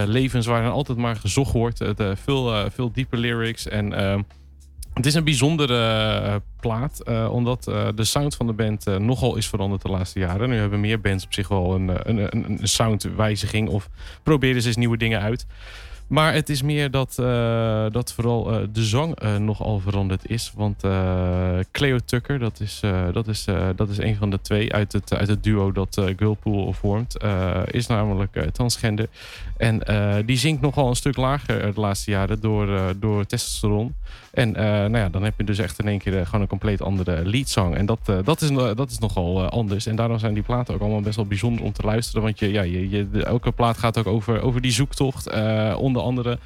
levens 0.08 0.46
waarin 0.46 0.70
altijd 0.70 0.98
maar 0.98 1.16
gezocht 1.16 1.54
wordt. 1.54 1.80
Het, 1.80 2.00
eh, 2.00 2.12
veel, 2.16 2.54
eh, 2.54 2.66
veel 2.70 2.92
diepe 2.98 3.18
lyrics 3.18 3.68
en... 3.68 3.94
ehm, 3.94 4.22
het 4.98 5.06
is 5.06 5.14
een 5.14 5.24
bijzondere 5.24 5.78
eh, 6.24 6.36
plaat, 6.60 7.00
eh, 7.00 7.30
omdat 7.32 7.68
eh, 7.68 7.88
de 7.96 8.04
sound 8.04 8.36
van 8.36 8.48
de 8.48 8.54
band 8.54 8.86
nogal 9.00 9.36
is 9.36 9.48
veranderd 9.48 9.82
de 9.82 9.90
laatste 9.90 10.20
jaren. 10.20 10.50
Nu 10.50 10.56
hebben 10.56 10.80
meer 10.80 11.02
bands 11.02 11.26
op 11.26 11.34
zich 11.34 11.48
wel 11.48 11.76
een, 11.76 12.10
een, 12.10 12.18
een, 12.18 12.52
een 12.62 12.68
soundwijziging 12.68 13.70
of 13.70 13.90
proberen 14.24 14.62
ze 14.62 14.68
eens 14.68 14.78
nieuwe 14.78 14.98
dingen 14.98 15.22
uit. 15.22 15.46
Maar 16.08 16.34
het 16.34 16.50
is 16.50 16.62
meer 16.62 16.92
dat, 16.92 17.20
eh, 17.20 17.86
dat 17.92 18.14
vooral 18.14 18.52
eh, 18.52 18.68
de 18.72 18.84
zang 18.84 19.16
eh, 19.16 19.36
nogal 19.36 19.80
veranderd 19.80 20.30
is. 20.30 20.52
Want 20.56 20.82
Cleo 21.72 21.98
Tucker, 22.06 22.40
dat 22.40 22.60
is, 22.60 22.80
dat, 23.14 23.28
is, 23.28 23.46
dat 23.76 23.90
is 23.90 23.98
een 23.98 24.16
van 24.16 24.30
de 24.30 24.42
twee 24.42 24.74
uit 24.74 24.92
het, 24.92 25.14
uit 25.14 25.28
het 25.28 25.44
duo 25.44 25.72
dat 25.72 26.02
Girlpool 26.16 26.74
vormt. 26.74 27.18
is 27.66 27.88
namelijk 27.88 28.50
transgender. 28.52 29.08
En 29.58 29.82
die 30.26 30.38
zingt 30.38 30.62
nogal 30.62 30.90
een 30.90 30.96
stuk 30.96 31.18
lager 31.18 31.74
de 31.74 31.80
laatste 31.80 32.12
jaren 32.12 32.40
door, 32.40 32.94
door 33.00 33.26
testosteron. 33.26 33.96
En 34.38 34.56
eh, 34.56 34.64
nou 34.66 34.98
ja, 34.98 35.10
dan 35.10 35.24
heb 35.24 35.34
je 35.38 35.44
dus 35.44 35.60
echt 35.60 35.80
in 35.80 35.88
één 35.88 36.00
keer 36.00 36.18
eh, 36.18 36.26
gewoon 36.26 36.42
een 36.42 36.48
compleet 36.48 36.82
andere 36.82 37.26
leadzang. 37.26 37.76
En 37.76 37.86
dat, 37.86 38.00
eh, 38.06 38.18
dat, 38.24 38.42
is, 38.42 38.50
dat 38.76 38.90
is 38.90 39.00
nogal 39.00 39.50
anders. 39.50 39.86
En 39.86 39.96
daarom 39.96 40.20
zijn 40.20 40.34
die 40.34 40.44
platen 40.44 40.74
ook 40.74 40.82
allemaal 40.82 41.02
best 41.02 41.16
wel 41.16 41.26
bijzonder 41.26 41.66
om 41.66 41.72
te 41.72 41.82
luisteren. 41.82 42.22
Want 42.22 42.40
je, 42.40 42.52
ja, 42.52 42.66
elke 43.24 43.52
plaat 43.52 43.78
gaat 43.78 43.98
ook 43.98 44.08
over, 44.08 44.42
over 44.42 44.62
die 44.62 44.72
zoektocht, 44.72 45.34
onder 45.76 46.02
andere. 46.02 46.38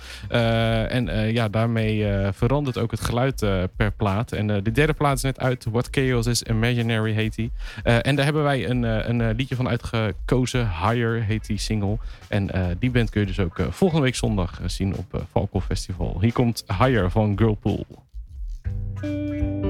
En 0.87 1.33
ja, 1.33 1.47
daarmee 1.49 2.05
verandert 2.31 2.77
ook 2.77 2.91
het 2.91 3.01
geluid 3.01 3.45
per 3.75 3.91
plaat. 3.91 4.31
En 4.31 4.47
de 4.47 4.71
derde 4.71 4.93
plaat 4.93 5.15
is 5.15 5.21
net 5.21 5.39
uit. 5.39 5.65
What 5.71 5.87
Chaos 5.91 6.25
is 6.25 6.43
Imaginary 6.43 7.13
heet 7.13 7.35
die. 7.35 7.51
En 7.83 8.15
daar 8.15 8.25
hebben 8.25 8.43
wij 8.43 8.69
een, 8.69 8.83
een 8.83 9.35
liedje 9.35 9.55
van 9.55 9.67
uitgekozen. 9.67 10.69
Higher 10.69 11.23
heet 11.23 11.45
die 11.45 11.57
single. 11.57 11.97
En 12.27 12.49
die 12.79 12.91
band 12.91 13.09
kun 13.09 13.21
je 13.21 13.27
dus 13.27 13.39
ook 13.39 13.67
volgende 13.69 14.03
week 14.03 14.15
zondag 14.15 14.59
zien 14.65 14.95
op 14.95 15.25
uh, 15.35 15.61
Festival. 15.61 16.17
Hier 16.21 16.33
komt 16.33 16.63
Higher 16.67 17.11
van 17.11 17.37
Girlpool. 17.37 17.80
う。 19.03 19.60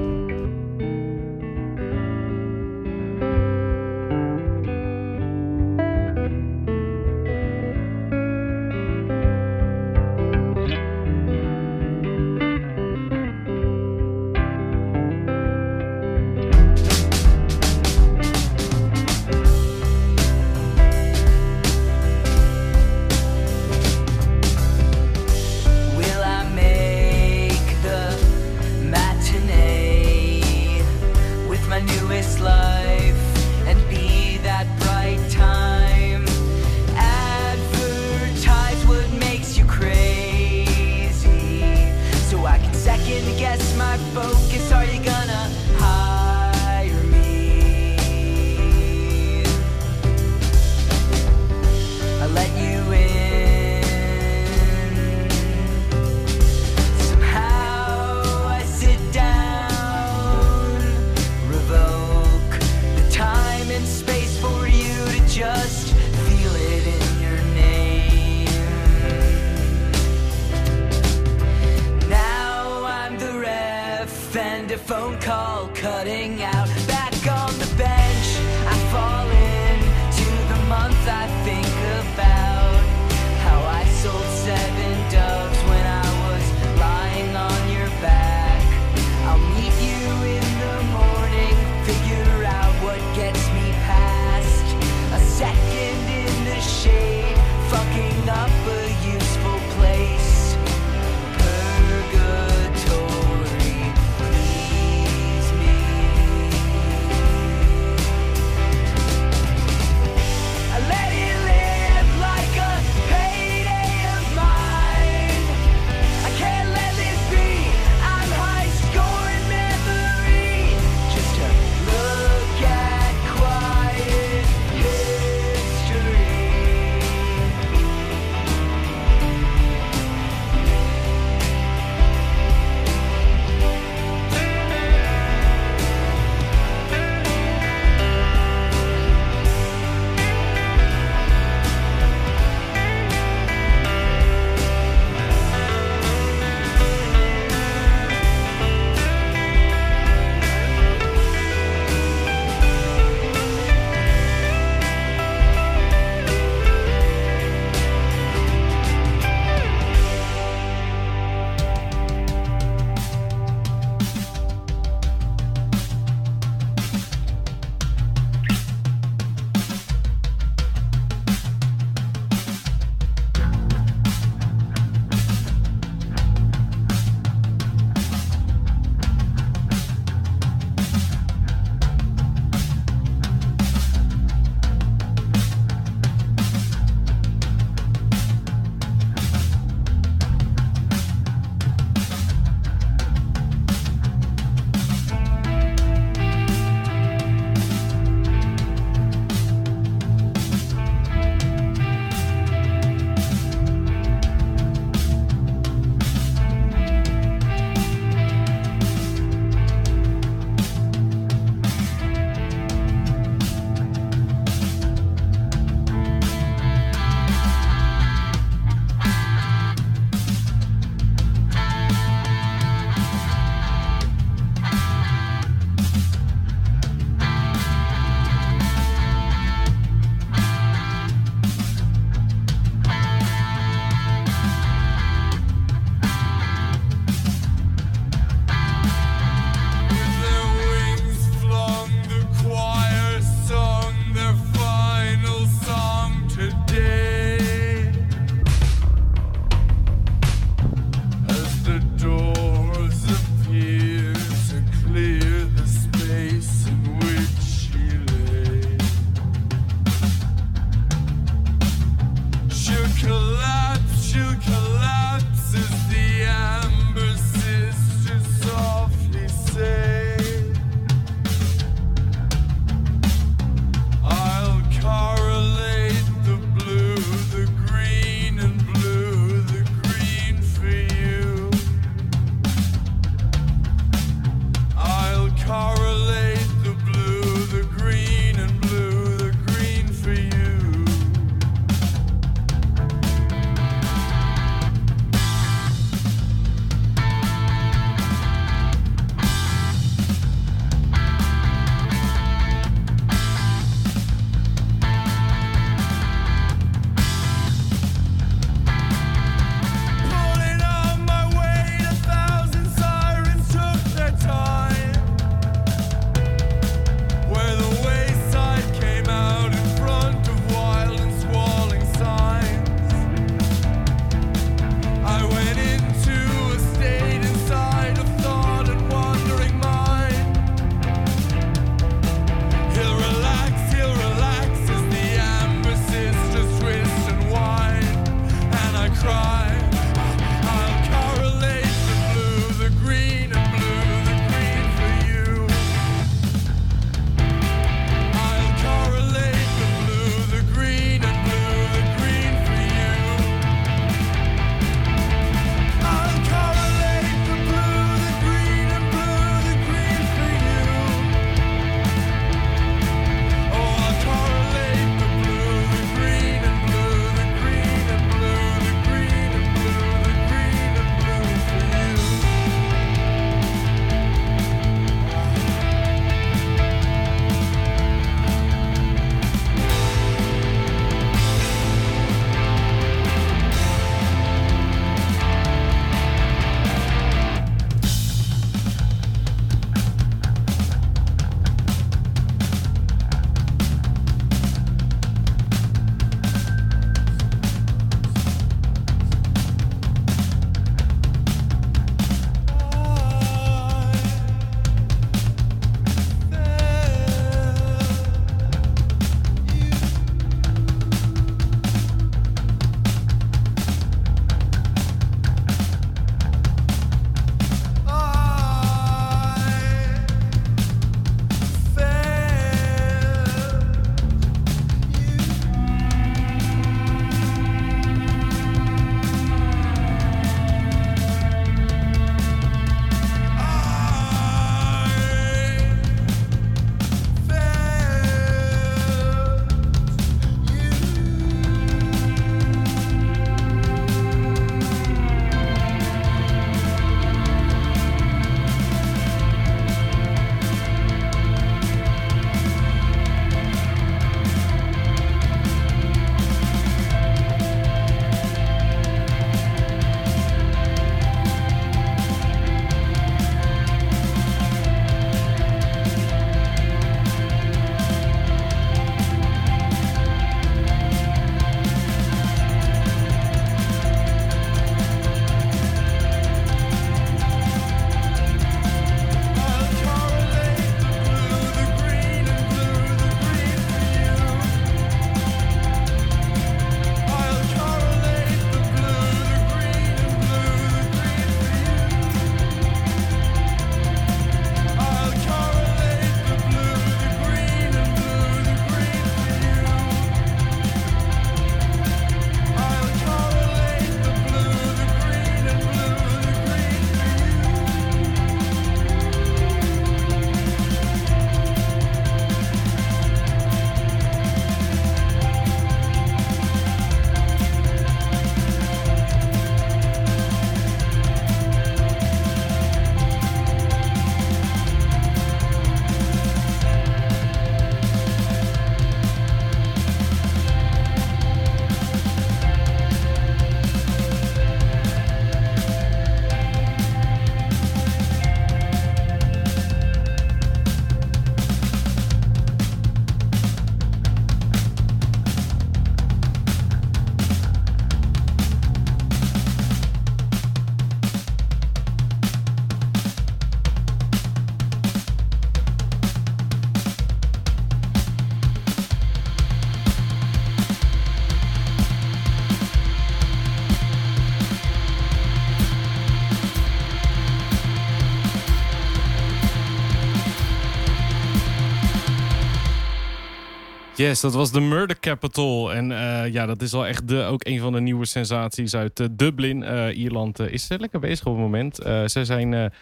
Yes, 574.02 574.20
dat 574.20 574.34
was 574.34 574.50
de 574.50 574.60
Murder 574.60 575.00
Capital. 575.00 575.74
En 575.74 575.92
eh, 575.92 576.32
ja, 576.32 576.46
dat 576.46 576.62
is 576.62 576.72
wel 576.72 576.86
echt 576.86 577.08
de, 577.08 577.22
ook 577.22 577.46
een 577.46 577.60
van 577.60 577.72
de 577.72 577.80
nieuwe 577.80 578.04
sensaties 578.04 578.74
uit 578.74 579.00
eh, 579.00 579.06
Dublin. 579.10 579.62
Eh, 579.62 579.96
Ierland 579.96 580.38
is 580.38 580.68
lekker 580.68 581.00
bezig 581.00 581.26
op 581.26 581.32
het 581.32 581.42
moment. 581.42 581.76
Zij 582.10 582.24
zijn 582.24 582.72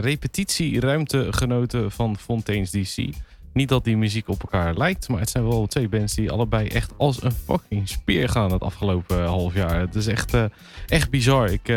repetitieruimtegenoten 0.00 1.90
van 1.90 2.18
Fontaine's 2.18 2.70
DC. 2.70 3.08
Niet 3.52 3.68
dat 3.68 3.84
die 3.84 3.96
muziek 3.96 4.28
op 4.28 4.42
elkaar 4.42 4.76
lijkt, 4.76 5.08
maar 5.08 5.20
het 5.20 5.30
zijn 5.30 5.48
wel 5.48 5.66
twee 5.66 5.88
bands 5.88 6.14
die 6.14 6.30
allebei 6.30 6.68
echt 6.68 6.92
als 6.96 7.22
een 7.22 7.32
fucking 7.32 7.88
speer 7.88 8.28
gaan 8.28 8.52
het 8.52 8.62
afgelopen 8.62 9.24
half 9.24 9.54
jaar. 9.54 9.80
Het 9.80 9.94
is 9.94 10.06
echt, 10.06 10.36
echt 10.86 11.10
bizar. 11.10 11.50
Ik 11.50 11.72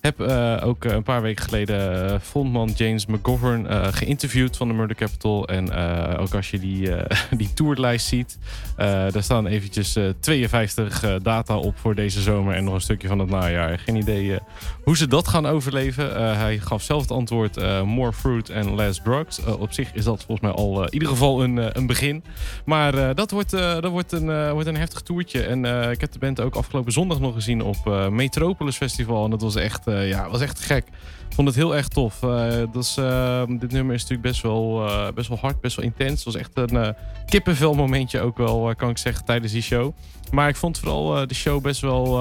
heb 0.00 0.20
eh, 0.20 0.56
ook 0.64 0.84
eh, 0.84 0.92
een 0.92 1.02
paar 1.02 1.22
weken 1.22 1.44
geleden 1.44 2.10
eh, 2.12 2.20
frontman 2.20 2.70
James 2.76 3.06
McGovern 3.06 3.92
geïnterviewd 3.94 4.56
van 4.56 4.68
de 4.68 4.74
Murder 4.74 4.96
Capital. 4.96 5.48
En 5.48 5.72
ook 6.18 6.34
als 6.34 6.50
je 6.50 6.58
die, 6.58 6.90
die 7.36 7.52
tourlijst 7.54 8.06
ziet, 8.06 8.38
daar 8.76 9.22
staan 9.22 9.46
eventjes 9.46 9.96
eh, 9.96 10.04
52 10.20 11.02
eh, 11.02 11.14
data 11.22 11.56
op 11.56 11.78
voor 11.78 11.94
deze 11.94 12.20
zomer 12.20 12.54
en 12.54 12.64
nog 12.64 12.74
een 12.74 12.80
stukje 12.80 13.08
van 13.08 13.18
het 13.18 13.30
najaar. 13.30 13.78
Geen 13.78 13.96
idee 13.96 14.38
hoe 14.84 14.96
ze 14.96 15.08
dat 15.08 15.28
gaan 15.28 15.46
overleven. 15.46 16.36
Hij 16.38 16.58
gaf 16.58 16.82
zelf 16.82 17.02
het 17.02 17.10
antwoord 17.10 17.84
more 17.84 18.12
fruit 18.12 18.50
and 18.50 18.70
less 18.70 19.00
drugs. 19.04 19.44
Op 19.44 19.72
zich 19.72 19.92
is 19.92 20.04
dat 20.04 20.24
volgens 20.24 20.40
mij 20.40 20.50
al 20.50 20.84
in 20.84 20.92
ieder 20.92 21.08
geval 21.08 21.42
een, 21.42 21.76
een 21.78 21.86
begin. 21.86 22.24
Maar 22.64 23.14
dat, 23.14 23.30
wordt, 23.30 23.50
dat 23.50 23.90
wordt, 23.90 24.12
een, 24.12 24.52
wordt 24.52 24.68
een 24.68 24.76
heftig 24.76 25.00
toertje. 25.00 25.42
En 25.42 25.64
ik 25.90 26.00
heb 26.00 26.12
de 26.12 26.18
band 26.18 26.40
ook 26.40 26.54
afgelopen 26.54 26.92
zondag 26.92 27.20
nog 27.20 27.34
gezien 27.34 27.62
op 27.62 28.08
Metropolis 28.10 28.76
Festival. 28.76 29.24
En 29.24 29.30
dat 29.30 29.42
was 29.42 29.56
echt, 29.56 29.86
eh, 29.88 30.08
ja, 30.08 30.30
was 30.30 30.40
echt 30.40 30.60
gek. 30.60 30.84
Ik 31.28 31.34
vond 31.34 31.48
het 31.48 31.56
heel 31.56 31.76
erg 31.76 31.88
tof. 31.88 32.22
Eh, 32.22 32.48
dat 32.72 32.84
is, 32.84 32.96
eh, 32.96 33.42
dit 33.48 33.72
nummer 33.72 33.94
is 33.94 34.00
natuurlijk 34.02 34.28
best 34.28 34.42
wel, 34.42 34.86
eh, 34.86 35.12
best 35.14 35.28
wel 35.28 35.38
hard, 35.38 35.60
best 35.60 35.76
wel 35.76 35.84
intens. 35.84 36.24
Het 36.24 36.24
was 36.24 36.34
echt 36.36 36.50
een 36.54 36.94
kippenvel 37.26 37.74
momentje 37.74 38.20
ook 38.20 38.36
wel, 38.36 38.74
kan 38.76 38.90
ik 38.90 38.98
zeggen, 38.98 39.24
tijdens 39.24 39.52
die 39.52 39.62
show. 39.62 39.92
Maar 40.30 40.48
ik 40.48 40.56
vond 40.56 40.78
vooral 40.78 41.26
de 41.26 41.34
show 41.34 41.62
best 41.62 41.80
wel 41.80 42.20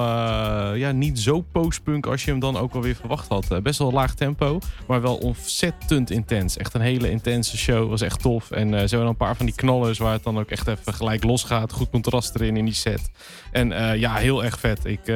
ja, 0.76 0.92
niet 0.92 1.20
zo 1.20 1.42
postpunk 1.42 2.06
als 2.06 2.26
je 2.26 2.32
hem 2.32 2.40
dan 2.40 2.58
ook 2.58 2.74
alweer 2.74 2.96
verwacht 2.96 3.28
had. 3.28 3.64
Best 3.64 3.80
wel 3.80 3.92
laag 3.92 4.16
tempo, 4.16 4.60
maar 4.88 5.02
wel 5.02 5.16
ontzettend 5.16 6.12
intens. 6.12 6.58
Echt 6.58 6.74
een 6.74 6.82
hele 6.82 7.10
intense 7.10 7.58
show. 7.58 7.90
Was 7.90 8.02
echt 8.02 8.22
tof. 8.22 8.52
En 8.52 8.70
ze 8.70 8.76
hebben 8.76 9.08
een 9.08 9.16
paar 9.16 9.36
van 9.36 9.46
die 9.46 9.56
knallers 9.56 9.98
waar 9.98 10.14
het 10.14 10.24
dan 10.24 10.40
ook 10.40 10.50
echt 10.50 10.68
even 10.68 10.94
gelijk 10.94 11.24
losgaat. 11.24 11.72
Goed 11.72 11.90
contrast 11.90 12.36
erin 12.36 12.58
in 12.58 12.66
die 12.66 12.74
set. 12.74 13.12
En 13.52 14.00
ja, 14.00 14.16
heel 14.16 14.44
erg 14.44 14.60
vet. 14.60 14.86
Ik... 14.86 15.12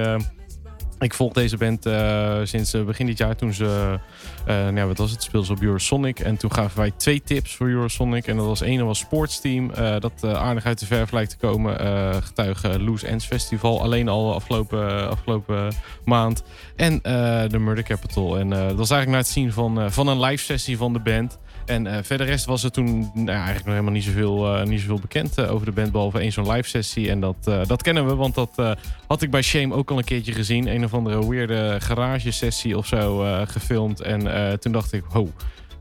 ik 1.02 1.14
volg 1.14 1.34
deze 1.34 1.58
band 1.58 1.86
eh, 1.86 2.40
sinds 2.44 2.74
eh, 2.74 2.84
begin 2.84 3.06
dit 3.06 3.18
jaar 3.18 3.36
toen 3.36 3.54
ze, 3.54 4.00
nou 4.46 4.76
ja, 4.76 4.86
wat 4.86 4.98
was 4.98 5.12
het, 5.12 5.24
speelden 5.24 5.48
ze 5.48 5.54
op 5.54 5.62
Eurosonic. 5.62 6.20
En 6.20 6.38
toen 6.38 6.54
gaven 6.54 6.78
wij 6.78 6.92
twee 6.96 7.22
tips 7.24 7.56
voor 7.56 7.68
Eurosonic. 7.68 8.28
En 8.28 8.38
dat 8.38 8.46
was 8.46 8.62
ene 8.62 8.84
was 8.84 9.00
Sportsteam, 9.00 9.72
eh, 9.72 9.96
dat 10.00 10.12
eh, 10.22 10.34
aardig 10.34 10.66
uit 10.66 10.80
de 10.80 10.86
verf 10.86 11.12
lijkt 11.12 11.30
te 11.30 11.38
komen. 11.38 11.80
eh 11.80 12.16
getuige 12.22 12.80
Loose 12.80 13.08
Ends 13.08 13.26
Festival, 13.26 13.82
alleen 13.82 14.08
al 14.08 14.34
afgelopen, 14.34 15.10
afgelopen 15.10 15.74
maand. 16.06 16.44
En 16.76 17.02
eh, 17.02 17.50
de 17.50 17.60
Murder 17.60 17.84
Capital. 17.84 18.38
En 18.40 18.54
eh, 18.54 18.68
dat 18.68 18.78
was 18.78 18.90
eigenlijk 18.90 19.10
naar 19.10 19.18
het 19.20 19.28
zien 19.28 19.54
van, 19.54 19.82
eh, 19.82 19.90
van 19.90 20.08
een 20.08 20.20
live 20.20 20.44
sessie 20.44 20.78
van 20.78 20.94
de 20.94 21.00
band. 21.00 21.40
En 21.66 21.88
eh, 21.88 21.98
verder 22.04 22.26
rest 22.28 22.46
was 22.46 22.64
er 22.64 22.72
toen 22.72 23.12
nou, 23.14 23.28
eigenlijk 23.30 23.66
nog 23.66 23.74
helemaal 23.74 23.94
niet 23.94 24.04
zoveel, 24.04 24.56
eh, 24.56 24.66
niet 24.66 24.80
zoveel 24.80 25.00
bekend 25.00 25.38
eh, 25.38 25.54
over 25.54 25.66
de 25.66 25.72
band. 25.72 25.92
Behalve 25.92 26.20
één 26.20 26.32
zo'n 26.32 26.52
live 26.52 26.70
sessie. 26.70 27.10
En 27.10 27.20
dat, 27.20 27.36
eh, 27.46 27.60
dat 27.68 27.82
kennen 27.82 28.08
we, 28.08 28.16
want 28.16 28.36
dat 28.36 28.52
eh, 28.56 28.72
had 29.08 29.22
ik 29.22 29.32
bij 29.32 29.42
Shame 29.42 29.74
ook 29.76 29.92
al 29.92 29.98
een 29.98 30.04
keertje 30.04 30.34
gezien. 30.34 30.68
Een 30.68 30.84
of 30.84 30.94
andere 30.94 31.30
weirde 31.30 31.76
garage 31.80 32.32
sessie 32.32 32.78
of 32.78 32.86
zo 32.88 33.24
eh, 33.24 33.42
gefilmd. 33.46 34.02
En 34.02 34.28
eh, 34.34 34.54
toen 34.54 34.72
dacht 34.72 34.94
ik, 34.94 35.04
ho, 35.10 35.30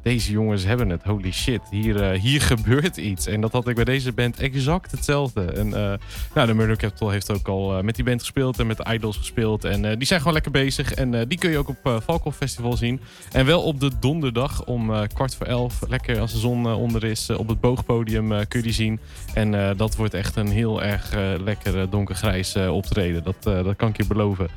deze 0.02 0.32
jongens 0.32 0.64
hebben 0.64 0.88
het. 0.88 1.02
Holy 1.02 1.32
shit, 1.32 1.60
hier, 1.70 2.02
eh, 2.02 2.20
hier 2.20 2.40
gebeurt 2.52 2.96
iets. 2.96 3.26
En 3.26 3.40
dat 3.40 3.52
had 3.52 3.68
ik 3.68 3.74
bij 3.74 3.84
deze 3.84 4.12
band 4.12 4.38
exact 4.38 4.90
hetzelfde. 4.90 5.44
En 5.44 5.66
eh, 5.66 5.98
nou, 6.34 6.46
de 6.46 6.54
Murder 6.54 6.76
Capital 6.76 7.10
heeft 7.10 7.32
ook 7.32 7.48
al 7.48 7.82
met 7.82 7.94
die 7.94 8.04
band 8.04 8.20
gespeeld 8.20 8.58
en 8.58 8.66
met 8.66 8.76
de 8.76 8.92
Idols 8.92 9.16
gespeeld. 9.16 9.64
En 9.64 9.98
die 9.98 10.06
zijn 10.06 10.18
gewoon 10.18 10.34
lekker 10.34 10.52
bezig. 10.52 10.94
En 10.94 11.28
die 11.28 11.38
kun 11.38 11.50
je 11.50 11.58
ook 11.58 11.68
op 11.68 12.02
Valkhof 12.04 12.36
Festival 12.36 12.76
zien. 12.76 13.00
En 13.32 13.46
wel 13.46 13.62
op 13.62 13.80
de 13.80 13.90
donderdag 14.00 14.64
om 14.64 15.06
kwart 15.14 15.34
voor 15.34 15.46
elf. 15.46 15.80
Lekker 15.88 16.20
als 16.20 16.32
de 16.32 16.38
zon 16.38 16.66
onder 16.66 17.04
is. 17.04 17.30
op 17.30 17.48
het 17.48 17.60
boogpodium 17.60 18.28
kun 18.28 18.58
je 18.58 18.62
die 18.62 18.72
zien. 18.72 19.00
En 19.34 19.76
dat 19.76 19.96
wordt 19.96 20.14
echt 20.14 20.36
een 20.36 20.48
heel 20.48 20.82
erg 20.82 21.14
lekker 21.44 21.90
donkergrijs 21.90 22.56
optreden. 22.56 23.22
Dat, 23.22 23.42
dat 23.42 23.76
kan 23.76 23.88
ik 23.88 23.96
je 23.96 24.06
beloven. 24.06 24.48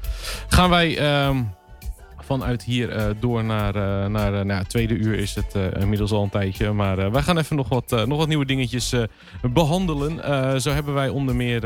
Gaan 0.48 0.70
wij... 0.70 0.98
ehm, 0.98 1.38
vanuit 2.26 2.64
hier 2.64 2.90
eh, 2.90 3.06
door 3.20 3.44
naar, 3.44 3.76
eh, 3.76 4.10
naar 4.10 4.34
eh, 4.34 4.46
nou, 4.46 4.64
tweede 4.64 4.94
uur 4.94 5.18
is 5.20 5.36
het 5.36 5.56
inmiddels 5.80 6.12
al 6.12 6.24
een 6.24 6.30
tijdje. 6.30 6.72
Maar 6.72 7.12
wij 7.12 7.22
gaan 7.22 7.38
even 7.38 7.56
nog 7.56 7.70
wat, 7.70 8.06
nog 8.06 8.18
wat 8.18 8.28
nieuwe 8.28 8.46
dingetjes 8.46 8.94
eh, 8.94 9.04
behandelen. 9.42 10.24
Eh, 10.24 10.56
zo 10.56 10.72
hebben 10.72 10.94
wij 10.94 11.10
onder 11.10 11.36
meer 11.36 11.62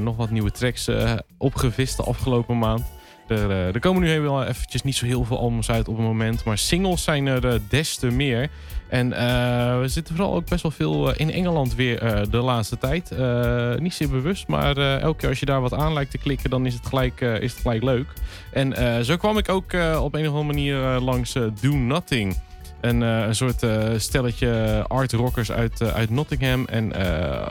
nog 0.00 0.16
wat 0.16 0.30
nieuwe 0.30 0.50
tracks 0.50 0.90
opgevist 1.38 1.96
de 1.96 2.02
afgelopen 2.02 2.58
maand. 2.58 2.97
Er, 3.28 3.50
eh, 3.50 3.74
er 3.74 3.80
komen 3.80 4.02
nu 4.02 4.08
helemaal 4.08 4.44
eventjes 4.44 4.82
niet 4.82 4.96
zo 4.96 5.06
heel 5.06 5.24
veel 5.24 5.38
albums 5.38 5.70
uit 5.70 5.88
op 5.88 5.96
het 5.96 6.06
moment. 6.06 6.44
Maar 6.44 6.58
singles 6.58 7.02
zijn 7.02 7.26
er 7.26 7.46
eh, 7.46 7.60
des 7.68 7.96
te 7.96 8.06
meer. 8.06 8.48
En 8.88 9.12
eh, 9.12 9.80
we 9.80 9.88
zitten 9.88 10.16
vooral 10.16 10.34
ook 10.34 10.48
best 10.48 10.62
wel 10.62 10.70
veel 10.70 11.12
eh, 11.12 11.20
in 11.20 11.30
Engeland 11.32 11.74
weer 11.74 12.02
eh, 12.02 12.20
de 12.30 12.36
laatste 12.36 12.78
tijd. 12.78 13.10
Eh, 13.10 13.74
niet 13.74 13.94
zeer 13.94 14.08
bewust, 14.08 14.46
maar 14.48 14.76
eh, 14.76 15.00
elke 15.00 15.18
keer 15.18 15.28
als 15.28 15.40
je 15.40 15.46
daar 15.46 15.60
wat 15.60 15.74
aan 15.74 15.92
lijkt 15.92 16.10
te 16.10 16.18
klikken, 16.18 16.50
dan 16.50 16.66
is 16.66 16.74
het 16.74 16.86
gelijk, 16.86 17.20
eh, 17.20 17.40
is 17.40 17.52
het 17.52 17.60
gelijk 17.60 17.82
leuk. 17.82 18.06
En 18.52 18.72
eh, 18.72 19.00
zo 19.00 19.16
kwam 19.16 19.38
ik 19.38 19.48
ook 19.48 19.72
eh, 19.72 20.00
op 20.04 20.14
een 20.14 20.20
of 20.28 20.34
andere 20.34 20.44
manier 20.44 20.84
eh, 20.94 21.02
langs 21.02 21.34
eh, 21.34 21.42
Do 21.60 21.72
Nothing. 21.76 22.36
Een, 22.80 23.02
eh, 23.02 23.26
een 23.26 23.34
soort 23.34 23.62
eh, 23.62 23.88
stelletje 23.96 24.84
art 24.88 25.12
rockers 25.12 25.52
uit, 25.52 25.80
eh, 25.80 25.88
uit 25.88 26.10
Nottingham. 26.10 26.64
En 26.64 26.92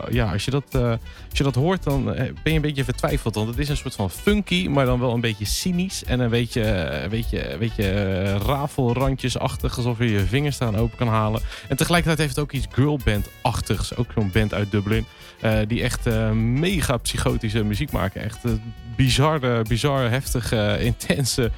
ja, 0.09 0.31
als 0.31 0.45
je, 0.45 0.51
dat, 0.51 0.75
als 0.75 1.37
je 1.37 1.43
dat 1.43 1.55
hoort, 1.55 1.83
dan 1.83 2.03
ben 2.03 2.35
je 2.43 2.51
een 2.51 2.61
beetje 2.61 2.83
vertwijfeld. 2.83 3.35
Want 3.35 3.47
het 3.47 3.57
is 3.57 3.69
een 3.69 3.77
soort 3.77 3.95
van 3.95 4.09
funky, 4.09 4.67
maar 4.67 4.85
dan 4.85 4.99
wel 4.99 5.13
een 5.13 5.21
beetje 5.21 5.45
cynisch. 5.45 6.03
En 6.03 6.19
een 6.19 6.29
beetje, 6.29 6.63
een 7.03 7.09
beetje, 7.09 7.51
een 7.51 7.59
beetje 7.59 8.37
rafelrandjesachtig. 8.37 9.77
Alsof 9.77 9.97
je 9.97 10.09
je 10.09 10.19
vingers 10.25 10.59
eraan 10.59 10.77
open 10.77 10.97
kan 10.97 11.07
halen. 11.07 11.41
En 11.67 11.77
tegelijkertijd 11.77 12.19
heeft 12.19 12.35
het 12.35 12.45
ook 12.45 12.51
iets 12.51 12.67
girlband-achtigs. 12.71 13.95
Ook 13.95 14.07
zo'n 14.15 14.31
band 14.33 14.53
uit 14.53 14.71
Dublin. 14.71 15.05
Eh, 15.41 15.59
die 15.67 15.83
echt 15.83 16.05
eh, 16.05 16.31
mega 16.31 16.97
psychotische 16.97 17.63
muziek 17.63 17.91
maken. 17.91 18.21
Echt 18.21 18.45
eh, 18.45 18.51
bizarre, 18.95 19.61
bizarre, 19.61 20.07
heftige, 20.07 20.77
intense 20.89 21.51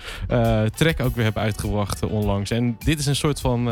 track 0.75 0.99
ook 0.99 1.15
weer 1.15 1.23
hebben 1.23 1.41
uitgebracht 1.41 2.01
eh, 2.01 2.11
onlangs. 2.11 2.51
En 2.51 2.77
dit 2.79 2.99
is 2.99 3.05
een 3.05 3.15
soort 3.15 3.39
van 3.39 3.65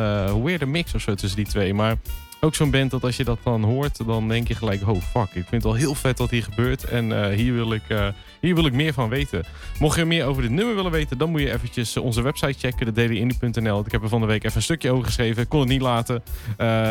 weirde 0.43 0.65
mix 0.65 0.93
of 0.93 1.01
zo 1.01 1.15
tussen 1.15 1.37
die 1.37 1.47
twee. 1.47 1.73
Maar 1.73 1.95
ook 2.39 2.55
zo'n 2.55 2.71
band 2.71 2.91
dat 2.91 3.03
als 3.03 3.17
je 3.17 3.23
dat 3.23 3.39
dan 3.43 3.63
hoort, 3.63 4.05
dan 4.05 4.27
denk 4.27 4.47
je 4.47 4.55
gelijk, 4.55 4.87
oh 4.87 5.01
fuck, 5.01 5.27
ik 5.27 5.31
vind 5.31 5.51
het 5.51 5.63
wel 5.63 5.73
heel 5.73 5.95
vet 5.95 6.19
wat 6.19 6.29
hier 6.29 6.43
gebeurt. 6.43 6.83
En 6.83 7.23
eh, 7.23 7.35
hier, 7.35 7.53
wil 7.53 7.73
ik, 7.73 7.81
eh, 7.87 8.07
hier 8.41 8.55
wil 8.55 8.65
ik 8.65 8.73
meer 8.73 8.93
van 8.93 9.09
weten. 9.09 9.43
Mocht 9.79 9.97
je 9.97 10.05
meer 10.05 10.25
over 10.25 10.41
dit 10.41 10.51
nummer 10.51 10.75
willen 10.75 10.91
weten, 10.91 11.17
dan 11.17 11.29
moet 11.29 11.41
je 11.41 11.53
eventjes 11.53 11.95
eh, 11.95 12.03
onze 12.03 12.21
website 12.21 12.59
checken, 12.59 12.93
dailyindie.nl. 12.93 13.79
Ik 13.85 13.91
heb 13.91 14.03
er 14.03 14.09
van 14.09 14.21
de 14.21 14.27
week 14.27 14.43
even 14.43 14.57
een 14.57 14.63
stukje 14.63 14.91
over 14.91 15.05
geschreven. 15.05 15.47
Kon 15.47 15.59
het 15.59 15.69
niet 15.69 15.81
laten. 15.81 16.15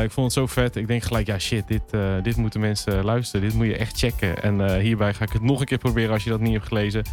Ik 0.03 0.11
vond 0.11 0.27
het 0.27 0.33
zo 0.33 0.47
vet. 0.47 0.77
Ik 0.77 0.87
denk 0.87 1.03
gelijk, 1.03 1.27
ja 1.27 1.39
shit, 1.39 1.69
dit, 1.69 1.83
dit 2.23 2.37
moeten 2.37 2.61
mensen 2.61 3.05
luisteren. 3.05 3.47
Dit 3.47 3.57
moet 3.57 3.67
je 3.67 3.77
echt 3.77 3.99
checken. 3.99 4.43
En 4.43 4.81
hierbij 4.81 5.15
ga 5.15 5.25
ik 5.25 5.33
het 5.33 5.43
nog 5.43 5.61
een 5.61 5.67
keer 5.67 5.79
proberen 5.79 6.13
als 6.13 6.25
je 6.25 6.31
dat 6.31 6.41
niet 6.41 6.53
hebt 6.53 6.67
gelezen. 6.67 7.05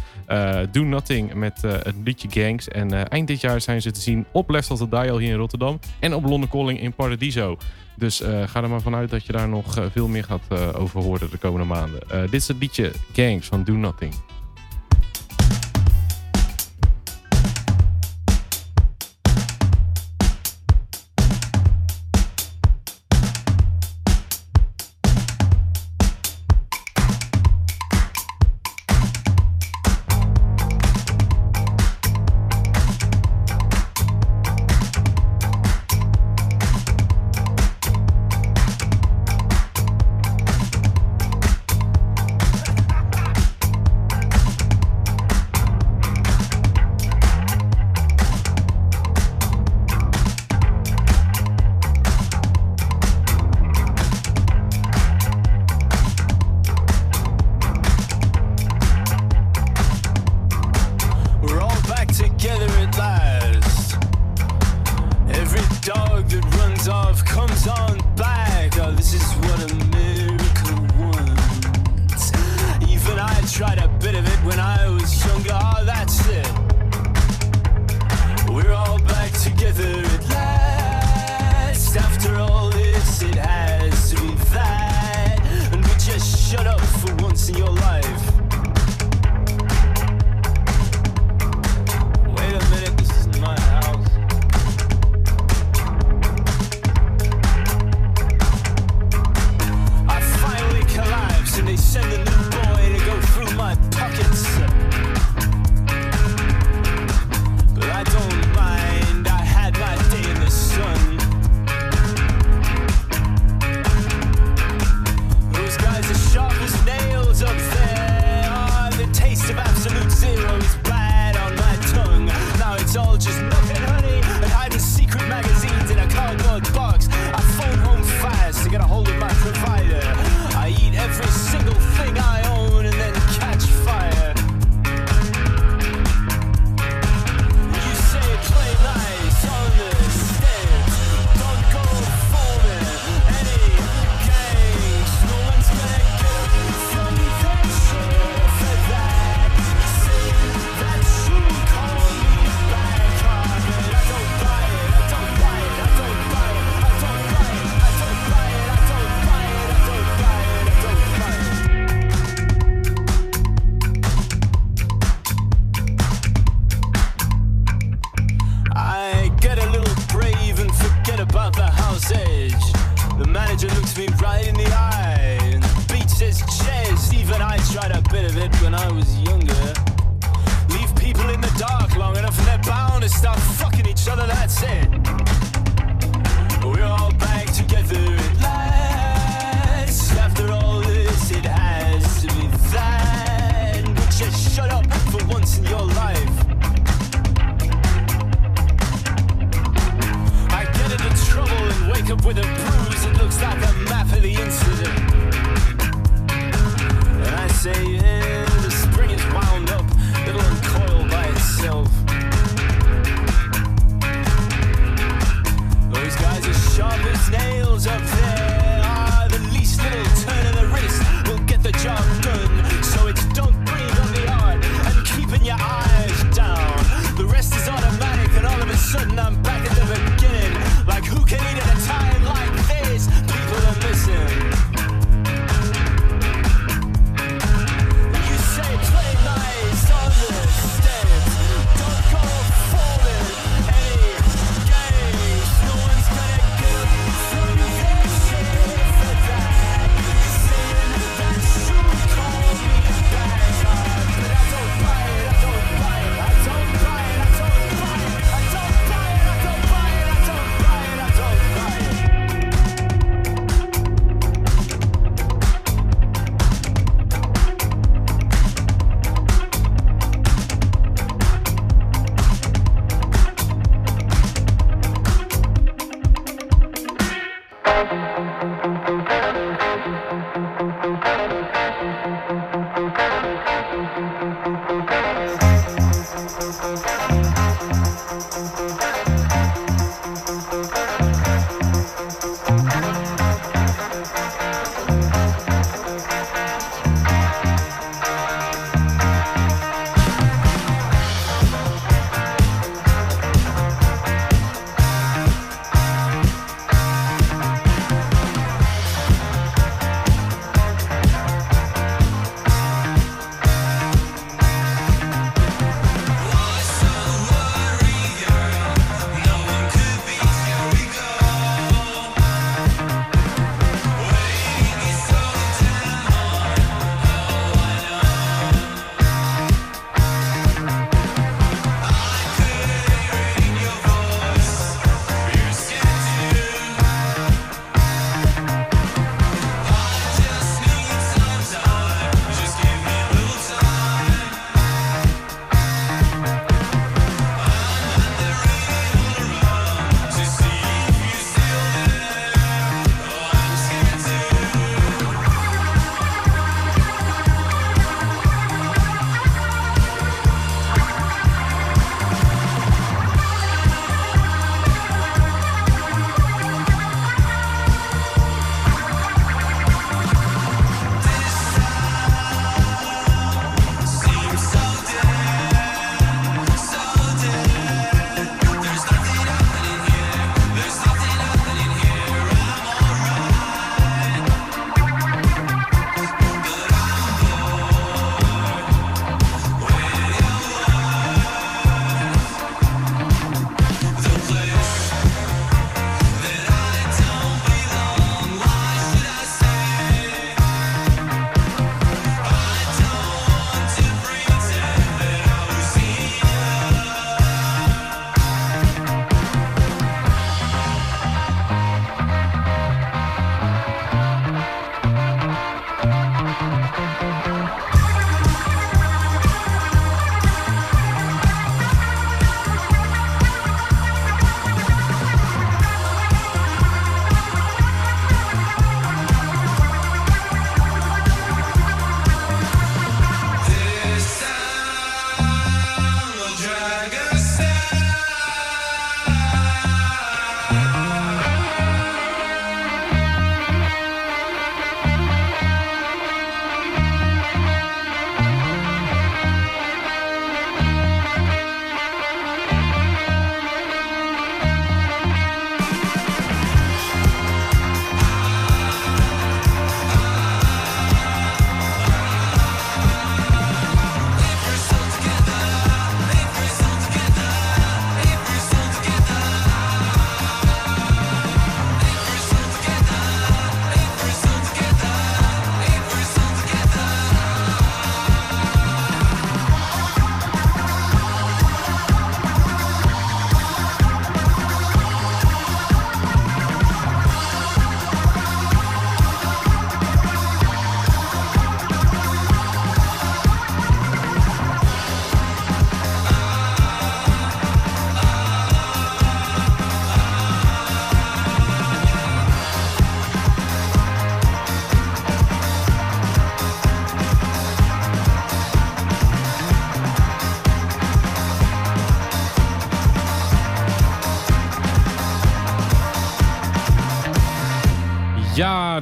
Do 0.70 0.82
Nothing 0.82 1.34
met 1.34 1.62
het 1.62 1.94
liedje 2.04 2.28
Gangs. 2.30 2.68
En 2.68 3.08
eind 3.08 3.28
dit 3.28 3.40
jaar 3.40 3.60
zijn 3.60 3.82
ze 3.82 3.90
te 3.90 4.00
zien 4.00 4.26
op 4.32 4.50
Left 4.50 4.70
of 4.70 4.78
the 4.78 4.88
Dial 4.88 5.18
hier 5.18 5.30
in 5.30 5.36
Rotterdam. 5.36 5.78
En 6.00 6.14
op 6.14 6.24
London 6.24 6.48
Calling 6.48 6.80
in 6.80 6.94
Paradiso. 6.94 7.56
Dus 7.96 8.20
eh, 8.20 8.48
ga 8.48 8.62
er 8.62 8.68
maar 8.68 8.80
vanuit 8.80 9.10
dat 9.10 9.26
je 9.26 9.32
daar 9.32 9.48
nog 9.48 9.76
eh, 9.76 9.84
veel 9.90 10.08
meer 10.08 10.24
gaat 10.24 10.44
eh, 10.48 10.68
over 10.80 11.00
horen 11.00 11.30
de 11.30 11.38
komende 11.38 11.66
maanden. 11.66 12.00
Dit 12.08 12.40
is 12.40 12.48
het 12.48 12.56
liedje 12.60 12.92
Gangs 13.12 13.46
van 13.46 13.64
Do 13.64 13.72
Nothing. 13.72 14.14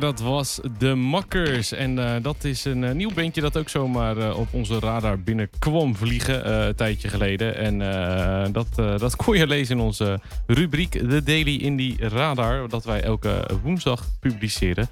Dat 0.02 0.20
was 0.20 0.60
De 0.78 0.94
Makkers. 0.94 1.72
En 1.72 1.98
eh, 1.98 2.22
dat 2.22 2.44
is 2.44 2.64
een 2.64 2.84
eh, 2.84 2.94
nieuw 2.94 3.10
bandje 3.14 3.40
dat 3.40 3.56
ook 3.56 3.68
zomaar 3.68 4.16
eh, 4.16 4.38
op 4.38 4.48
onze 4.50 4.78
radar 4.78 5.20
binnenkwam 5.20 5.96
vliegen 5.96 6.52
een 6.52 6.74
tijdje 6.74 7.08
geleden. 7.08 7.56
En 7.56 7.78
dat, 8.52 8.66
dat 8.74 9.16
kon 9.16 9.36
je 9.36 9.46
lezen 9.46 9.76
in 9.76 9.82
onze 9.82 10.20
rubriek 10.46 10.90
The 10.90 11.22
Daily 11.24 11.56
Indie 11.56 12.08
Radar. 12.08 12.68
Dat 12.68 12.84
wij 12.84 13.02
elke 13.02 13.46
woensdag 13.62 14.06
publiceren. 14.20 14.88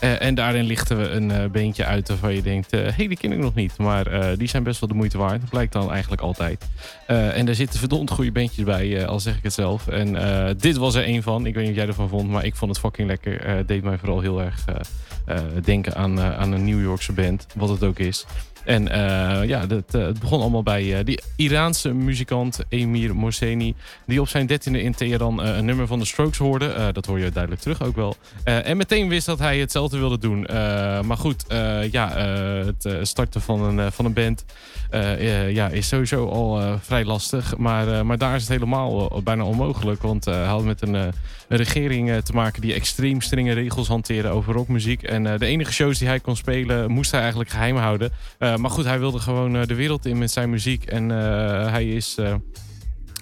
En 0.00 0.34
daarin 0.34 0.64
lichten 0.64 0.98
we 0.98 1.08
een 1.08 1.50
bandje 1.52 1.84
uit 1.84 2.08
waarvan 2.08 2.34
je 2.34 2.42
denkt... 2.42 2.70
hé, 2.70 2.78
hey, 2.78 3.08
die 3.08 3.16
ken 3.16 3.32
ik 3.32 3.38
nog 3.38 3.54
niet. 3.54 3.78
Maar 3.78 4.36
die 4.38 4.48
zijn 4.48 4.62
best 4.62 4.80
wel 4.80 4.88
de 4.88 4.94
moeite 4.94 5.18
waard. 5.18 5.40
Dat 5.40 5.50
blijkt 5.50 5.72
dan 5.72 5.90
eigenlijk 5.90 6.22
altijd. 6.22 6.68
En 7.06 7.46
daar 7.46 7.54
zitten 7.54 7.78
verdomd 7.78 8.10
goede 8.10 8.32
bandjes 8.32 8.64
bij, 8.64 9.06
al 9.06 9.20
zeg 9.20 9.36
ik 9.36 9.42
het 9.42 9.52
zelf. 9.52 9.88
En 9.88 10.16
dit 10.58 10.76
was 10.76 10.94
er 10.94 11.08
een 11.08 11.22
van. 11.22 11.46
Ik 11.46 11.54
weet 11.54 11.66
niet 11.66 11.74
wat 11.74 11.82
jij 11.82 11.88
ervan 11.88 12.08
vond, 12.08 12.30
maar 12.30 12.44
ik 12.44 12.54
vond 12.54 12.70
het 12.70 12.80
fucking 12.80 13.08
lekker. 13.08 13.66
Deed 13.66 13.82
mij 13.82 13.98
vooral 13.98 14.20
heel 14.20 14.42
erg 14.42 14.53
erg 14.66 14.88
denken 15.64 15.94
aan, 15.94 16.18
eh, 16.18 16.38
aan 16.38 16.52
een 16.52 16.64
New 16.64 16.82
Yorkse 16.82 17.12
band, 17.12 17.46
wat 17.54 17.68
het 17.68 17.82
ook 17.84 17.98
is. 17.98 18.26
En 18.64 18.88
eh, 18.88 19.48
ja, 19.48 19.66
dat, 19.66 19.94
eh, 19.94 20.00
het 20.00 20.20
begon 20.20 20.40
allemaal 20.40 20.62
bij 20.62 20.98
eh, 20.98 21.04
die 21.04 21.20
Iraanse 21.36 21.92
muzikant 21.92 22.60
Emir 22.68 23.16
Mohseni... 23.16 23.74
die 24.06 24.20
op 24.20 24.28
zijn 24.28 24.46
dertiende 24.46 24.82
in 24.82 24.94
Teheran 24.94 25.42
eh, 25.42 25.56
een 25.56 25.64
nummer 25.64 25.86
van 25.86 25.98
de 25.98 26.04
Strokes 26.04 26.38
hoorde. 26.38 26.66
Eh, 26.68 26.86
dat 26.92 27.06
hoor 27.06 27.18
je 27.18 27.30
duidelijk 27.30 27.62
terug 27.62 27.82
ook 27.82 27.96
wel. 27.96 28.16
Eh, 28.44 28.68
en 28.68 28.76
meteen 28.76 29.08
wist 29.08 29.26
dat 29.26 29.38
hij 29.38 29.58
hetzelfde 29.58 29.98
wilde 29.98 30.18
doen. 30.18 30.46
Eh, 30.46 30.56
maar 31.00 31.16
goed, 31.16 31.46
eh, 31.46 31.90
ja, 31.92 32.14
eh, 32.16 32.66
het 32.66 32.84
eh, 32.84 32.92
starten 33.02 33.40
van 33.40 33.62
een, 33.62 33.80
eh, 33.80 33.86
van 33.90 34.04
een 34.04 34.12
band... 34.12 34.44
eh, 34.90 35.12
eh, 35.42 35.52
ja, 35.54 35.68
is 35.68 35.88
sowieso 35.88 36.28
al 36.28 36.60
eh, 36.60 36.72
vrij 36.80 37.04
lastig. 37.04 37.56
Maar, 37.56 37.88
eh, 37.88 38.02
maar 38.02 38.18
daar 38.18 38.34
is 38.34 38.40
het 38.40 38.50
helemaal 38.50 39.10
eh, 39.10 39.22
bijna 39.22 39.44
onmogelijk. 39.44 40.02
Want 40.02 40.26
eh, 40.26 40.34
hij 40.34 40.44
had 40.44 40.64
met 40.64 40.82
een, 40.82 40.94
eh, 40.94 41.02
een 41.48 41.56
regering 41.56 42.10
eh, 42.10 42.16
te 42.16 42.32
maken 42.32 42.60
die 42.60 42.74
extreem 42.74 43.20
strenge 43.20 43.52
regels 43.52 43.88
hanteren 43.88 44.30
over 44.30 44.52
rockmuziek. 44.52 45.02
En 45.14 45.26
eh, 45.26 45.38
de 45.38 45.46
enige 45.46 45.72
shows 45.72 45.98
die 45.98 46.08
hij 46.08 46.20
kon 46.20 46.36
spelen, 46.36 46.90
moest 46.90 47.10
hij 47.10 47.20
eigenlijk 47.20 47.50
geheim 47.50 47.76
houden. 47.76 48.10
Eh, 48.38 48.56
maar 48.56 48.70
goed, 48.70 48.84
hij 48.84 48.98
wilde 48.98 49.18
gewoon 49.18 49.56
eh, 49.56 49.66
de 49.66 49.74
wereld 49.74 50.06
in 50.06 50.18
met 50.18 50.30
zijn 50.30 50.50
muziek. 50.50 50.84
En 50.84 51.08
hij 51.08 51.88
is. 51.88 52.18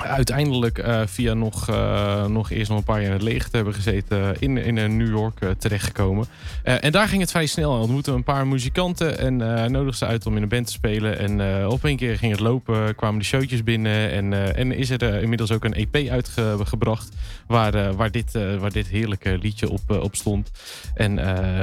Uiteindelijk 0.02 0.78
eh, 0.78 1.00
via 1.06 1.34
nog, 1.34 1.68
eh, 1.68 2.26
nog 2.26 2.50
eerst 2.50 2.68
nog 2.68 2.78
een 2.78 2.84
paar 2.84 3.00
jaar 3.00 3.06
in 3.06 3.12
het 3.12 3.22
leger 3.22 3.50
te 3.50 3.56
hebben 3.56 3.74
gezeten 3.74 4.36
in, 4.38 4.56
in 4.56 4.78
eh, 4.78 4.88
New 4.88 5.08
York 5.08 5.38
terechtgekomen. 5.58 6.26
En 6.62 6.92
daar 6.92 7.08
ging 7.08 7.20
het 7.20 7.30
vrij 7.30 7.46
snel. 7.46 7.72
Hij 7.72 7.80
ontmoette 7.80 8.12
een 8.12 8.24
paar 8.24 8.46
muzikanten 8.46 9.18
en 9.18 9.40
eh 9.40 9.70
nodigde 9.70 9.96
ze 9.96 10.06
uit 10.06 10.26
om 10.26 10.36
in 10.36 10.42
een 10.42 10.48
band 10.48 10.66
te 10.66 10.72
spelen. 10.72 11.18
En 11.18 11.66
op 11.66 11.84
een 11.84 11.96
keer 11.96 12.18
ging 12.18 12.32
het 12.32 12.40
lopen, 12.40 12.94
kwamen 12.94 13.18
die 13.18 13.28
showtjes 13.28 13.62
binnen 13.62 14.10
en, 14.10 14.56
en 14.56 14.72
is 14.72 14.90
er 14.90 15.22
inmiddels 15.22 15.52
ook 15.52 15.64
een 15.64 15.74
EP 15.74 16.10
uitgebracht 16.10 17.08
waar, 17.46 17.94
waar, 17.94 18.10
dit, 18.10 18.32
waar 18.58 18.72
dit 18.72 18.88
heerlijke 18.88 19.38
liedje 19.38 19.70
op, 19.70 19.90
op 19.90 20.16
stond. 20.16 20.50
En 20.94 21.14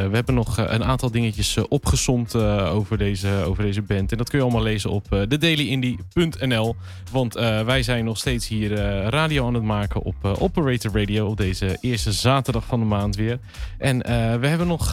we 0.09 0.15
hebben 0.15 0.33
nog 0.33 0.57
een 0.57 0.83
aantal 0.83 1.11
dingetjes 1.11 1.57
opgesomd 1.67 2.35
eh, 2.35 2.75
over, 2.75 2.97
deze, 2.97 3.43
over 3.45 3.63
deze 3.63 3.81
band. 3.81 4.11
En 4.11 4.17
dat 4.17 4.29
kun 4.29 4.37
je 4.37 4.43
allemaal 4.43 4.63
lezen 4.63 4.89
op 4.89 5.05
uh. 5.09 6.69
Want 7.11 7.33
wij 7.65 7.83
zijn 7.83 8.05
nog 8.05 8.17
steeds 8.17 8.28
hier 8.29 8.73
eh, 8.73 9.07
radio 9.07 9.47
aan 9.47 9.53
het 9.53 9.63
maken 9.63 10.01
op 10.01 10.15
eh, 10.21 10.41
Operator 10.41 10.99
Radio. 10.99 11.27
Op 11.27 11.37
deze 11.37 11.77
eerste 11.81 12.11
zaterdag 12.11 12.65
van 12.65 12.79
de 12.79 12.85
maand 12.85 13.15
weer. 13.15 13.39
En 13.77 14.01
eh, 14.01 14.35
we 14.35 14.47
hebben 14.47 14.67
nog 14.67 14.85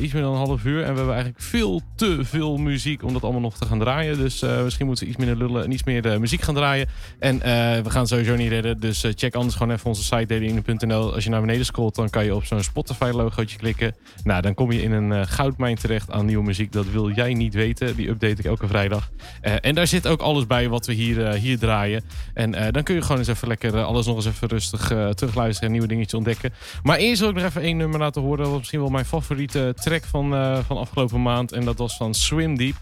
iets 0.00 0.12
meer 0.12 0.22
dan 0.22 0.32
een 0.32 0.46
half 0.46 0.64
uur. 0.64 0.78
En 0.82 0.90
we 0.90 0.96
hebben 0.96 1.14
eigenlijk 1.14 1.42
veel 1.42 1.80
te 1.94 2.18
veel 2.24 2.56
muziek 2.56 3.02
om 3.02 3.12
dat 3.12 3.22
allemaal 3.22 3.40
nog 3.40 3.58
te 3.58 3.66
gaan 3.66 3.78
draaien. 3.78 4.18
Dus 4.18 4.40
misschien 4.40 4.86
moeten 4.86 5.04
we 5.04 5.10
iets 5.10 5.18
minder 5.18 5.36
lullen 5.36 5.64
en 5.64 5.70
iets 5.70 5.84
meer 5.84 6.06
eh, 6.06 6.18
muziek 6.18 6.40
gaan 6.40 6.54
draaien. 6.54 6.88
En 7.18 7.38
we 7.82 7.90
gaan 7.90 8.06
sowieso 8.06 8.36
niet 8.36 8.50
redden. 8.50 8.80
Dus 8.80 9.04
check 9.14 9.34
anders 9.34 9.54
gewoon 9.54 9.72
even 9.72 9.86
onze 9.86 10.02
site 10.02 10.26
dailyindie.nl. 10.26 11.14
Als 11.14 11.24
je 11.24 11.30
naar 11.30 11.40
beneden 11.40 11.64
scrolt, 11.64 11.94
dan 11.94 12.10
kan 12.10 12.24
je 12.24 12.34
op 12.34 12.44
zo'n 12.44 12.62
Spotify 12.62 13.10
logootje 13.14 13.58
klikken. 13.58 13.94
Nou, 14.24 14.42
dan 14.42 14.54
kom 14.54 14.72
je 14.72 14.82
in 14.82 14.92
een 14.92 15.26
goudmijn 15.26 15.76
terecht 15.76 16.10
aan 16.10 16.26
nieuwe 16.26 16.44
muziek. 16.44 16.72
Dat 16.72 16.86
wil 16.90 17.10
jij 17.10 17.34
niet 17.34 17.54
weten. 17.54 17.96
Die 17.96 18.08
update 18.08 18.38
ik 18.38 18.44
elke 18.44 18.66
vrijdag. 18.66 19.10
En 19.40 19.74
daar 19.74 19.86
zit 19.86 20.06
ook 20.06 20.20
alles 20.20 20.46
bij 20.46 20.68
wat 20.68 20.86
we 20.86 20.92
hier, 20.92 21.32
hier 21.32 21.58
draaien. 21.58 22.04
En 22.34 22.45
eh, 22.54 22.72
dan 22.72 22.82
kun 22.82 22.94
je 22.94 23.02
gewoon 23.02 23.18
eens 23.18 23.28
even 23.28 23.48
lekker 23.48 23.74
eh, 23.74 23.84
alles 23.84 24.06
nog 24.06 24.16
eens 24.16 24.26
even 24.26 24.48
rustig 24.48 24.90
eh, 24.90 25.08
terugluisteren 25.08 25.66
en 25.66 25.72
nieuwe 25.72 25.88
dingetjes 25.88 26.14
ontdekken. 26.14 26.52
Maar 26.82 26.98
eerst 26.98 27.20
wil 27.20 27.28
ik 27.28 27.34
nog 27.34 27.44
even 27.44 27.62
één 27.62 27.76
nummer 27.76 27.98
laten 27.98 28.22
horen. 28.22 28.38
Dat 28.38 28.48
was 28.48 28.58
misschien 28.58 28.80
wel 28.80 28.88
mijn 28.88 29.04
favoriete 29.04 29.74
track 29.80 30.04
van, 30.04 30.30
van 30.64 30.76
afgelopen 30.76 31.22
maand. 31.22 31.52
En 31.52 31.64
dat 31.64 31.78
was 31.78 31.96
van 31.96 32.14
Swim 32.14 32.56
Deep. 32.56 32.74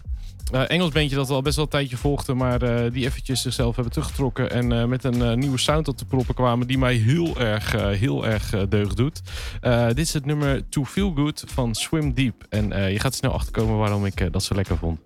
Engels 0.51 0.91
bandje 0.91 1.15
dat 1.15 1.29
al 1.29 1.41
best 1.41 1.55
wel 1.55 1.65
een 1.65 1.71
tijdje 1.71 1.97
volgde, 1.97 2.33
maar 2.33 2.59
die 2.91 3.05
eventjes 3.05 3.41
zichzelf 3.41 3.75
hebben 3.75 3.93
teruggetrokken 3.93 4.51
en 4.51 4.89
met 4.89 5.03
een 5.03 5.39
nieuwe 5.39 5.57
sound 5.57 5.87
op 5.87 5.97
de 5.97 6.05
proppen 6.05 6.35
kwamen 6.35 6.67
die 6.67 6.77
mij 6.77 6.93
heel 6.93 7.39
erg, 7.39 7.71
heel 7.71 8.25
erg 8.25 8.67
deugd 8.69 8.97
doet. 8.97 9.21
Dit 9.87 9.99
is 9.99 10.13
het 10.13 10.25
nummer 10.25 10.69
To 10.69 10.85
Feel 10.85 11.13
Good 11.15 11.43
van 11.47 11.75
Swim 11.75 12.13
Deep. 12.13 12.45
En 12.49 12.91
je 12.91 12.99
gaat 12.99 13.15
snel 13.15 13.31
achterkomen 13.31 13.77
waarom 13.77 14.05
ik 14.05 14.33
dat 14.33 14.43
zo 14.43 14.55
lekker 14.55 14.77
vond. 14.77 14.99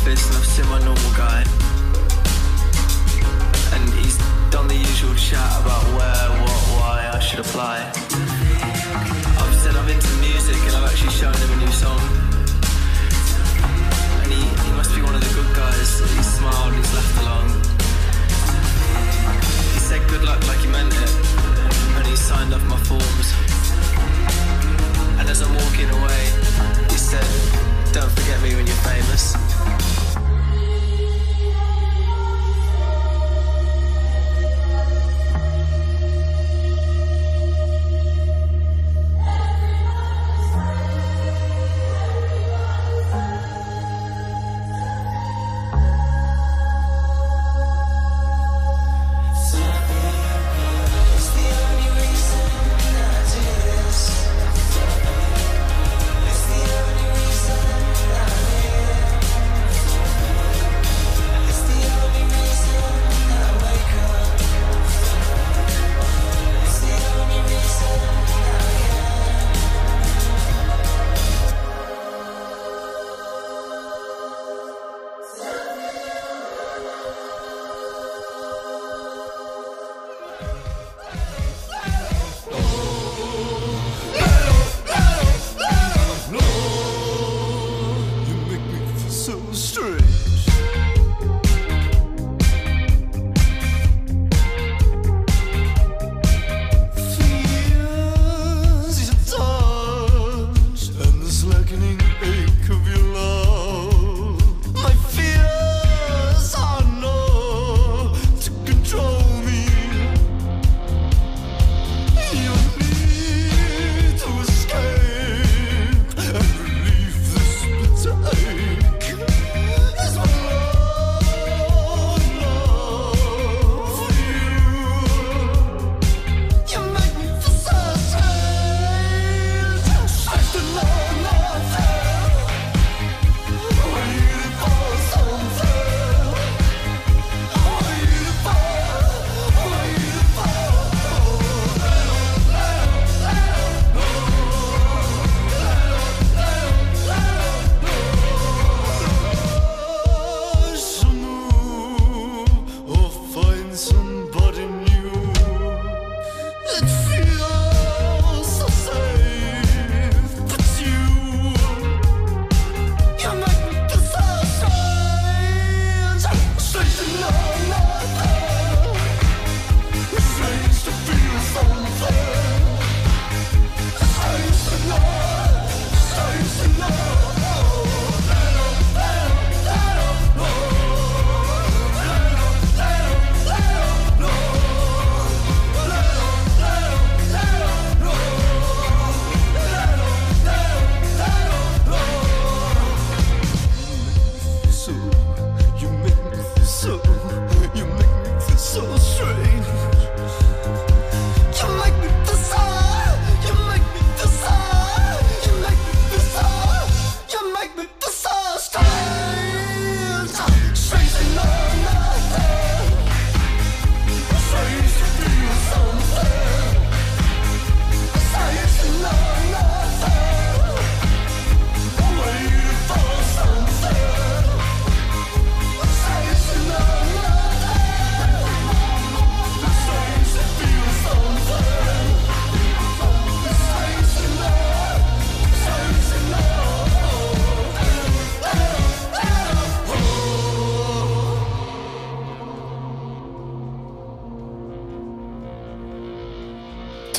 office 0.00 0.26
and 0.28 0.36
I've 0.36 0.46
seen 0.46 0.66
my 0.68 0.78
normal 0.80 1.12
guy. 1.12 1.40
And 3.74 3.82
he's 4.00 4.16
done 4.50 4.66
the 4.68 4.76
usual 4.76 5.14
chat 5.14 5.50
about 5.60 5.84
where, 5.96 6.26
what, 6.40 6.60
why 6.76 7.10
I 7.12 7.18
should 7.18 7.40
apply. 7.40 7.78
I've 9.40 9.56
said 9.60 9.76
I'm 9.76 9.88
into 9.88 10.12
music 10.24 10.56
and 10.56 10.74
I've 10.76 10.88
actually 10.90 11.12
shown 11.20 11.34
him 11.34 11.50
a 11.52 11.56
new 11.56 11.72
song. 11.84 12.00
And 14.22 14.32
he, 14.32 14.42
he 14.64 14.72
must 14.72 14.94
be 14.94 15.02
one 15.02 15.14
of 15.14 15.20
the 15.20 15.32
good 15.36 15.52
guys. 15.54 15.90
He 16.16 16.22
smiled 16.22 16.72
and 16.72 16.76
he's 16.80 16.92
laughed 16.96 17.18
along. 17.22 17.46
He 19.74 19.80
said 19.88 20.00
good 20.08 20.24
luck 20.24 20.40
like 20.48 20.60
he 20.64 20.68
meant 20.68 20.94
it. 20.94 21.12
And 21.98 22.06
he 22.06 22.16
signed 22.16 22.54
off 22.54 22.64
my 22.64 22.80
forms. 22.88 23.28
And 25.20 25.28
as 25.28 25.42
I'm 25.42 25.52
walking 25.52 25.90
away, 25.90 26.22
he 26.88 26.96
said, 26.96 27.28
don't 27.92 28.10
forget 28.12 28.40
me 28.40 28.54
when 28.54 28.66
you're 28.66 28.84
famous. 28.88 29.39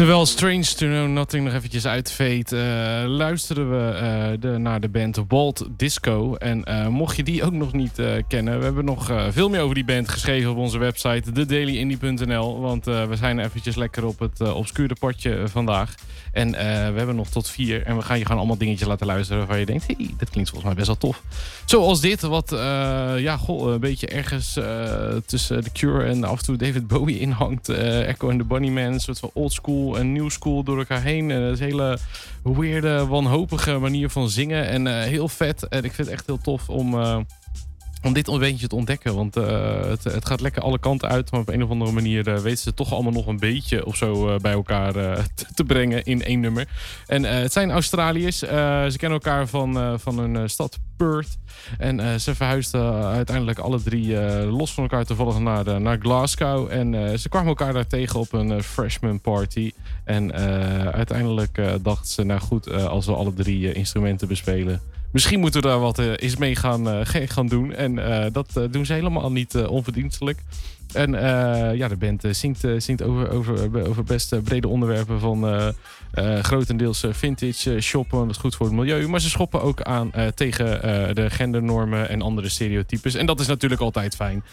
Terwijl 0.01 0.25
Strange 0.25 0.63
to 0.63 0.85
Know 0.85 1.07
Nothing 1.07 1.43
nog 1.43 1.53
eventjes 1.53 1.85
uitveet, 1.87 2.51
eh 2.51 2.59
luisteren 3.07 3.69
we 3.69 3.91
eh, 3.91 4.31
de, 4.39 4.57
naar 4.57 4.79
de 4.79 4.89
band 4.89 5.19
Walt 5.27 5.67
Disco. 5.77 6.35
En 6.35 6.63
eh, 6.63 6.87
mocht 6.87 7.15
je 7.15 7.23
die 7.23 7.43
ook 7.43 7.51
nog 7.51 7.73
niet 7.73 8.01
kennen, 8.27 8.57
we 8.57 8.63
hebben 8.63 8.85
nog 8.85 9.11
veel 9.29 9.49
meer 9.49 9.61
over 9.61 9.75
die 9.75 9.85
band 9.85 10.09
geschreven 10.09 10.51
op 10.51 10.57
onze 10.57 10.77
website, 10.77 11.31
thedailyindie.nl. 11.31 12.59
Want 12.59 12.85
we 12.85 13.15
zijn 13.15 13.39
eventjes 13.39 13.75
lekker 13.75 14.05
op 14.05 14.19
het 14.19 14.53
obscure 14.53 14.95
potje 14.99 15.43
vandaag. 15.47 15.95
En 16.31 16.51
we 16.51 16.57
hebben 16.97 17.15
nog 17.15 17.29
tot 17.29 17.49
vier. 17.49 17.83
En 17.83 17.95
we 17.95 18.01
gaan 18.01 18.17
je 18.17 18.23
gewoon 18.23 18.37
allemaal 18.37 18.57
dingetjes 18.57 18.87
laten 18.87 19.05
luisteren 19.05 19.37
waarvan 19.37 19.59
je 19.59 19.65
denkt, 19.65 19.87
hey, 19.87 20.09
dat 20.17 20.29
klinkt 20.29 20.49
volgens 20.49 20.63
mij 20.63 20.73
best 20.73 20.87
wel 20.87 20.97
tof. 20.97 21.21
Zoals 21.65 22.01
dit, 22.01 22.21
wat 22.21 22.49
ja, 23.17 23.37
goh, 23.37 23.71
een 23.71 23.79
beetje 23.79 24.07
ergens 24.07 24.59
tussen 25.25 25.63
The 25.63 25.71
Cure 25.71 26.03
en 26.03 26.23
af 26.23 26.37
en 26.37 26.45
toe 26.45 26.57
David 26.57 26.87
Bowie 26.87 27.19
inhangt. 27.19 27.69
Echo 27.69 28.29
and 28.29 28.39
the 28.39 28.45
Bunnymen, 28.45 28.93
een 28.93 28.99
soort 28.99 29.19
van 29.19 29.29
old 29.33 29.51
en 29.97 30.11
new 30.11 30.30
school 30.30 30.63
door 30.63 30.77
elkaar 30.77 31.01
heen. 31.01 31.31
En 31.31 31.41
is 31.41 31.59
een 31.59 31.65
hele 31.65 31.97
weirde, 32.43 33.07
wanhopige 33.07 33.77
manier 33.77 34.09
van 34.09 34.30
zingen. 34.30 34.68
En 34.68 34.88
eh, 34.88 35.03
heel 35.03 35.27
vet. 35.27 35.68
En 35.68 35.84
ik 35.84 35.93
vind 35.93 36.07
het 36.07 36.18
echt 36.18 36.27
heel 36.27 36.41
tof 36.41 36.69
om... 36.69 36.95
om 38.03 38.13
dit 38.13 38.27
een 38.27 38.39
beetje 38.39 38.67
te 38.67 38.75
ontdekken. 38.75 39.15
Want 39.15 39.35
eh, 39.37 39.81
het, 39.81 40.03
het 40.03 40.25
gaat 40.25 40.41
lekker 40.41 40.61
alle 40.61 40.79
kanten 40.79 41.09
uit. 41.09 41.31
Maar 41.31 41.39
op 41.39 41.49
een 41.49 41.63
of 41.63 41.69
andere 41.69 41.91
manier 41.91 42.27
eh, 42.27 42.37
weten 42.37 42.63
ze 42.63 42.73
toch 42.73 42.93
allemaal 42.93 43.11
nog 43.11 43.27
een 43.27 43.39
beetje 43.39 43.85
of 43.85 43.95
zo 43.95 44.29
eh, 44.29 44.39
bij 44.39 44.51
elkaar 44.51 44.93
te, 45.35 45.45
te 45.53 45.63
brengen 45.63 46.03
in 46.03 46.23
één 46.23 46.39
nummer. 46.39 46.67
En 47.07 47.23
het 47.23 47.53
zijn 47.53 47.71
Australiërs. 47.71 48.37
Ze 48.37 48.95
kennen 48.97 49.19
elkaar 49.19 49.47
van, 49.47 49.99
van 49.99 50.19
hun 50.19 50.49
stad 50.49 50.79
Perth. 50.97 51.37
En 51.77 52.21
ze 52.21 52.35
verhuisden 52.35 53.03
uiteindelijk 53.03 53.59
alle 53.59 53.81
drie 53.81 54.15
los 54.45 54.73
van 54.73 54.83
elkaar 54.83 55.05
toevallig 55.05 55.39
naar, 55.39 55.81
naar 55.81 55.97
Glasgow. 55.99 56.71
En 56.71 57.19
ze 57.19 57.29
kwamen 57.29 57.47
elkaar 57.47 57.73
daar 57.73 57.87
tegen 57.87 58.19
op 58.19 58.33
een 58.33 58.63
freshman 58.63 59.19
party. 59.19 59.71
En 60.03 60.33
uiteindelijk 60.93 61.61
dachten 61.81 62.07
ze, 62.07 62.23
nou 62.23 62.39
goed, 62.39 62.71
als 62.71 63.05
we 63.05 63.13
alle 63.13 63.33
drie 63.33 63.73
instrumenten 63.73 64.27
bespelen. 64.27 64.81
Misschien 65.11 65.39
moeten 65.39 65.61
we 65.61 65.67
daar 65.67 65.79
wat 65.79 65.99
eh, 65.99 66.13
eens 66.15 66.35
mee 66.35 66.55
gaan, 66.55 66.89
eh, 66.89 67.27
gaan 67.35 67.47
doen. 67.47 67.73
En 67.73 67.99
eh, 67.99 68.31
dat 68.31 68.59
doen 68.71 68.85
ze 68.85 68.93
helemaal 68.93 69.31
niet 69.31 69.55
onverdienstelijk. 69.55 70.39
En 70.93 71.15
eh, 71.15 71.77
ja, 71.77 71.88
de 71.88 71.95
band 71.95 72.23
eh, 72.23 72.34
zingt, 72.34 72.63
eh, 72.63 72.72
zingt 72.77 73.03
over, 73.03 73.31
over, 73.88 74.03
best 74.03 74.43
brede 74.43 74.68
onderwerpen 74.68 75.19
van 75.19 75.73
grotendeels 76.41 77.05
vintage 77.09 77.81
shoppen. 77.81 78.19
Dat 78.19 78.30
is 78.30 78.38
goed 78.38 78.55
voor 78.55 78.65
het 78.65 78.76
milieu. 78.76 79.07
Maar 79.07 79.22
ze 79.22 79.30
schoppen 79.30 79.61
ook 79.61 79.81
aan 79.81 80.11
tegen 80.35 80.65
de 81.15 81.30
gendernormen 81.30 82.09
en 82.09 82.22
andere 82.22 82.49
stereotypes. 82.49 83.15
En 83.15 83.26
dat 83.26 83.39
is 83.39 83.47
natuurlijk 83.47 83.81
altijd 83.81 84.15
fijn. 84.15 84.43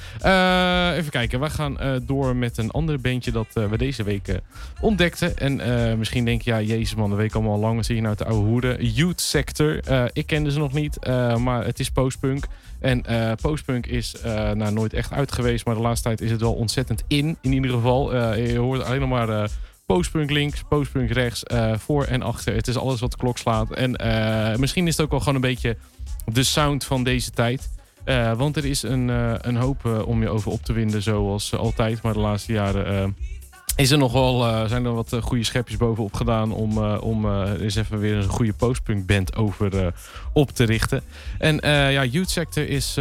Even 0.96 1.10
kijken, 1.10 1.40
we 1.40 1.50
gaan 1.50 1.76
door 2.02 2.36
met 2.36 2.58
een 2.58 2.70
ander 2.70 3.00
bandje 3.00 3.30
dat 3.30 3.46
we 3.52 3.78
deze 3.78 4.02
week 4.02 4.40
ontdekten. 4.80 5.36
En 5.36 5.98
misschien 5.98 6.24
denk 6.24 6.42
je, 6.42 6.50
ja, 6.50 6.60
jezus 6.60 6.94
man, 6.94 7.08
dat 7.08 7.18
weet 7.18 7.28
ik 7.28 7.34
allemaal 7.34 7.52
al 7.52 7.60
lang. 7.60 7.84
Zie 7.84 7.94
je 7.94 8.02
nou 8.02 8.16
te 8.16 8.24
oude 8.24 8.46
hoeren? 8.46 8.86
Youth 8.86 9.20
Sector. 9.20 9.80
Ik 10.12 10.26
kende 10.26 10.52
ze 10.52 10.58
nog 10.58 10.72
niet, 10.72 11.06
maar 11.38 11.64
het 11.64 11.78
is 11.78 11.90
postpunk. 11.90 12.46
En 12.80 13.04
eh, 13.04 13.32
postpunk 13.40 13.86
is 13.86 14.14
eh, 14.20 14.50
nou, 14.50 14.72
nooit 14.72 14.92
echt 14.92 15.12
uit 15.12 15.32
geweest, 15.32 15.64
maar 15.64 15.74
de 15.74 15.80
laatste 15.80 16.06
tijd 16.06 16.20
is 16.20 16.30
het 16.30 16.40
wel 16.40 16.54
ontzettend 16.54 17.02
in. 17.06 17.38
In 17.40 17.52
ieder 17.52 17.70
geval, 17.70 18.14
Eh, 18.14 18.52
je 18.52 18.58
hoort 18.58 18.84
alleen 18.84 19.00
nog 19.00 19.08
maar 19.08 19.50
postpunk 19.86 20.30
links, 20.30 20.62
postpunk 20.68 21.10
rechts, 21.10 21.42
voor 21.76 22.04
en 22.04 22.22
achter. 22.22 22.54
Het 22.54 22.68
is 22.68 22.76
alles 22.76 23.00
wat 23.00 23.10
de 23.10 23.16
klok 23.16 23.38
slaat. 23.38 23.70
En 23.70 23.90
misschien 24.60 24.86
is 24.86 24.96
het 24.96 25.04
ook 25.04 25.10
wel 25.10 25.20
gewoon 25.20 25.34
een 25.34 25.40
beetje 25.40 25.76
de 26.24 26.42
sound 26.42 26.84
van 26.84 27.04
deze 27.04 27.30
tijd. 27.30 27.70
Want 28.36 28.56
er 28.56 28.64
is 28.64 28.82
een, 28.82 29.08
een 29.48 29.56
hoop 29.56 30.04
om 30.06 30.22
je 30.22 30.28
over 30.28 30.50
op 30.52 30.62
te 30.62 30.72
winden, 30.72 31.02
zoals 31.02 31.54
altijd. 31.54 32.02
Maar 32.02 32.12
de 32.12 32.18
laatste 32.18 32.52
jaren 32.52 33.16
is 33.78 33.90
er 33.90 33.98
nog 33.98 34.12
wel, 34.12 34.46
eh, 34.46 34.64
zijn 34.64 34.84
er 34.84 34.94
wat 34.94 35.12
eh, 35.12 35.22
goede 35.22 35.44
schepjes 35.44 35.76
bovenop 35.76 36.14
gedaan 36.14 36.52
om, 36.52 36.78
eh, 36.78 36.96
om 37.00 37.42
eens 37.42 37.76
even 37.76 37.98
weer 37.98 38.16
een 38.16 38.28
goede 38.28 38.52
postpunk 38.52 39.06
band 39.06 39.36
over 39.36 39.92
op 40.32 40.50
te 40.50 40.64
richten. 40.64 41.02
En 41.38 41.58
ja, 41.92 42.04
Youth 42.04 42.30
Sector 42.30 42.68
is, 42.68 42.94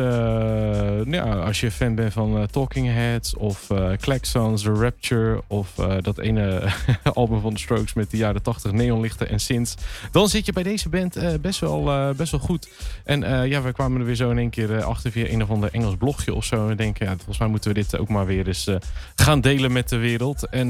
ja, 1.07 1.23
als 1.45 1.59
je 1.59 1.71
fan 1.71 1.95
bent 1.95 2.13
van 2.13 2.47
Talking 2.51 2.87
Heads 2.87 3.35
of 3.35 3.67
Klaxons, 3.99 4.61
The 4.61 4.73
Rapture 4.73 5.41
of 5.47 5.73
dat 6.01 6.17
ene 6.17 6.61
album 7.13 7.41
van 7.41 7.53
The 7.53 7.61
Strokes 7.61 7.93
met 7.93 8.11
de 8.11 8.17
jaren 8.17 8.41
80 8.41 8.71
neonlichten 8.71 9.29
en 9.29 9.39
synths, 9.39 9.75
dan 10.11 10.29
zit 10.29 10.45
je 10.45 10.53
bij 10.53 10.63
deze 10.63 10.89
band 10.89 11.41
best, 11.41 11.59
wel, 11.59 12.13
best 12.15 12.31
wel 12.31 12.39
goed. 12.39 12.69
En 13.03 13.47
ja, 13.49 13.61
we 13.61 13.71
kwamen 13.71 13.99
er 13.99 14.05
weer 14.05 14.15
zo 14.15 14.29
in 14.29 14.37
één 14.37 14.49
keer 14.49 14.83
achter 14.83 15.11
via 15.11 15.27
een 15.27 15.43
of 15.43 15.49
ander 15.49 15.69
Engels 15.71 15.95
blogje 15.95 16.33
of 16.33 16.45
zo. 16.45 16.69
En 16.69 16.77
denken, 16.77 17.05
ja, 17.05 17.15
volgens 17.15 17.37
mij 17.37 17.47
moeten 17.47 17.73
we 17.73 17.79
dit 17.79 17.97
ook 17.97 18.09
maar 18.09 18.25
weer 18.25 18.47
eens 18.47 18.69
gaan 19.15 19.41
delen 19.41 19.71
met 19.71 19.89
de 19.89 19.97
wereld. 19.97 20.47
En 20.49 20.66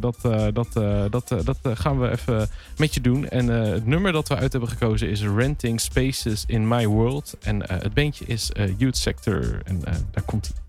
dat, 0.00 0.16
eh, 0.22 0.46
dat, 0.52 0.76
eh, 0.76 1.04
dat, 1.10 1.30
eh, 1.30 1.38
dat 1.44 1.58
eh, 1.62 1.72
gaan 1.74 2.00
we 2.00 2.10
even 2.10 2.48
met 2.76 2.94
je 2.94 3.00
doen. 3.00 3.28
En 3.28 3.48
het 3.48 3.86
nummer 3.86 4.12
dat 4.12 4.28
we 4.28 4.36
uit 4.36 4.52
hebben 4.52 4.70
gekozen 4.70 5.10
is 5.10 5.22
Renting 5.22 5.80
Spaces 5.80 6.44
in 6.46 6.68
My 6.68 6.86
World. 6.86 7.36
En 7.40 7.70
het 7.70 7.94
bandje 7.94 8.24
is 8.24 8.50
Youth 8.76 8.96
Sector. 8.96 9.60
En 9.64 9.80
daar 10.10 10.24
komt 10.24 10.46
hij. 10.46 10.61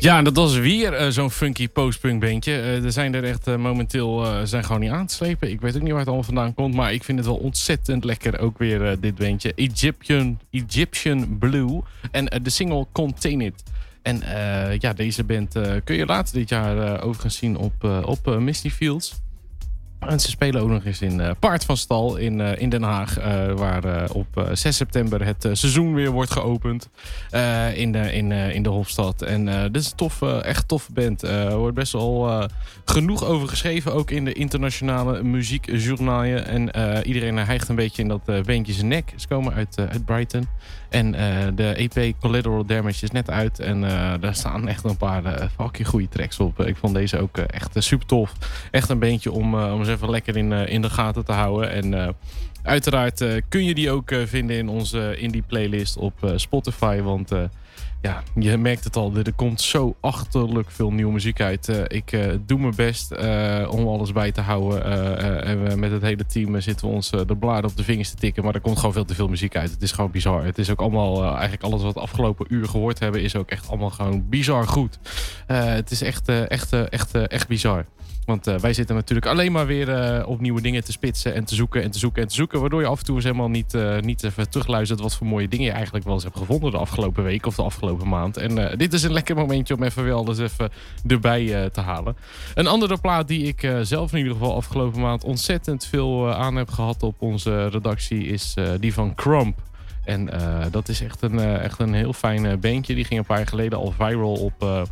Ja, 0.00 0.22
dat 0.22 0.36
was 0.36 0.56
weer 0.58 0.92
eh, 0.92 1.08
zo'n 1.08 1.30
funky 1.30 1.68
postpunk 1.68 2.20
bandje. 2.20 2.52
Eh, 2.52 2.84
er 2.84 2.92
zijn 2.92 3.14
er 3.14 3.24
echt 3.24 3.46
eh, 3.46 3.56
momenteel 3.56 4.26
zijn 4.44 4.64
gewoon 4.64 4.80
niet 4.80 4.90
aan 4.90 5.06
te 5.06 5.14
slepen. 5.14 5.50
Ik 5.50 5.60
weet 5.60 5.76
ook 5.76 5.82
niet 5.82 5.90
waar 5.90 5.98
het 5.98 6.06
allemaal 6.06 6.24
vandaan 6.24 6.54
komt, 6.54 6.74
maar 6.74 6.92
ik 6.92 7.04
vind 7.04 7.18
het 7.18 7.26
wel 7.26 7.36
ontzettend 7.36 8.04
lekker 8.04 8.38
ook 8.38 8.58
weer 8.58 9.00
dit 9.00 9.14
bandje. 9.14 9.52
Egyptian, 9.54 10.38
Egyptian 10.50 11.38
Blue 11.38 11.82
en 12.10 12.42
de 12.42 12.50
single 12.50 12.86
Contain 12.92 13.40
It. 13.40 13.62
En 14.02 14.22
ja, 14.78 14.92
deze 14.92 15.24
band 15.24 15.52
kun 15.84 15.96
je 15.96 16.06
later 16.06 16.34
dit 16.34 16.48
jaar 16.48 17.02
overigens 17.02 17.36
zien 17.36 17.56
op, 17.56 17.84
op 18.04 18.38
Misty 18.38 18.70
Fields. 18.70 19.20
En 20.00 20.20
ze 20.20 20.28
spelen 20.30 20.62
ook 20.62 20.68
nog 20.68 20.84
eens 20.84 21.00
in 21.00 21.20
eh, 21.20 21.30
Paard 21.38 21.64
van 21.64 21.76
Stal 21.76 22.16
in, 22.16 22.40
eh, 22.40 22.60
in 22.62 22.68
Den 22.68 22.82
Haag. 22.82 23.18
eh, 23.18 23.52
waar 23.52 24.10
op 24.10 24.36
eh, 24.36 24.44
6 24.52 24.76
september 24.76 25.24
het 25.24 25.42
seizoen 25.52 25.94
weer 25.94 26.10
wordt 26.10 26.30
geopend. 26.30 26.88
in, 27.74 27.92
de, 27.92 28.12
in, 28.12 28.32
in 28.32 28.62
de 28.62 28.68
Hofstad. 28.68 29.22
En 29.22 29.44
dit 29.72 29.82
is 29.82 29.90
een 29.90 29.96
tof, 29.96 30.22
echt 30.22 30.68
toffe 30.68 30.92
band. 30.92 31.22
Er 31.22 31.56
wordt 31.56 31.74
best 31.74 31.92
wel 31.92 32.48
genoeg 32.84 33.24
over 33.24 33.48
geschreven. 33.48 33.92
Ook 33.94 34.10
in 34.10 34.24
de 34.24 34.32
internationale 34.32 35.22
muziekjournalen. 35.22 36.46
En 36.46 36.70
iedereen 37.06 37.36
hijgt 37.36 37.68
een 37.68 37.74
beetje 37.74 38.02
in 38.02 38.08
dat 38.08 38.24
bandje 38.46 38.72
zijn 38.72 38.88
nek. 38.88 39.12
Ze 39.16 39.28
komen 39.28 39.54
uit, 39.54 39.78
uit 39.78 40.04
Brighton. 40.04 40.48
En 40.90 41.14
eh, 41.14 41.46
de 41.54 41.74
EP 41.74 42.14
Collateral 42.20 42.64
Damage 42.66 43.04
is 43.04 43.10
net 43.10 43.30
uit. 43.30 43.58
En 43.58 43.84
eh, 43.84 44.12
daar 44.20 44.34
staan 44.34 44.68
echt 44.68 44.84
een 44.84 44.96
paar 44.96 45.24
uh, 45.24 45.32
fucking 45.58 45.88
goede 45.88 46.08
tracks 46.08 46.40
op. 46.40 46.60
Ik 46.60 46.76
vond 46.76 46.94
deze 46.94 47.18
ook 47.20 47.38
eh, 47.38 47.44
echt 47.46 47.76
eh, 47.76 47.82
super 47.82 48.06
tof. 48.06 48.32
Echt 48.70 48.88
een 48.88 48.98
beentje 48.98 49.32
om, 49.32 49.54
eh, 49.58 49.72
om 49.72 49.78
eens 49.78 49.88
even 49.88 50.10
lekker 50.10 50.36
in, 50.36 50.52
eh, 50.52 50.68
in 50.72 50.82
de 50.82 50.90
gaten 50.90 51.24
te 51.24 51.32
houden. 51.32 51.70
En 51.70 51.94
eh, 51.94 52.08
uiteraard 52.62 53.20
eh, 53.20 53.40
kun 53.48 53.64
je 53.64 53.74
die 53.74 53.90
ook 53.90 54.10
eh, 54.10 54.18
vinden 54.26 54.56
in 54.56 54.68
onze 54.68 55.16
indie 55.16 55.42
playlist 55.46 55.96
op 55.96 56.24
eh, 56.24 56.30
Spotify. 56.36 57.00
Want 57.00 57.32
eh, 57.32 57.38
ja, 58.02 58.22
je 58.34 58.56
merkt 58.56 58.84
het 58.84 58.96
al, 58.96 59.16
er 59.16 59.32
komt 59.32 59.60
zo 59.60 59.96
achterlijk 60.00 60.70
veel 60.70 60.92
nieuwe 60.92 61.12
muziek 61.12 61.40
uit. 61.40 61.68
Eh, 61.68 61.78
ik 61.86 62.12
eh, 62.12 62.32
doe 62.46 62.58
mijn 62.58 62.74
best 62.76 63.10
eh, 63.10 63.68
om 63.70 63.88
alles 63.88 64.12
bij 64.12 64.32
te 64.32 64.40
houden. 64.40 64.84
En 65.44 65.64
we, 65.64 65.76
met 65.76 65.90
het 65.90 66.02
hele 66.02 66.26
team 66.26 66.60
zitten 66.60 66.88
we 66.88 66.94
ons 66.94 67.10
de 67.10 67.36
bladen 67.38 67.70
op 67.70 67.76
de 67.76 67.84
vingers 67.84 68.10
te 68.10 68.16
tikken. 68.16 68.44
Maar 68.44 68.54
er 68.54 68.60
komt 68.60 68.76
gewoon 68.76 68.92
veel 68.92 69.04
te 69.04 69.14
veel 69.14 69.28
muziek 69.28 69.56
uit. 69.56 69.70
Het 69.70 69.82
is 69.82 69.92
gewoon 69.92 70.10
bizar. 70.10 70.44
Het 70.44 70.58
is 70.58 70.70
ook 70.70 70.80
allemaal, 70.80 71.24
eigenlijk 71.24 71.62
alles 71.62 71.82
wat 71.82 71.94
we 71.94 72.00
afgelopen 72.00 72.46
uur 72.48 72.68
gehoord 72.68 72.98
hebben, 72.98 73.22
is 73.22 73.36
ook 73.36 73.50
echt 73.50 73.68
allemaal 73.68 73.90
gewoon 73.90 74.28
bizar 74.28 74.66
goed. 74.66 74.98
Het 75.46 75.90
is 75.90 76.02
echt, 76.02 76.28
echt, 76.28 76.72
echt, 76.72 77.14
echt 77.14 77.48
bizar. 77.48 77.86
Want 78.24 78.44
wij 78.44 78.72
zitten 78.72 78.94
natuurlijk 78.94 79.26
alleen 79.26 79.52
maar 79.52 79.66
weer 79.66 80.26
op 80.26 80.40
nieuwe 80.40 80.60
dingen 80.60 80.84
te 80.84 80.92
spitsen 80.92 81.34
en 81.34 81.44
te 81.44 81.54
zoeken 81.54 81.82
en 81.82 81.90
te 81.90 81.98
zoeken 81.98 82.22
en 82.22 82.28
te 82.28 82.34
zoeken. 82.34 82.60
Waardoor 82.60 82.80
je 82.80 82.86
af 82.86 82.98
en 82.98 83.04
toe 83.04 83.14
eens 83.14 83.24
helemaal 83.24 83.48
niet, 83.48 83.76
niet 84.00 84.22
even 84.22 84.50
terugluistert 84.50 85.00
wat 85.00 85.16
voor 85.16 85.26
mooie 85.26 85.48
dingen 85.48 85.66
je 85.66 85.72
eigenlijk 85.72 86.04
wel 86.04 86.14
eens 86.14 86.24
hebt 86.24 86.36
gevonden 86.36 86.70
de 86.70 86.78
afgelopen 86.78 87.24
week 87.24 87.46
of 87.46 87.54
de 87.54 87.62
afgelopen 87.62 87.89
maand. 87.96 88.36
En 88.36 88.70
eh, 88.70 88.76
dit 88.76 88.92
is 88.92 89.02
een 89.02 89.12
lekker 89.12 89.36
momentje 89.36 89.74
om 89.74 89.82
even 89.82 90.04
weer 90.04 90.12
alles 90.12 90.38
even 90.38 90.70
erbij 91.06 91.62
eh, 91.62 91.70
te 91.70 91.80
halen. 91.80 92.16
Een 92.54 92.66
andere 92.66 92.98
plaat 92.98 93.28
die 93.28 93.46
ik 93.46 93.62
eh, 93.62 93.78
zelf 93.82 94.12
in 94.12 94.18
ieder 94.18 94.32
geval 94.32 94.54
afgelopen 94.54 95.00
maand 95.00 95.24
ontzettend 95.24 95.86
veel 95.86 96.34
aan 96.34 96.56
heb 96.56 96.70
gehad 96.70 97.02
op 97.02 97.14
onze 97.18 97.66
redactie 97.66 98.26
is 98.26 98.54
die 98.80 98.92
van 98.92 99.14
Crump. 99.14 99.58
En 100.04 100.30
dat 100.70 100.88
is 100.88 101.00
echt 101.00 101.22
een, 101.22 101.38
echt 101.38 101.78
een 101.78 101.94
heel 101.94 102.12
fijn 102.12 102.60
bandje. 102.60 102.94
Die 102.94 103.04
ging 103.04 103.20
een 103.20 103.26
paar 103.26 103.36
jaar 103.36 103.46
geleden 103.46 103.78
al 103.78 103.94
viral 103.98 104.34
op, 104.34 104.88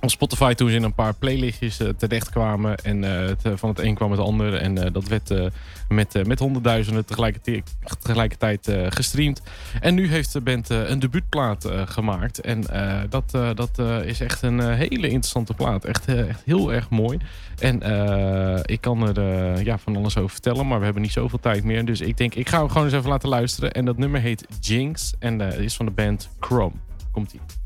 op 0.00 0.10
Spotify 0.10 0.54
toen 0.54 0.68
ze 0.68 0.74
in 0.74 0.82
een 0.82 0.94
paar 0.94 1.14
playlistjes 1.14 1.80
eh, 1.80 1.88
terechtkwamen. 1.88 2.76
En 2.76 3.04
eh, 3.04 3.28
het, 3.28 3.44
eh, 3.44 3.52
van 3.54 3.68
het 3.68 3.78
een 3.78 3.94
kwam 3.94 4.10
het 4.10 4.20
ander. 4.20 4.54
En 4.54 4.92
dat 4.92 5.08
werd 5.08 5.32
met, 5.88 6.26
met 6.26 6.38
honderdduizenden 6.38 7.04
tegelijkertijd, 7.04 7.76
tegelijkertijd 8.02 8.70
gestreamd. 8.88 9.42
En 9.80 9.94
nu 9.94 10.08
heeft 10.08 10.32
de 10.32 10.40
band 10.40 10.68
een 10.68 10.98
debuutplaat 10.98 11.68
gemaakt. 11.84 12.40
En 12.40 12.64
dat, 13.08 13.30
dat 13.54 13.78
is 14.04 14.20
echt 14.20 14.42
een 14.42 14.60
hele 14.60 15.08
interessante 15.08 15.54
plaat. 15.54 15.84
Echt, 15.84 16.08
echt 16.08 16.42
heel 16.44 16.72
erg 16.72 16.90
mooi. 16.90 17.18
En 17.58 17.74
ik 18.64 18.80
kan 18.80 19.16
er 19.16 19.64
ja, 19.64 19.78
van 19.78 19.96
alles 19.96 20.16
over 20.16 20.30
vertellen. 20.30 20.66
Maar 20.66 20.78
we 20.78 20.84
hebben 20.84 21.02
niet 21.02 21.12
zoveel 21.12 21.40
tijd 21.40 21.64
meer. 21.64 21.84
Dus 21.84 22.00
ik 22.00 22.16
denk, 22.16 22.34
ik 22.34 22.48
ga 22.48 22.58
hem 22.58 22.68
gewoon 22.68 22.84
eens 22.84 22.94
even 22.94 23.10
laten 23.10 23.28
luisteren. 23.28 23.72
En 23.72 23.84
dat 23.84 23.98
nummer 23.98 24.20
heet 24.20 24.46
Jinx. 24.60 25.14
En 25.18 25.40
is 25.40 25.76
van 25.76 25.86
de 25.86 25.92
band 25.92 26.28
Chrome. 26.40 26.74
Komt-ie. 27.12 27.65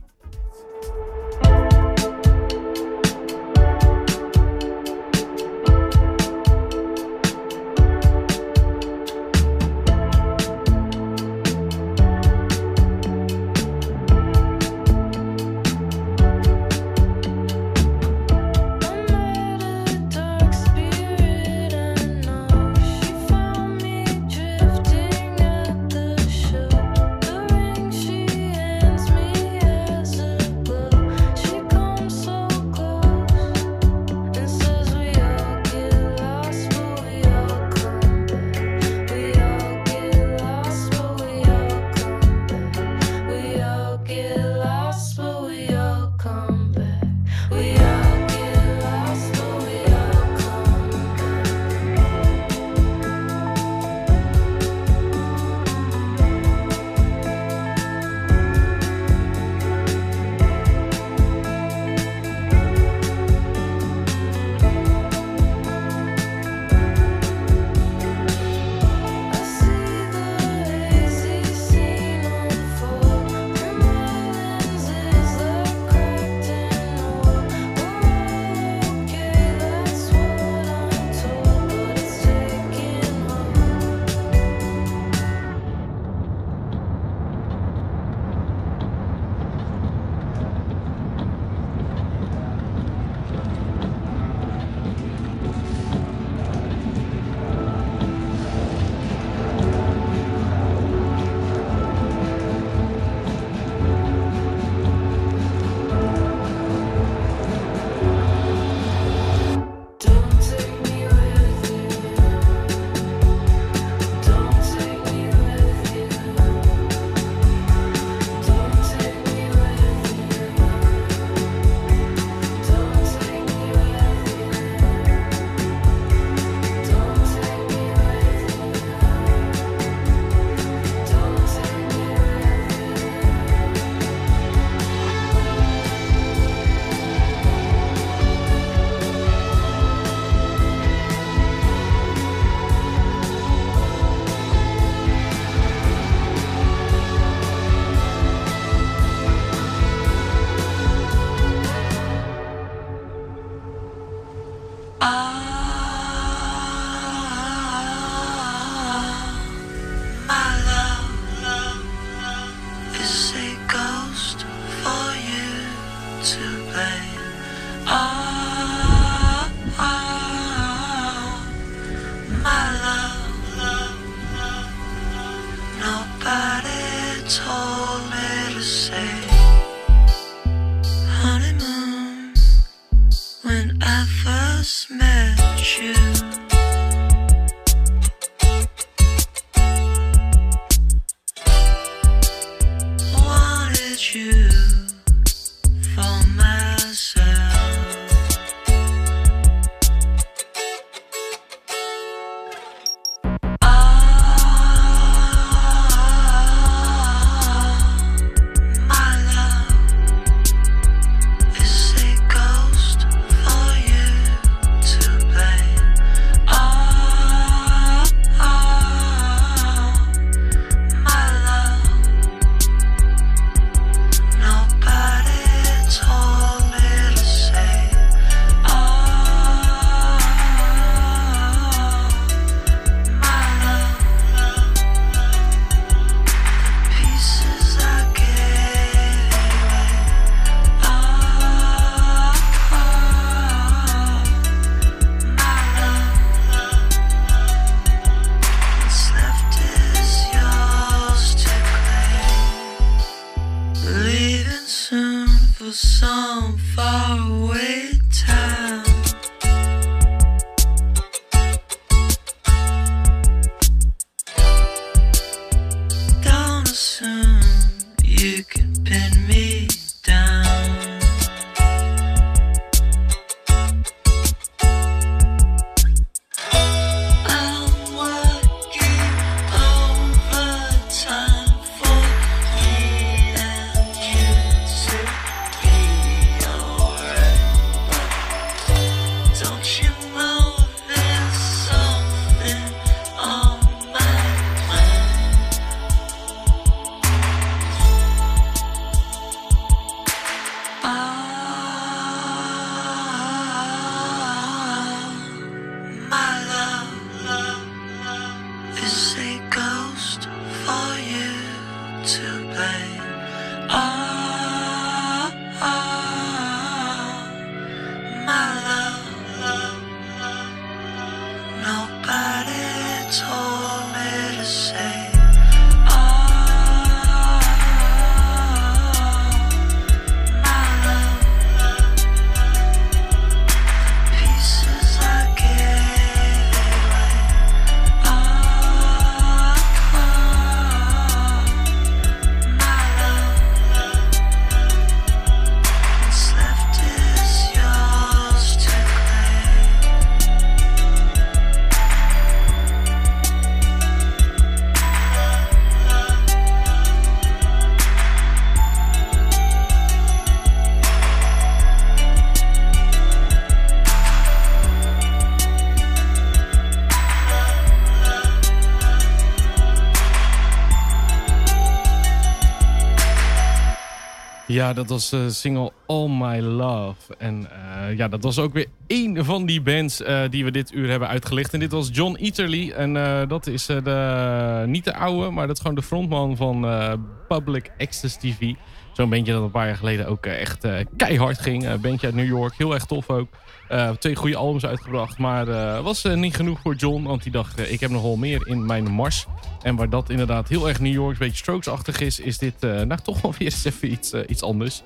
Ja, 374.60 374.72
dat 374.72 374.88
was 374.88 375.10
de 375.10 375.30
single 375.30 375.72
All 375.86 376.08
My 376.08 376.38
Love. 376.40 377.14
En 377.18 377.46
eh, 377.50 377.96
ja, 377.96 378.08
dat 378.08 378.22
was 378.22 378.38
ook 378.38 378.52
weer 378.52 378.66
één 378.86 379.24
van 379.24 379.46
die 379.46 379.60
bands 379.60 380.02
eh, 380.02 380.22
die 380.30 380.44
we 380.44 380.50
dit 380.50 380.72
uur 380.72 380.90
hebben 380.90 381.08
uitgelicht. 381.08 381.52
En 381.52 381.60
dit 381.60 381.72
was 381.72 381.88
John 381.92 382.14
Eaterly. 382.14 382.70
En 382.70 382.96
eh, 382.96 383.28
dat 383.28 383.46
is 383.46 383.68
eh, 383.68 383.84
de, 383.84 384.64
niet 384.66 384.84
de 384.84 384.94
oude, 384.94 385.30
maar 385.30 385.46
dat 385.46 385.56
is 385.56 385.62
gewoon 385.62 385.76
de 385.76 385.82
frontman 385.82 386.36
van 386.36 386.64
eh, 386.66 386.92
Public 387.28 387.70
Access 387.78 388.16
TV. 388.16 388.52
Zo'n 388.92 389.10
bandje 389.10 389.32
dat 389.32 389.42
een 389.42 389.50
paar 389.50 389.66
jaar 389.66 389.76
geleden 389.76 390.06
ook 390.06 390.26
eh, 390.26 390.40
echt 390.40 390.64
eh, 390.64 390.84
keihard 390.96 391.38
ging. 391.38 391.80
Bandje 391.80 392.06
uit 392.06 392.16
New 392.16 392.26
York, 392.26 392.54
heel 392.56 392.74
erg 392.74 392.84
tof 392.84 393.10
ook. 393.10 393.28
Eh, 393.70 393.90
twee 393.90 394.16
goede 394.16 394.36
albums 394.36 394.66
uitgebracht, 394.66 395.18
maar 395.18 395.48
eh, 395.48 395.80
was 395.80 396.04
eh, 396.04 396.14
niet 396.14 396.36
genoeg 396.36 396.60
voor 396.60 396.74
John. 396.74 397.02
Want 397.02 397.22
hij 397.22 397.32
dacht, 397.32 397.70
ik 397.72 397.80
heb 397.80 397.90
nog 397.90 398.02
wel 398.02 398.16
meer 398.16 398.46
in 398.46 398.66
mijn 398.66 398.90
mars. 398.90 399.26
En 399.62 399.76
waar 399.76 399.90
dat 399.90 400.10
inderdaad 400.10 400.48
heel 400.48 400.68
erg 400.68 400.80
New 400.80 400.92
York, 400.92 401.12
een 401.12 401.18
beetje 401.18 401.36
Strokes-achtig 401.36 402.00
is, 402.00 402.20
is 402.20 402.38
dit 402.38 402.60
nou 402.60 402.96
toch 403.02 403.20
wel 403.20 403.34
weer 403.38 403.48
eens 403.48 403.64
even 403.64 403.92
iets, 403.92 404.14
iets 404.14 404.42
anders. 404.42 404.82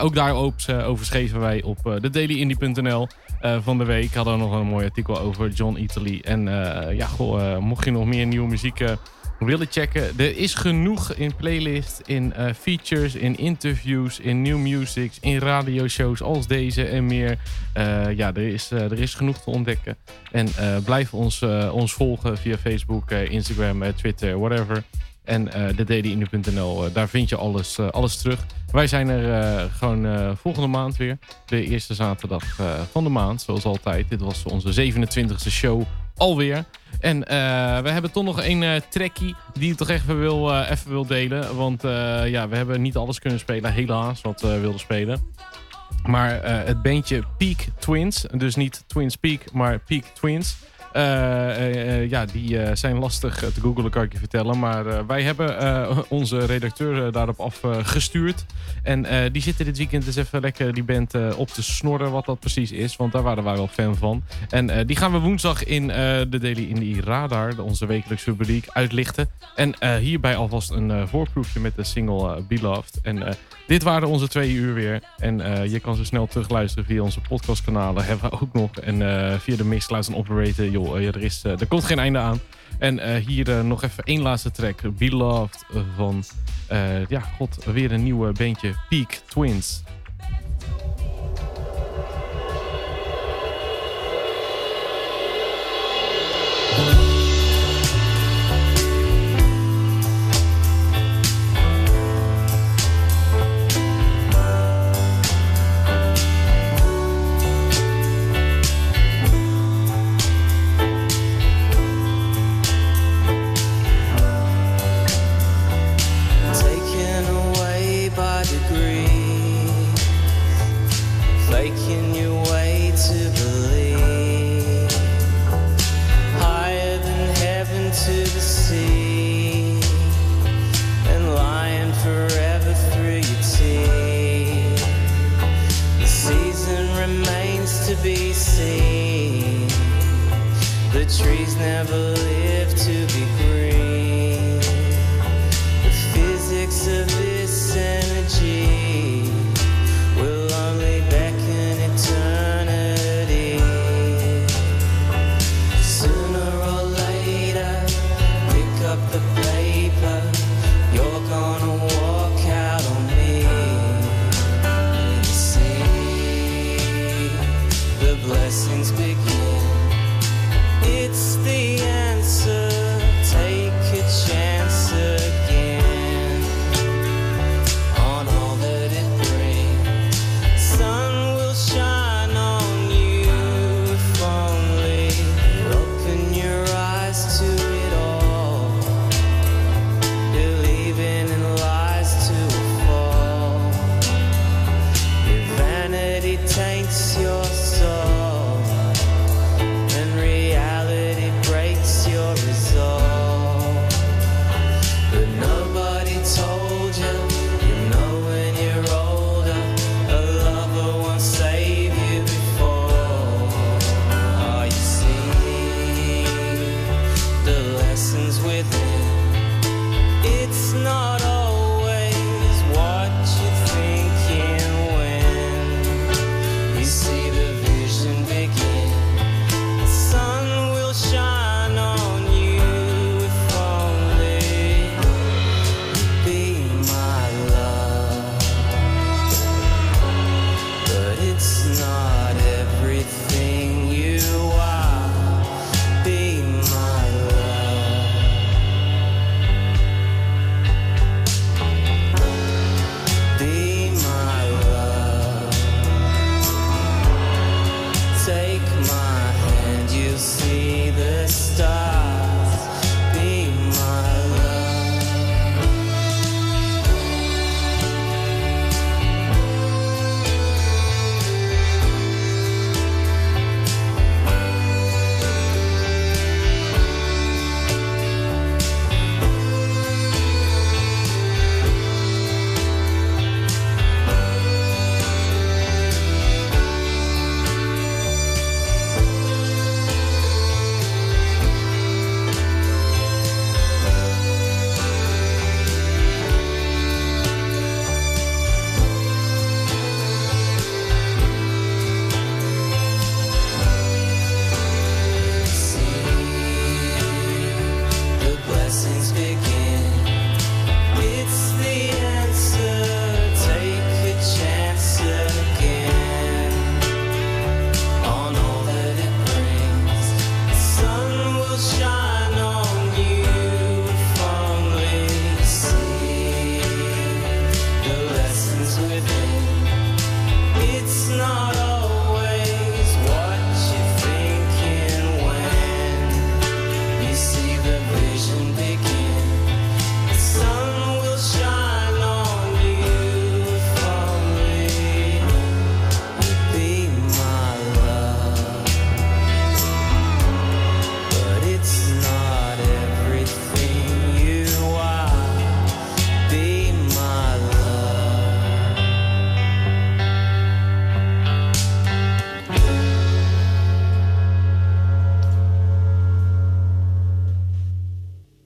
Ook 0.00 0.14
daarover 0.14 0.84
over 0.84 1.06
schreven 1.06 1.40
wij 1.40 1.62
op 1.62 1.78
uh, 1.86 3.56
van 3.62 3.78
de 3.78 3.84
week. 3.84 4.14
Hadden 4.14 4.34
we 4.34 4.40
nog 4.40 4.52
een 4.52 4.66
mooi 4.66 4.84
artikel 4.84 5.18
over 5.18 5.48
John 5.48 5.76
Italy. 5.76 6.20
En 6.24 6.42
ja, 6.96 7.06
goh, 7.06 7.58
mocht 7.58 7.84
je 7.84 7.90
nog 7.90 8.06
meer 8.06 8.26
nieuwe 8.26 8.48
muziek 8.48 8.84
willen 9.46 9.66
checken. 9.70 10.18
Er 10.18 10.36
is 10.36 10.54
genoeg 10.54 11.12
in 11.12 11.34
playlist, 11.36 12.02
in 12.06 12.32
eh, 12.32 12.52
features, 12.54 13.14
in 13.14 13.36
interviews, 13.36 14.20
in 14.20 14.42
new 14.42 14.58
musics, 14.58 15.18
in 15.20 15.38
radioshows 15.38 16.22
als 16.22 16.46
deze 16.46 16.84
en 16.84 17.06
meer. 17.06 17.38
Eh, 17.72 18.16
ja, 18.16 18.34
er 18.34 18.52
is, 18.52 18.70
eh, 18.70 18.82
er 18.82 19.00
is 19.00 19.14
genoeg 19.14 19.38
te 19.38 19.50
ontdekken. 19.50 19.96
En 20.30 20.48
blijf 20.84 21.14
ons, 21.14 21.42
ons 21.72 21.92
volgen 21.92 22.38
via 22.38 22.58
Facebook, 22.58 23.10
Instagram, 23.10 23.94
Twitter, 23.94 24.38
whatever. 24.38 24.82
En 25.24 25.48
thedailyindie.nl, 25.76 26.86
uh, 26.86 26.94
daar 26.94 27.08
vind 27.08 27.28
je 27.28 27.36
alles, 27.36 27.78
alles 27.78 28.16
terug. 28.16 28.46
Wij 28.72 28.86
zijn 28.86 29.08
er 29.08 29.70
gewoon 29.70 30.36
volgende 30.36 30.68
maand 30.68 30.96
weer. 30.96 31.18
De 31.46 31.64
eerste 31.64 31.94
zaterdag 31.94 32.44
van 32.90 33.04
de 33.04 33.10
maand, 33.10 33.42
zoals 33.42 33.64
altijd. 33.64 34.08
Dit 34.08 34.20
was 34.20 34.44
onze 34.44 34.92
27e 34.92 35.50
show 35.50 35.82
alweer. 36.20 36.64
En 37.00 37.16
uh, 37.16 37.24
we 37.80 37.90
hebben 37.90 38.12
toch 38.12 38.24
nog 38.24 38.44
een 38.44 38.62
uh, 38.62 38.76
trackie 38.88 39.34
die 39.52 39.70
ik 39.70 39.76
toch 39.76 39.88
even 39.88 40.18
wil, 40.18 40.50
uh, 40.50 40.70
even 40.70 40.90
wil 40.90 41.06
delen. 41.06 41.56
Want 41.56 41.82
ja, 42.24 42.48
we 42.48 42.56
hebben 42.56 42.82
niet 42.82 42.96
alles 42.96 43.18
kunnen 43.18 43.38
spelen, 43.38 43.72
helaas, 43.72 44.20
wat 44.20 44.40
we 44.40 44.60
wilden 44.60 44.80
spelen. 44.80 45.32
Maar 46.06 46.44
het 46.44 46.82
bandje 46.82 47.22
Peak 47.38 47.58
Twins, 47.78 48.26
dus 48.30 48.54
niet 48.54 48.84
Twins 48.86 49.16
Peak, 49.16 49.52
maar 49.52 49.78
Peak 49.78 50.04
Twins... 50.04 50.56
Uh, 50.96 51.02
uh, 51.02 52.10
ja, 52.10 52.24
die 52.24 52.76
zijn 52.76 52.98
lastig 52.98 53.38
te 53.38 53.60
googlen, 53.60 53.90
kan 53.90 54.02
ik 54.02 54.12
je 54.12 54.18
vertellen. 54.18 54.58
Maar 54.58 55.06
wij 55.06 55.22
hebben 55.22 56.10
onze 56.10 56.38
redacteur 56.46 57.12
daarop 57.12 57.40
afgestuurd. 57.40 58.44
en 58.82 59.32
die 59.32 59.42
zitten 59.42 59.64
dit 59.64 59.76
weekend 59.76 60.06
eens 60.06 60.16
even 60.16 60.40
lekker 60.40 60.74
die 60.74 60.82
band 60.82 61.34
op 61.36 61.48
te 61.48 61.62
snorren 61.62 62.10
wat 62.10 62.24
dat 62.24 62.40
precies 62.40 62.72
is. 62.72 62.96
Want 62.96 63.12
daar 63.12 63.22
waren 63.22 63.44
wij 63.44 63.54
wel 63.54 63.68
fan 63.68 63.96
van. 63.96 64.22
En 64.48 64.86
die 64.86 64.96
gaan 64.96 65.12
we 65.12 65.18
woensdag 65.18 65.64
in 65.64 65.86
de 65.86 66.38
Daily 66.40 66.68
Indie 66.68 67.00
Radar, 67.00 67.58
onze 67.58 67.86
wekelijkse 67.86 68.30
rubriek, 68.30 68.66
uitlichten. 68.68 69.28
En 69.54 69.98
hierbij 69.98 70.36
alvast 70.36 70.70
een 70.70 71.08
voorproefje 71.08 71.60
met 71.60 71.76
de 71.76 71.84
single 71.84 72.42
Beloved. 72.42 73.00
En 73.02 73.36
dit 73.70 73.82
waren 73.82 74.08
onze 74.08 74.28
twee 74.28 74.52
uur 74.52 74.74
weer. 74.74 75.02
En 75.18 75.40
eh, 75.40 75.72
je 75.72 75.80
kan 75.80 75.96
ze 75.96 76.04
snel 76.04 76.26
terugluisteren 76.26 76.84
via 76.84 77.02
onze 77.02 77.20
podcastkanalen. 77.20 78.04
Hebben 78.04 78.30
we 78.30 78.40
ook 78.40 78.52
nog. 78.52 78.76
En 78.76 79.02
eh, 79.02 79.38
via 79.38 79.56
de 79.56 79.64
Mixcloud 79.64 80.08
en 80.08 80.14
Operator. 80.16 80.66
Joh, 80.66 80.96
eh, 80.96 81.02
ja, 81.02 81.08
er, 81.08 81.22
is, 81.22 81.44
er 81.44 81.66
komt 81.66 81.84
geen 81.84 81.98
einde 81.98 82.18
aan. 82.18 82.40
En 82.78 83.16
hier 83.16 83.64
nog 83.64 83.82
even 83.82 84.04
één 84.04 84.22
laatste 84.22 84.50
track. 84.50 84.80
Beloved 84.98 85.64
van, 85.96 86.24
ja, 87.08 87.20
god, 87.20 87.64
weer 87.64 87.92
een 87.92 88.02
nieuwe 88.02 88.32
bandje. 88.32 88.74
Peak 88.88 89.10
Twins. 89.10 89.82